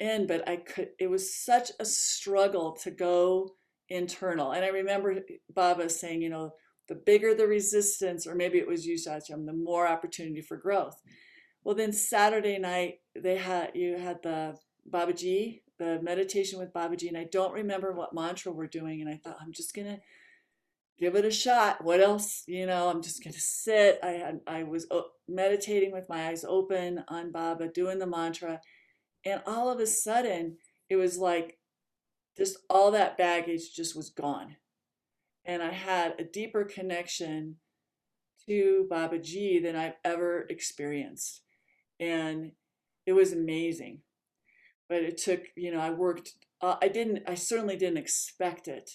end, 0.00 0.28
but 0.28 0.48
I 0.48 0.56
could, 0.56 0.90
it 0.98 1.08
was 1.08 1.34
such 1.34 1.70
a 1.80 1.84
struggle 1.84 2.72
to 2.82 2.90
go 2.90 3.54
internal. 3.88 4.52
And 4.52 4.64
I 4.64 4.68
remember 4.68 5.20
Baba 5.54 5.88
saying, 5.88 6.22
you 6.22 6.30
know, 6.30 6.52
the 6.88 6.94
bigger 6.94 7.34
the 7.34 7.46
resistance, 7.46 8.26
or 8.26 8.34
maybe 8.34 8.58
it 8.58 8.66
was 8.66 8.86
you, 8.86 8.96
Satyam, 8.96 9.44
the 9.44 9.52
more 9.52 9.86
opportunity 9.86 10.40
for 10.40 10.56
growth. 10.56 10.96
Well, 11.62 11.74
then 11.74 11.92
Saturday 11.92 12.58
night, 12.58 13.00
they 13.14 13.36
had, 13.36 13.72
you 13.74 13.98
had 13.98 14.22
the 14.22 14.56
Babaji, 14.90 15.60
the 15.78 16.00
meditation 16.02 16.58
with 16.58 16.72
Babaji, 16.72 17.08
and 17.08 17.18
I 17.18 17.24
don't 17.30 17.52
remember 17.52 17.92
what 17.92 18.14
mantra 18.14 18.52
we're 18.52 18.66
doing. 18.66 19.02
And 19.02 19.10
I 19.10 19.16
thought, 19.16 19.36
I'm 19.40 19.52
just 19.52 19.74
going 19.74 19.86
to 19.86 19.98
give 20.98 21.14
it 21.14 21.24
a 21.24 21.30
shot. 21.30 21.84
What 21.84 22.00
else? 22.00 22.42
You 22.46 22.66
know, 22.66 22.88
I'm 22.88 23.02
just 23.02 23.22
going 23.22 23.34
to 23.34 23.40
sit. 23.40 23.98
I 24.02 24.10
had, 24.10 24.40
I 24.46 24.62
was 24.64 24.86
meditating 25.28 25.92
with 25.92 26.08
my 26.08 26.28
eyes 26.28 26.44
open 26.44 27.04
on 27.08 27.32
Baba, 27.32 27.68
doing 27.68 27.98
the 27.98 28.06
mantra. 28.06 28.60
And 29.24 29.42
all 29.46 29.70
of 29.70 29.80
a 29.80 29.86
sudden, 29.86 30.56
it 30.88 30.96
was 30.96 31.18
like 31.18 31.58
just 32.36 32.58
all 32.68 32.90
that 32.92 33.18
baggage 33.18 33.74
just 33.74 33.96
was 33.96 34.10
gone. 34.10 34.56
And 35.44 35.62
I 35.62 35.70
had 35.70 36.14
a 36.18 36.24
deeper 36.24 36.64
connection 36.64 37.56
to 38.46 38.86
Babaji 38.90 39.62
than 39.62 39.76
I've 39.76 39.96
ever 40.04 40.46
experienced. 40.48 41.42
And 42.00 42.52
it 43.06 43.12
was 43.12 43.32
amazing. 43.32 44.00
But 44.88 45.02
it 45.02 45.18
took, 45.18 45.42
you 45.56 45.70
know, 45.70 45.80
I 45.80 45.90
worked, 45.90 46.32
uh, 46.60 46.76
I 46.80 46.88
didn't, 46.88 47.22
I 47.26 47.34
certainly 47.34 47.76
didn't 47.76 47.98
expect 47.98 48.68
it 48.68 48.90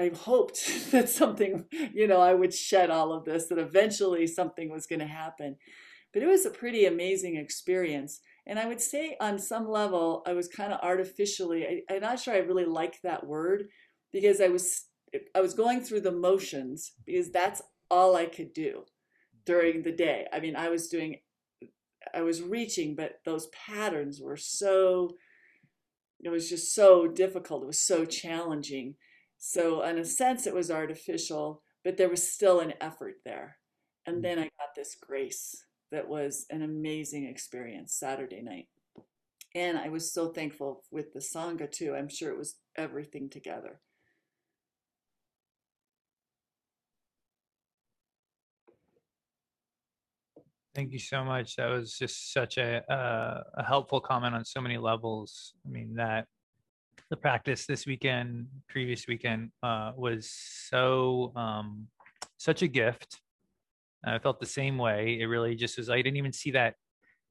I 0.00 0.10
hoped 0.14 0.66
that 0.92 1.08
something, 1.08 1.66
you 1.92 2.06
know, 2.06 2.20
I 2.20 2.34
would 2.34 2.54
shed 2.54 2.90
all 2.90 3.12
of 3.12 3.24
this, 3.24 3.46
that 3.46 3.58
eventually 3.58 4.26
something 4.26 4.70
was 4.70 4.86
going 4.86 5.00
to 5.00 5.06
happen. 5.06 5.56
But 6.12 6.22
it 6.22 6.26
was 6.26 6.46
a 6.46 6.50
pretty 6.50 6.86
amazing 6.86 7.36
experience. 7.36 8.20
And 8.46 8.58
I 8.58 8.66
would 8.66 8.80
say 8.80 9.16
on 9.20 9.38
some 9.38 9.68
level, 9.68 10.22
I 10.26 10.32
was 10.32 10.48
kind 10.48 10.72
of 10.72 10.80
artificially, 10.82 11.84
I, 11.88 11.94
am 11.94 12.00
not 12.00 12.18
sure 12.18 12.34
I 12.34 12.38
really 12.38 12.64
like 12.64 13.00
that 13.02 13.26
word 13.26 13.68
because 14.12 14.40
I 14.40 14.48
was, 14.48 14.86
I 15.34 15.40
was 15.40 15.54
going 15.54 15.82
through 15.82 16.00
the 16.00 16.10
motions 16.10 16.92
because 17.06 17.30
that's 17.30 17.62
all 17.90 18.16
I 18.16 18.26
could 18.26 18.52
do 18.52 18.84
during 19.44 19.82
the 19.82 19.92
day. 19.92 20.26
I 20.32 20.40
mean, 20.40 20.56
I 20.56 20.68
was 20.68 20.88
doing, 20.88 21.16
I 22.14 22.22
was 22.22 22.42
reaching, 22.42 22.96
but 22.96 23.20
those 23.24 23.48
patterns 23.48 24.20
were 24.20 24.36
so, 24.36 25.10
it 26.24 26.30
was 26.30 26.48
just 26.48 26.74
so 26.74 27.06
difficult. 27.06 27.62
It 27.62 27.66
was 27.66 27.80
so 27.80 28.04
challenging 28.04 28.96
so, 29.40 29.82
in 29.82 29.98
a 29.98 30.04
sense, 30.04 30.46
it 30.46 30.54
was 30.54 30.70
artificial, 30.70 31.62
but 31.82 31.96
there 31.96 32.10
was 32.10 32.30
still 32.30 32.60
an 32.60 32.74
effort 32.78 33.14
there. 33.24 33.56
And 34.06 34.22
then 34.22 34.38
I 34.38 34.42
got 34.42 34.74
this 34.76 34.94
grace 35.00 35.64
that 35.90 36.06
was 36.06 36.44
an 36.50 36.60
amazing 36.60 37.24
experience 37.24 37.94
Saturday 37.94 38.42
night. 38.42 38.68
And 39.54 39.78
I 39.78 39.88
was 39.88 40.12
so 40.12 40.28
thankful 40.28 40.84
with 40.90 41.14
the 41.14 41.20
Sangha 41.20 41.70
too. 41.70 41.94
I'm 41.94 42.10
sure 42.10 42.30
it 42.30 42.38
was 42.38 42.56
everything 42.76 43.30
together. 43.30 43.80
Thank 50.74 50.92
you 50.92 50.98
so 50.98 51.24
much. 51.24 51.56
That 51.56 51.70
was 51.70 51.96
just 51.96 52.32
such 52.32 52.58
a, 52.58 52.84
uh, 52.92 53.42
a 53.54 53.64
helpful 53.64 54.00
comment 54.00 54.34
on 54.34 54.44
so 54.44 54.60
many 54.60 54.76
levels. 54.76 55.54
I 55.66 55.70
mean, 55.70 55.94
that 55.94 56.26
the 57.10 57.16
practice 57.16 57.66
this 57.66 57.86
weekend, 57.86 58.46
previous 58.68 59.06
weekend, 59.08 59.50
uh, 59.62 59.92
was 59.96 60.30
so 60.30 61.32
um, 61.34 61.88
such 62.36 62.62
a 62.62 62.68
gift. 62.68 63.20
I 64.04 64.18
felt 64.18 64.40
the 64.40 64.46
same 64.46 64.78
way. 64.78 65.18
It 65.20 65.26
really 65.26 65.56
just 65.56 65.76
was. 65.76 65.90
I 65.90 65.96
didn't 65.96 66.16
even 66.16 66.32
see 66.32 66.52
that 66.52 66.74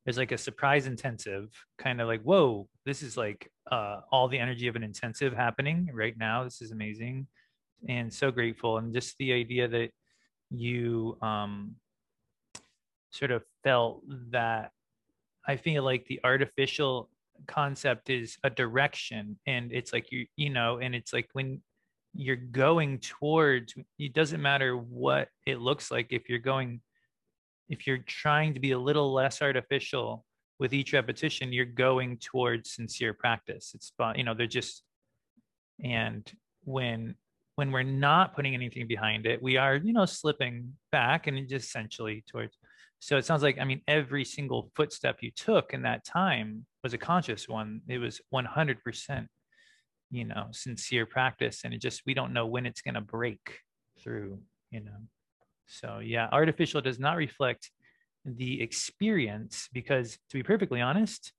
there's 0.05 0.17
like 0.17 0.32
a 0.32 0.38
surprise 0.38 0.86
intensive, 0.86 1.49
kind 1.77 2.01
of 2.01 2.07
like, 2.07 2.21
whoa, 2.21 2.67
this 2.86 3.01
is 3.01 3.17
like 3.17 3.49
uh, 3.71 4.01
all 4.11 4.27
the 4.27 4.38
energy 4.38 4.67
of 4.67 4.75
an 4.75 4.84
intensive 4.84 5.34
happening 5.34 5.89
right 5.93 6.17
now. 6.17 6.43
This 6.43 6.61
is 6.61 6.71
amazing, 6.71 7.27
and 7.88 8.13
so 8.13 8.32
grateful. 8.32 8.77
And 8.77 8.93
just 8.93 9.17
the 9.17 9.34
idea 9.34 9.67
that 9.67 9.89
you 10.51 11.17
um, 11.21 11.75
sort 13.11 13.32
of 13.32 13.43
felt 13.63 14.03
that 14.32 14.71
I 15.47 15.55
feel 15.55 15.84
like 15.84 16.05
the 16.05 16.19
artificial 16.23 17.09
concept 17.48 18.10
is 18.10 18.38
a 18.44 18.50
direction 18.50 19.40
and 19.46 19.72
it's 19.72 19.94
like 19.94 20.12
you 20.12 20.26
you 20.36 20.50
know 20.50 20.80
and 20.80 20.96
it's 20.96 21.14
like 21.14 21.28
when 21.34 21.62
you're 22.14 22.36
going 22.36 23.00
towards 23.00 23.74
it 23.98 24.14
doesn't 24.14 24.42
matter 24.42 24.76
what 24.76 25.30
it 25.46 25.60
looks 25.60 25.92
like 25.92 26.08
if 26.12 26.28
you're 26.30 26.40
going 26.40 26.82
if 27.70 27.86
you're 27.86 28.00
trying 28.00 28.54
to 28.54 28.60
be 28.60 28.72
a 28.72 28.80
little 28.80 29.14
less 29.14 29.42
artificial 29.42 30.26
with 30.60 30.74
each 30.74 30.94
repetition 30.94 31.54
you're 31.54 31.66
going 31.66 32.18
towards 32.18 32.74
sincere 32.74 33.14
practice. 33.14 33.72
It's 33.74 33.94
you 34.16 34.24
know 34.24 34.34
they're 34.34 34.48
just 34.48 34.84
and 35.84 36.30
when 36.64 37.16
when 37.56 37.72
we're 37.72 37.84
not 37.84 38.36
putting 38.36 38.54
anything 38.54 38.88
behind 38.88 39.26
it 39.26 39.42
we 39.42 39.58
are 39.58 39.76
you 39.76 39.94
know 39.94 40.06
slipping 40.06 40.74
back 40.92 41.28
and 41.28 41.38
just 41.48 41.68
essentially 41.68 42.24
towards 42.30 42.58
so 43.00 43.18
it 43.18 43.26
sounds 43.26 43.43
like, 43.43 43.58
I 43.60 43.64
mean, 43.64 43.82
every 43.88 44.26
single 44.26 44.72
footstep 44.76 45.20
you 45.22 45.32
took 45.32 45.74
in 45.74 45.84
that 45.84 46.04
time 46.06 46.66
was 46.84 46.93
a 46.93 46.97
conscious 46.97 47.47
one. 47.47 47.82
It 47.88 47.97
was 47.97 48.20
100%, 48.34 49.28
you 50.12 50.26
know, 50.26 50.47
sincere 50.52 51.06
practice. 51.06 51.62
And 51.64 51.74
it 51.74 51.82
just, 51.82 52.04
we 52.06 52.14
don't 52.14 52.34
know 52.34 52.45
when 52.45 52.66
it's 52.66 52.82
going 52.82 52.95
to 52.95 53.02
break 53.02 53.60
through, 54.02 54.39
you 54.70 54.82
know. 54.82 54.97
So 55.68 56.00
yeah, 56.04 56.28
artificial 56.32 56.82
does 56.82 57.00
not 57.00 57.16
reflect 57.16 57.72
the 58.26 58.62
experience 58.62 59.70
because 59.72 60.18
to 60.30 60.38
be 60.38 60.43
perfectly 60.43 60.82
honest, 60.82 61.32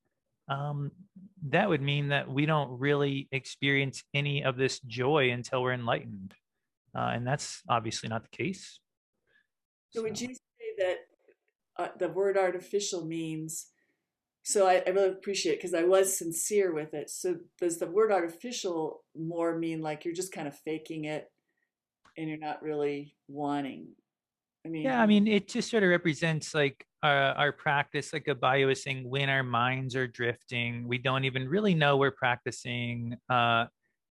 um, 0.49 0.91
that 1.49 1.69
would 1.69 1.83
mean 1.83 2.09
that 2.09 2.29
we 2.29 2.47
don't 2.47 2.81
really 2.81 3.29
experience 3.33 4.03
any 4.15 4.45
of 4.45 4.57
this 4.57 4.81
joy 4.81 5.31
until 5.31 5.63
we're 5.63 5.75
enlightened. 5.75 6.35
Uh, 6.97 7.11
and 7.15 7.27
that's 7.27 7.63
obviously 7.69 8.09
not 8.09 8.23
the 8.23 8.37
case. 8.37 8.81
So, 9.91 10.03
would 10.03 10.21
you 10.21 10.35
uh, 11.81 11.89
the 11.99 12.09
word 12.09 12.37
artificial 12.37 13.05
means 13.05 13.67
so 14.43 14.67
I, 14.67 14.83
I 14.87 14.91
really 14.91 15.11
appreciate 15.11 15.53
it 15.53 15.59
because 15.59 15.75
I 15.75 15.85
was 15.85 16.17
sincere 16.17 16.73
with 16.73 16.95
it. 16.95 17.11
So 17.11 17.37
does 17.61 17.79
the 17.79 17.87
word 17.87 18.11
artificial 18.11 19.05
more 19.17 19.59
mean 19.59 19.83
like 19.83 20.05
you're 20.05 20.15
just 20.15 20.33
kind 20.33 20.49
of 20.49 20.57
faking 20.57 21.05
it 21.05 21.31
and 22.17 22.29
you're 22.29 22.39
not 22.39 22.63
really 22.63 23.15
wanting? 23.29 23.89
I 24.65 24.69
mean, 24.69 24.83
yeah, 24.83 25.01
I 25.01 25.07
mean, 25.07 25.27
it 25.27 25.49
just 25.49 25.71
sort 25.71 25.83
of 25.83 25.89
represents 25.91 26.55
like 26.55 26.85
our, 27.03 27.53
practice, 27.53 28.13
like 28.13 28.27
Abaya 28.27 28.67
was 28.67 28.83
saying, 28.83 29.09
when 29.09 29.31
our 29.31 29.43
minds 29.43 29.97
are 29.97 30.07
drifting, 30.07 30.87
we 30.87 30.99
don't 30.99 31.25
even 31.25 31.49
really 31.49 31.75
know 31.75 31.97
we're 31.97 32.11
practicing. 32.11 33.17
Uh, 33.31 33.67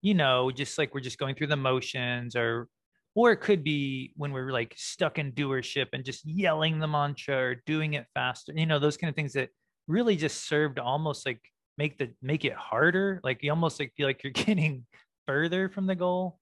you 0.02 0.14
know, 0.14 0.52
just 0.52 0.78
like 0.78 0.94
we're 0.94 1.00
just 1.00 1.18
going 1.18 1.34
through 1.34 1.48
the 1.48 1.56
motions 1.56 2.36
or 2.36 2.68
or 3.16 3.32
it 3.32 3.38
could 3.38 3.64
be 3.64 4.12
when 4.16 4.32
we're 4.32 4.52
like 4.52 4.74
stuck 4.78 5.18
in 5.18 5.32
doership 5.32 5.88
and 5.94 6.04
just 6.04 6.26
yelling 6.26 6.80
the 6.80 6.88
mantra 6.88 7.36
or 7.38 7.56
doing 7.66 7.94
it 7.94 8.06
faster 8.14 8.54
you 8.56 8.66
know 8.66 8.78
those 8.78 8.98
kind 8.98 9.10
of 9.10 9.16
things 9.16 9.34
that 9.34 9.50
really 9.88 10.16
just 10.16 10.48
serve 10.48 10.76
to 10.76 10.84
almost 10.84 11.26
like 11.26 11.42
make 11.78 11.98
the 11.98 12.12
make 12.22 12.46
it 12.46 12.54
harder 12.54 13.20
like 13.24 13.42
you 13.42 13.52
almost 13.52 13.80
like 13.80 13.94
feel 13.96 14.08
like 14.08 14.24
you're 14.24 14.34
getting 14.46 14.86
further 15.26 15.70
from 15.70 15.88
the 15.88 15.96
goal. 15.96 16.40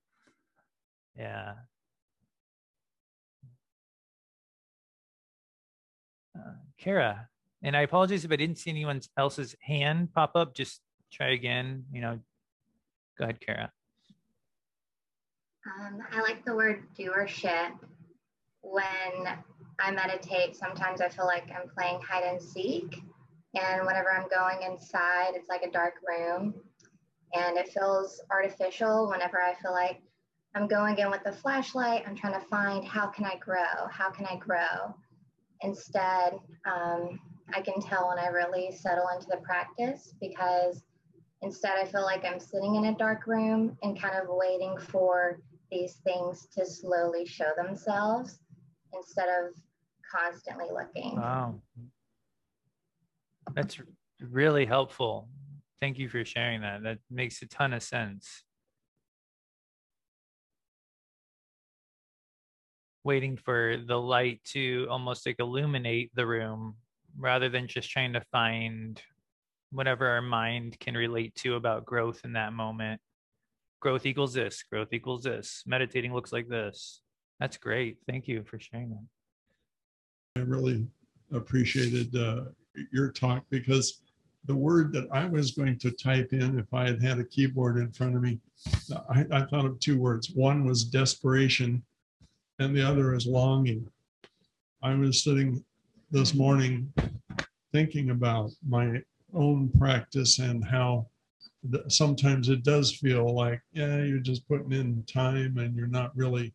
Yeah. 1.18 1.54
Uh, 6.36 6.54
kara 6.80 7.30
and 7.62 7.78
i 7.78 7.82
apologize 7.82 8.26
if 8.26 8.32
i 8.32 8.36
didn't 8.36 8.58
see 8.58 8.72
anyone 8.72 9.00
else's 9.18 9.56
hand 9.62 10.12
pop 10.16 10.32
up 10.36 10.56
just 10.56 10.82
try 11.12 11.28
again 11.28 11.86
you 11.92 12.02
know. 12.02 12.20
Go 13.20 13.26
ahead 13.26 13.40
kara 13.40 13.72
um, 15.66 16.00
I 16.12 16.22
like 16.22 16.44
the 16.46 16.56
word 16.56 16.84
doership. 16.98 17.72
When 18.62 18.84
I 19.80 19.92
meditate, 19.92 20.56
sometimes 20.56 21.02
I 21.02 21.10
feel 21.10 21.26
like 21.26 21.50
I'm 21.52 21.70
playing 21.70 22.00
hide 22.02 22.24
and 22.24 22.42
seek. 22.42 22.96
And 23.56 23.86
whenever 23.86 24.12
I'm 24.12 24.28
going 24.30 24.64
inside, 24.64 25.32
it's 25.36 25.50
like 25.50 25.64
a 25.64 25.72
dark 25.72 25.96
room. 26.08 26.54
And 27.34 27.58
it 27.58 27.70
feels 27.70 28.22
artificial 28.32 29.10
whenever 29.10 29.42
I 29.42 29.54
feel 29.62 29.72
like 29.72 30.02
I'm 30.56 30.68
going 30.68 30.98
in 30.98 31.10
with 31.10 31.24
the 31.24 31.32
flashlight. 31.32 32.04
I'm 32.08 32.16
trying 32.16 32.40
to 32.40 32.48
find 32.48 32.86
how 32.86 33.08
can 33.08 33.26
I 33.26 33.38
grow? 33.38 33.88
How 33.92 34.10
can 34.12 34.26
I 34.26 34.36
grow? 34.38 34.96
Instead, 35.62 36.34
um, 36.66 37.20
I 37.54 37.62
can 37.62 37.82
tell 37.82 38.10
when 38.10 38.20
I 38.20 38.28
really 38.28 38.72
settle 38.72 39.08
into 39.14 39.28
the 39.30 39.38
practice 39.38 40.14
because 40.20 40.84
instead 41.42 41.78
I 41.78 41.86
feel 41.86 42.04
like 42.04 42.24
I'm 42.26 42.40
sitting 42.40 42.76
in 42.76 42.86
a 42.86 42.96
dark 42.98 43.28
room 43.28 43.78
and 43.82 44.00
kind 44.00 44.16
of 44.16 44.28
waiting 44.30 44.78
for 44.78 45.40
these 45.74 45.96
things 46.04 46.48
to 46.56 46.66
slowly 46.66 47.26
show 47.26 47.52
themselves 47.58 48.40
instead 48.94 49.28
of 49.28 49.54
constantly 50.10 50.68
looking. 50.72 51.16
Wow. 51.16 51.62
That's 53.54 53.80
really 54.22 54.66
helpful. 54.66 55.28
Thank 55.82 55.98
you 55.98 56.08
for 56.08 56.24
sharing 56.24 56.62
that. 56.62 56.84
That 56.84 57.00
makes 57.10 57.42
a 57.42 57.48
ton 57.48 57.74
of 57.74 57.84
sense. 57.84 58.44
Waiting 63.04 63.36
for 63.36 63.78
the 63.86 64.00
light 64.00 64.42
to 64.54 64.88
almost 64.90 65.26
like 65.26 65.38
illuminate 65.40 66.12
the 66.16 66.26
room 66.26 66.76
rather 67.18 67.50
than 67.50 67.68
just 67.68 67.90
trying 67.90 68.14
to 68.14 68.22
find 68.32 69.02
whatever 69.72 70.08
our 70.08 70.22
mind 70.22 70.80
can 70.80 70.96
relate 70.96 71.36
to 71.36 71.56
about 71.56 71.86
growth 71.86 72.22
in 72.24 72.34
that 72.34 72.54
moment 72.54 73.02
growth 73.84 74.06
equals 74.06 74.34
this, 74.34 74.64
growth 74.64 74.94
equals 74.94 75.24
this, 75.24 75.62
meditating 75.68 76.14
looks 76.14 76.32
like 76.32 76.48
this. 76.48 77.02
That's 77.42 77.58
great. 77.58 77.98
Thank 78.08 78.30
you 78.30 78.42
for 78.44 78.58
sharing 78.58 78.92
that. 78.92 79.06
I 80.38 80.46
really 80.46 80.88
appreciated 81.34 82.16
uh, 82.16 82.46
your 82.94 83.12
talk 83.12 83.44
because 83.50 84.02
the 84.46 84.56
word 84.56 84.94
that 84.94 85.10
I 85.12 85.26
was 85.26 85.52
going 85.52 85.78
to 85.80 85.92
type 85.92 86.32
in 86.32 86.58
if 86.58 86.74
I 86.74 86.88
had 86.88 87.04
had 87.04 87.20
a 87.20 87.26
keyboard 87.26 87.78
in 87.78 87.92
front 87.92 88.16
of 88.16 88.22
me, 88.22 88.40
I, 89.10 89.26
I 89.32 89.46
thought 89.48 89.66
of 89.66 89.78
two 89.82 90.00
words. 90.00 90.32
One 90.34 90.66
was 90.66 90.86
desperation, 90.86 91.84
and 92.60 92.74
the 92.74 92.88
other 92.88 93.14
is 93.14 93.28
longing. 93.28 93.86
I 94.82 94.96
was 94.96 95.26
sitting 95.26 95.62
this 96.10 96.34
morning 96.34 96.94
thinking 97.74 98.12
about 98.12 98.52
my 98.66 99.02
own 99.34 99.70
practice 99.78 100.40
and 100.40 100.64
how 100.64 101.08
sometimes 101.88 102.50
it 102.50 102.64
does 102.64 102.92
feel 102.92 103.34
like, 103.34 103.62
yeah, 103.72 104.04
you're 104.04 104.20
just 104.20 104.48
putting 104.48 104.74
in 104.74 105.04
time 105.04 105.58
and 105.58 105.76
you're 105.76 105.88
not 105.88 106.16
really 106.16 106.54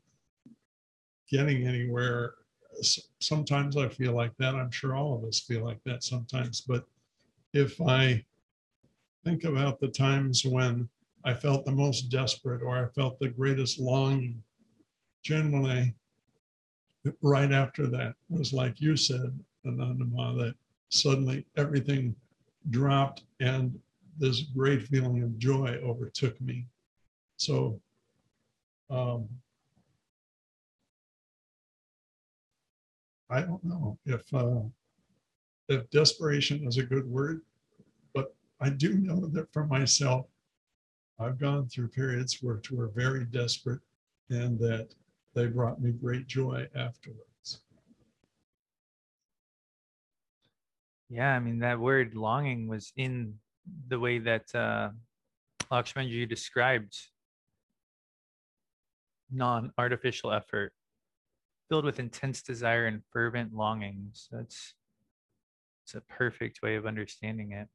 getting 1.31 1.67
anywhere. 1.67 2.35
Sometimes 3.21 3.77
I 3.77 3.89
feel 3.89 4.13
like 4.13 4.37
that. 4.39 4.55
I'm 4.55 4.71
sure 4.71 4.95
all 4.95 5.15
of 5.17 5.25
us 5.25 5.41
feel 5.41 5.65
like 5.65 5.83
that 5.85 6.05
sometimes. 6.05 6.61
But 6.61 6.85
if 7.53 7.81
I 7.81 8.25
think 9.25 9.45
about 9.45 9.81
the 9.81 9.89
times 9.89 10.45
when 10.45 10.89
I 11.25 11.35
felt 11.35 11.65
the 11.65 11.73
most 11.73 12.11
desperate 12.11 12.63
or 12.63 12.77
I 12.77 12.89
felt 12.89 13.19
the 13.19 13.29
greatest 13.29 13.79
longing, 13.79 14.43
generally, 15.23 15.95
right 17.23 17.53
after 17.53 17.87
that 17.89 18.15
was 18.29 18.53
like 18.53 18.81
you 18.81 18.97
said, 18.97 19.39
Anandama, 19.67 20.39
that 20.39 20.55
suddenly 20.91 21.45
everything 21.57 22.15
dropped 22.71 23.25
and 23.41 23.79
this 24.19 24.43
great 24.43 24.83
feeling 24.83 25.23
of 25.23 25.39
joy 25.39 25.79
overtook 25.83 26.41
me. 26.41 26.67
So, 27.37 27.81
um, 28.91 29.29
I 33.31 33.43
don't 33.43 33.63
know 33.63 33.99
if 34.07 34.23
uh, 34.33 34.63
if 35.69 35.89
desperation 35.91 36.67
is 36.67 36.79
a 36.79 36.83
good 36.83 37.07
word, 37.07 37.43
but 38.15 38.35
I 38.61 38.71
do 38.71 38.95
know 38.95 39.27
that 39.27 39.53
for 39.53 39.67
myself, 39.67 40.27
I've 41.19 41.39
gone 41.39 41.69
through 41.69 41.89
periods 41.89 42.39
where 42.41 42.57
to 42.57 42.77
were 42.77 42.89
very 42.89 43.25
desperate, 43.25 43.81
and 44.31 44.59
that 44.61 44.89
they 45.35 45.47
brought 45.47 45.81
me 45.81 45.93
great 45.93 46.27
joy 46.27 46.67
afterwards. 46.75 47.61
Yeah, 51.11 51.35
I 51.35 51.39
mean 51.39 51.59
that 51.61 51.79
word 51.79 52.15
longing 52.15 52.67
was 52.69 52.93
in 52.97 53.35
the 53.89 53.99
way 53.99 54.19
that 54.19 54.55
uh, 54.55 54.91
Lakshmanjoo 55.71 56.29
described 56.29 56.97
non-artificial 59.31 60.33
effort 60.33 60.73
filled 61.69 61.85
with 61.85 61.99
intense 61.99 62.43
desire 62.43 62.87
and 62.87 63.03
fervent 63.13 63.53
longings. 63.53 64.29
That's 64.31 64.75
it's 65.85 65.95
a 65.95 66.01
perfect 66.03 66.61
way 66.63 66.77
of 66.77 66.87
understanding 66.87 67.53
it. 67.53 67.69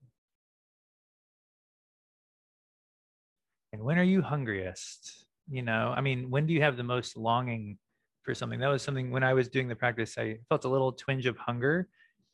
And 3.72 3.82
when 3.82 3.98
are 3.98 4.04
you 4.04 4.22
hungriest? 4.22 5.26
You 5.50 5.64
know, 5.64 5.94
I 5.96 6.02
mean, 6.02 6.30
when 6.30 6.46
do 6.46 6.54
you 6.54 6.62
have 6.62 6.78
the 6.78 6.84
most 6.84 7.18
longing 7.18 7.80
for 8.22 8.36
something? 8.36 8.60
That 8.60 8.68
was 8.68 8.84
something 8.84 9.10
when 9.10 9.24
I 9.24 9.34
was 9.34 9.50
doing 9.50 9.68
the 9.68 9.76
practice, 9.76 10.16
I 10.18 10.38
felt 10.48 10.66
a 10.66 10.70
little 10.70 10.92
twinge 10.92 11.26
of 11.26 11.38
hunger 11.38 11.88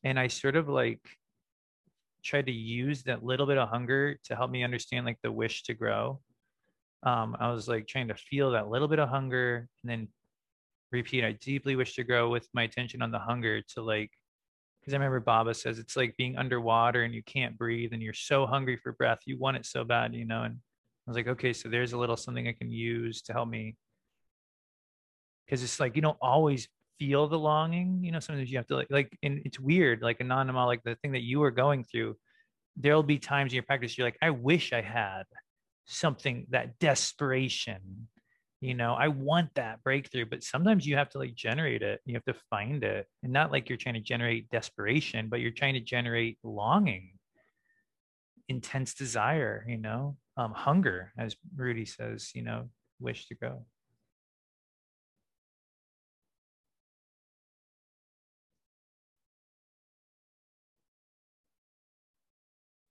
and 0.03 0.19
I 0.19 0.27
sort 0.27 0.57
of 0.57 0.67
like 0.67 1.01
tried 2.23 2.45
to 2.47 2.51
use 2.51 3.03
that 3.03 3.23
little 3.23 3.45
bit 3.45 3.57
of 3.57 3.69
hunger 3.69 4.17
to 4.25 4.35
help 4.35 4.51
me 4.51 4.63
understand 4.63 5.05
like 5.05 5.19
the 5.23 5.31
wish 5.31 5.63
to 5.63 5.73
grow. 5.73 6.19
Um, 7.03 7.35
I 7.39 7.51
was 7.51 7.67
like 7.67 7.87
trying 7.87 8.09
to 8.09 8.15
feel 8.15 8.51
that 8.51 8.69
little 8.69 8.87
bit 8.87 8.99
of 8.99 9.09
hunger 9.09 9.67
and 9.83 9.89
then 9.89 10.07
repeat, 10.91 11.23
I 11.23 11.33
deeply 11.33 11.75
wish 11.75 11.95
to 11.95 12.03
grow 12.03 12.29
with 12.29 12.47
my 12.53 12.63
attention 12.63 13.01
on 13.01 13.11
the 13.11 13.19
hunger 13.19 13.61
to 13.73 13.81
like, 13.81 14.11
because 14.79 14.93
I 14.93 14.97
remember 14.97 15.19
Baba 15.19 15.53
says 15.53 15.79
it's 15.79 15.95
like 15.95 16.17
being 16.17 16.37
underwater 16.37 17.03
and 17.03 17.13
you 17.13 17.23
can't 17.23 17.57
breathe 17.57 17.93
and 17.93 18.01
you're 18.01 18.13
so 18.13 18.45
hungry 18.45 18.77
for 18.77 18.93
breath. 18.93 19.19
You 19.25 19.37
want 19.37 19.57
it 19.57 19.65
so 19.65 19.83
bad, 19.83 20.13
you 20.13 20.25
know? 20.25 20.43
And 20.43 20.55
I 20.55 21.09
was 21.09 21.15
like, 21.15 21.27
okay, 21.27 21.53
so 21.53 21.69
there's 21.69 21.93
a 21.93 21.97
little 21.97 22.17
something 22.17 22.47
I 22.47 22.53
can 22.53 22.71
use 22.71 23.21
to 23.23 23.33
help 23.33 23.49
me. 23.49 23.75
Because 25.45 25.63
it's 25.63 25.79
like 25.79 25.95
you 25.95 26.01
don't 26.01 26.17
always 26.21 26.67
feel 26.99 27.27
the 27.27 27.39
longing 27.39 27.99
you 28.03 28.11
know 28.11 28.19
sometimes 28.19 28.51
you 28.51 28.57
have 28.57 28.67
to 28.67 28.75
like 28.75 28.87
like 28.89 29.17
and 29.23 29.41
it's 29.45 29.59
weird 29.59 30.01
like 30.01 30.19
Anandama 30.19 30.65
like 30.65 30.83
the 30.83 30.95
thing 30.95 31.13
that 31.13 31.23
you 31.23 31.39
were 31.39 31.51
going 31.51 31.83
through 31.85 32.15
there'll 32.75 33.03
be 33.03 33.17
times 33.17 33.51
in 33.51 33.55
your 33.55 33.63
practice 33.63 33.97
you're 33.97 34.05
like 34.05 34.17
i 34.21 34.29
wish 34.29 34.73
i 34.73 34.81
had 34.81 35.23
something 35.85 36.45
that 36.49 36.77
desperation 36.79 38.07
you 38.61 38.73
know 38.73 38.93
i 38.93 39.07
want 39.07 39.49
that 39.55 39.81
breakthrough 39.83 40.25
but 40.25 40.43
sometimes 40.43 40.85
you 40.85 40.95
have 40.95 41.09
to 41.09 41.17
like 41.17 41.33
generate 41.33 41.81
it 41.81 42.01
you 42.05 42.13
have 42.13 42.25
to 42.25 42.35
find 42.49 42.83
it 42.83 43.07
and 43.23 43.31
not 43.31 43.51
like 43.51 43.69
you're 43.69 43.77
trying 43.77 43.95
to 43.95 44.01
generate 44.01 44.49
desperation 44.49 45.29
but 45.29 45.39
you're 45.39 45.51
trying 45.51 45.73
to 45.73 45.79
generate 45.79 46.37
longing 46.43 47.11
intense 48.49 48.93
desire 48.93 49.65
you 49.67 49.77
know 49.77 50.17
um 50.37 50.51
hunger 50.53 51.13
as 51.17 51.35
Rudi 51.55 51.85
says 51.85 52.31
you 52.35 52.43
know 52.43 52.69
wish 52.99 53.27
to 53.27 53.35
go 53.35 53.65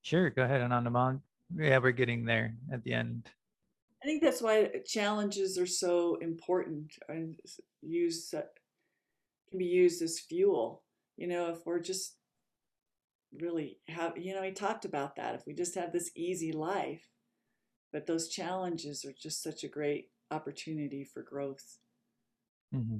Sure, 0.09 0.31
go 0.31 0.41
ahead, 0.41 0.61
Anandaman. 0.61 1.21
Yeah, 1.55 1.77
we're 1.77 1.91
getting 1.91 2.25
there 2.25 2.55
at 2.73 2.83
the 2.83 2.93
end. 2.93 3.29
I 4.01 4.07
think 4.07 4.23
that's 4.23 4.41
why 4.41 4.71
challenges 4.83 5.55
are 5.59 5.67
so 5.67 6.15
important 6.15 6.93
and 7.09 7.39
use 7.83 8.31
can 8.31 9.59
be 9.59 9.65
used 9.65 10.01
as 10.01 10.19
fuel. 10.19 10.81
You 11.15 11.27
know, 11.27 11.51
if 11.51 11.63
we're 11.63 11.79
just 11.79 12.15
really 13.39 13.77
have, 13.87 14.17
you 14.17 14.33
know, 14.33 14.41
he 14.41 14.49
talked 14.49 14.83
about 14.83 15.15
that. 15.17 15.35
If 15.35 15.45
we 15.45 15.53
just 15.53 15.75
have 15.75 15.93
this 15.93 16.09
easy 16.15 16.53
life, 16.53 17.07
but 17.93 18.07
those 18.07 18.29
challenges 18.29 19.05
are 19.05 19.13
just 19.13 19.43
such 19.43 19.63
a 19.63 19.67
great 19.67 20.09
opportunity 20.31 21.03
for 21.03 21.21
growth. 21.21 21.77
Mm-hmm. 22.73 22.97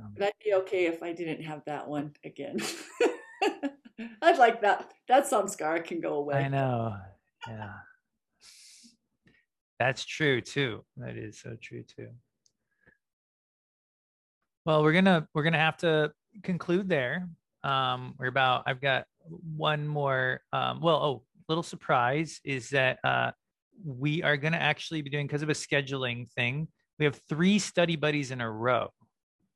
Um, 0.00 0.14
but 0.18 0.24
I'd 0.24 0.44
be 0.44 0.54
okay 0.54 0.86
if 0.86 1.00
I 1.00 1.12
didn't 1.12 1.44
have 1.44 1.62
that 1.66 1.86
one 1.86 2.14
again. 2.24 2.56
I'd 4.22 4.38
like 4.38 4.62
that. 4.62 4.92
That 5.08 5.28
samskara 5.28 5.84
can 5.84 6.00
go 6.00 6.14
away. 6.14 6.36
I 6.36 6.48
know. 6.48 6.96
Yeah. 7.48 7.72
That's 9.78 10.04
true 10.04 10.40
too. 10.40 10.84
That 10.98 11.16
is 11.16 11.40
so 11.40 11.56
true 11.60 11.82
too. 11.82 12.08
Well, 14.66 14.82
we're 14.82 14.92
gonna 14.92 15.26
we're 15.34 15.42
gonna 15.42 15.58
have 15.58 15.78
to 15.78 16.12
conclude 16.42 16.88
there. 16.88 17.28
Um, 17.64 18.14
we're 18.18 18.26
about. 18.26 18.64
I've 18.66 18.80
got 18.80 19.06
one 19.56 19.88
more. 19.88 20.42
Um, 20.52 20.80
well, 20.80 20.96
oh, 20.96 21.22
little 21.48 21.62
surprise 21.62 22.40
is 22.44 22.68
that 22.70 22.98
uh, 23.04 23.30
we 23.84 24.22
are 24.22 24.36
gonna 24.36 24.58
actually 24.58 25.00
be 25.00 25.08
doing 25.08 25.26
because 25.26 25.42
of 25.42 25.48
a 25.48 25.54
scheduling 25.54 26.30
thing. 26.32 26.68
We 26.98 27.06
have 27.06 27.18
three 27.28 27.58
study 27.58 27.96
buddies 27.96 28.30
in 28.32 28.42
a 28.42 28.50
row 28.50 28.92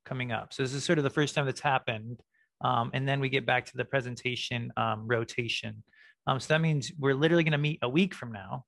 coming 0.07 0.33
up. 0.33 0.55
So 0.55 0.63
this 0.63 0.73
is 0.73 0.85
sort 0.85 0.99
of 0.99 1.05
the 1.05 1.11
first 1.11 1.35
time 1.35 1.45
that's 1.45 1.61
happened. 1.61 2.21
Um, 2.65 2.91
and 2.95 3.07
then 3.07 3.21
we 3.21 3.29
get 3.29 3.45
back 3.45 3.67
to 3.67 3.77
the 3.77 3.85
presentation 3.85 4.73
um, 4.77 5.07
rotation. 5.07 5.85
Um, 6.27 6.41
so 6.41 6.55
that 6.55 6.63
means 6.63 6.91
we're 6.99 7.15
literally 7.15 7.45
going 7.45 7.53
to 7.53 7.59
meet 7.59 7.79
a 7.83 7.89
week 7.89 8.15
from 8.15 8.33
now 8.33 8.65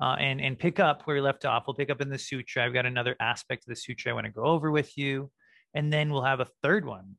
uh, 0.00 0.16
and 0.18 0.40
and 0.40 0.58
pick 0.58 0.80
up 0.80 1.02
where 1.02 1.16
we 1.16 1.20
left 1.20 1.44
off. 1.44 1.64
We'll 1.66 1.74
pick 1.74 1.90
up 1.90 2.00
in 2.00 2.08
the 2.08 2.18
sutra. 2.18 2.64
I've 2.64 2.72
got 2.72 2.86
another 2.86 3.14
aspect 3.20 3.64
of 3.64 3.68
the 3.68 3.76
sutra 3.76 4.10
I 4.10 4.14
want 4.14 4.26
to 4.26 4.32
go 4.32 4.44
over 4.44 4.70
with 4.70 4.96
you, 4.96 5.30
and 5.74 5.92
then 5.92 6.10
we'll 6.10 6.24
have 6.24 6.40
a 6.40 6.48
third 6.62 6.86
one. 6.86 7.16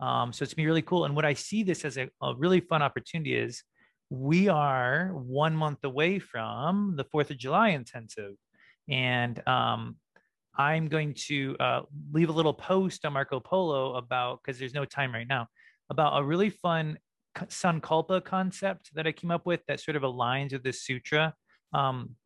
Um, 0.00 0.32
so 0.32 0.42
it's 0.42 0.52
gonna 0.52 0.64
be 0.64 0.66
really 0.66 0.82
cool. 0.82 1.04
And 1.04 1.14
what 1.14 1.24
I 1.24 1.34
see 1.34 1.62
this 1.62 1.84
as 1.84 1.96
a, 1.96 2.08
a 2.20 2.34
really 2.36 2.60
fun 2.60 2.82
opportunity 2.82 3.34
is 3.36 3.62
we 4.10 4.48
are 4.48 5.10
one 5.12 5.54
month 5.54 5.84
away 5.84 6.18
from 6.18 6.94
the 6.96 7.04
Fourth 7.04 7.30
of 7.30 7.38
July 7.38 7.70
intensive, 7.70 8.34
and 8.88 9.40
um, 9.46 9.96
I'm 10.56 10.88
going 10.88 11.14
to 11.28 11.56
uh, 11.60 11.80
leave 12.12 12.30
a 12.30 12.32
little 12.32 12.54
post 12.54 13.04
on 13.04 13.12
Marco 13.12 13.38
Polo 13.38 13.94
about 13.94 14.40
because 14.42 14.58
there's 14.58 14.74
no 14.74 14.84
time 14.84 15.12
right 15.12 15.28
now 15.28 15.46
about 15.90 16.20
a 16.20 16.24
really 16.24 16.50
fun 16.50 16.98
sankalpa 17.36 18.24
concept 18.24 18.90
that 18.94 19.06
I 19.06 19.12
came 19.12 19.30
up 19.30 19.46
with 19.46 19.60
that 19.68 19.80
sort 19.80 19.96
of 19.96 20.02
aligns 20.02 20.52
with 20.52 20.62
this 20.62 20.82
sutra 20.82 21.34
um, 21.72 22.16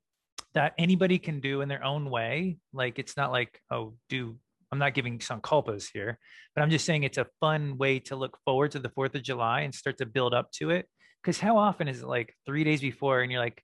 that 0.55 0.75
anybody 0.79 1.19
can 1.19 1.41
do 1.41 1.61
in 1.61 1.69
their 1.69 1.85
own 1.85 2.11
way. 2.11 2.59
Like 2.73 2.99
it's 2.99 3.17
not 3.17 3.33
like, 3.33 3.61
oh, 3.71 3.95
do 4.09 4.37
I'm 4.71 4.79
not 4.79 4.95
giving 4.95 5.19
sankalpas 5.19 5.89
here, 5.93 6.19
but 6.55 6.63
I'm 6.63 6.71
just 6.71 6.87
saying 6.87 7.03
it's 7.03 7.19
a 7.19 7.27
fun 7.41 7.77
way 7.77 7.99
to 8.01 8.17
look 8.17 8.39
forward 8.45 8.71
to 8.71 8.79
the 8.79 8.89
4th 8.89 9.15
of 9.15 9.23
July 9.23 9.61
and 9.61 9.75
start 9.75 9.99
to 9.99 10.07
build 10.07 10.33
up 10.33 10.51
to 10.53 10.71
it. 10.71 10.89
Because 11.23 11.39
how 11.39 11.59
often 11.59 11.89
is 11.89 12.01
it 12.01 12.09
like 12.09 12.35
three 12.47 12.65
days 12.65 12.81
before 12.81 13.21
and 13.21 13.31
you're 13.31 13.41
like, 13.41 13.63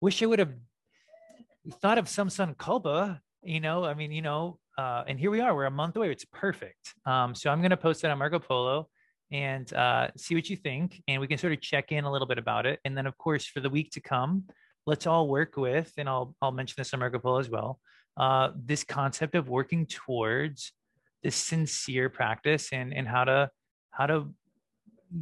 wish 0.00 0.22
I 0.22 0.26
would 0.26 0.38
have 0.38 0.54
thought 1.82 1.98
of 1.98 2.08
some 2.08 2.28
sankalpa, 2.28 3.20
you 3.42 3.60
know? 3.60 3.84
I 3.84 3.92
mean, 3.92 4.12
you 4.12 4.22
know, 4.22 4.58
uh, 4.78 5.04
and 5.06 5.20
here 5.20 5.30
we 5.30 5.40
are, 5.40 5.54
we're 5.54 5.66
a 5.66 5.70
month 5.70 5.96
away. 5.96 6.10
It's 6.10 6.24
perfect. 6.24 6.94
Um, 7.04 7.34
so 7.34 7.50
I'm 7.50 7.60
going 7.60 7.70
to 7.70 7.76
post 7.76 8.00
that 8.02 8.10
on 8.10 8.18
Marco 8.18 8.38
Polo 8.38 8.88
and 9.32 9.72
uh, 9.74 10.08
see 10.16 10.34
what 10.34 10.48
you 10.48 10.56
think. 10.56 11.02
And 11.08 11.20
we 11.20 11.26
can 11.26 11.38
sort 11.38 11.52
of 11.52 11.60
check 11.60 11.92
in 11.92 12.04
a 12.04 12.12
little 12.12 12.26
bit 12.26 12.38
about 12.38 12.66
it. 12.66 12.80
And 12.84 12.96
then, 12.96 13.06
of 13.06 13.16
course, 13.18 13.46
for 13.46 13.60
the 13.60 13.70
week 13.70 13.90
to 13.92 14.00
come, 14.00 14.44
let's 14.86 15.06
all 15.06 15.28
work 15.28 15.56
with, 15.56 15.92
and 15.96 16.08
I'll 16.08 16.34
I'll 16.40 16.52
mention 16.52 16.74
this 16.78 16.94
on 16.94 17.00
Marco 17.00 17.38
as 17.38 17.50
well. 17.50 17.80
Uh, 18.16 18.50
this 18.56 18.84
concept 18.84 19.34
of 19.34 19.48
working 19.48 19.86
towards 19.86 20.72
this 21.22 21.36
sincere 21.36 22.08
practice 22.08 22.72
and 22.72 22.94
and 22.94 23.06
how 23.06 23.24
to 23.24 23.50
how 23.90 24.06
to 24.06 24.32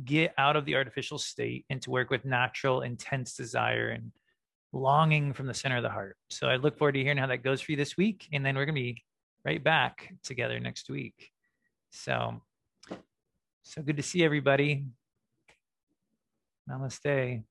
get 0.05 0.33
out 0.39 0.57
of 0.57 0.65
the 0.65 0.77
artificial 0.77 1.19
state 1.19 1.65
and 1.71 1.81
to 1.83 1.91
work 1.91 2.11
with 2.11 2.25
natural 2.25 2.83
intense 2.83 3.35
desire 3.35 3.89
and 3.89 4.13
longing 4.73 5.33
from 5.33 5.47
the 5.47 5.55
center 5.55 5.77
of 5.77 5.83
the 5.83 5.91
heart. 5.91 6.17
So 6.31 6.49
I 6.49 6.57
look 6.57 6.77
forward 6.79 6.93
to 6.93 7.03
hearing 7.03 7.19
how 7.19 7.29
that 7.29 7.45
goes 7.45 7.61
for 7.61 7.73
you 7.73 7.77
this 7.77 7.97
week, 7.97 8.29
and 8.33 8.45
then 8.45 8.57
we're 8.57 8.67
gonna 8.67 8.75
be 8.75 9.03
right 9.45 9.63
back 9.63 10.13
together 10.23 10.59
next 10.59 10.91
week. 10.91 11.31
So 11.91 12.43
so 13.65 13.83
good 13.83 13.97
to 13.97 14.03
see 14.03 14.23
everybody. 14.23 14.85
Namaste. 16.69 17.43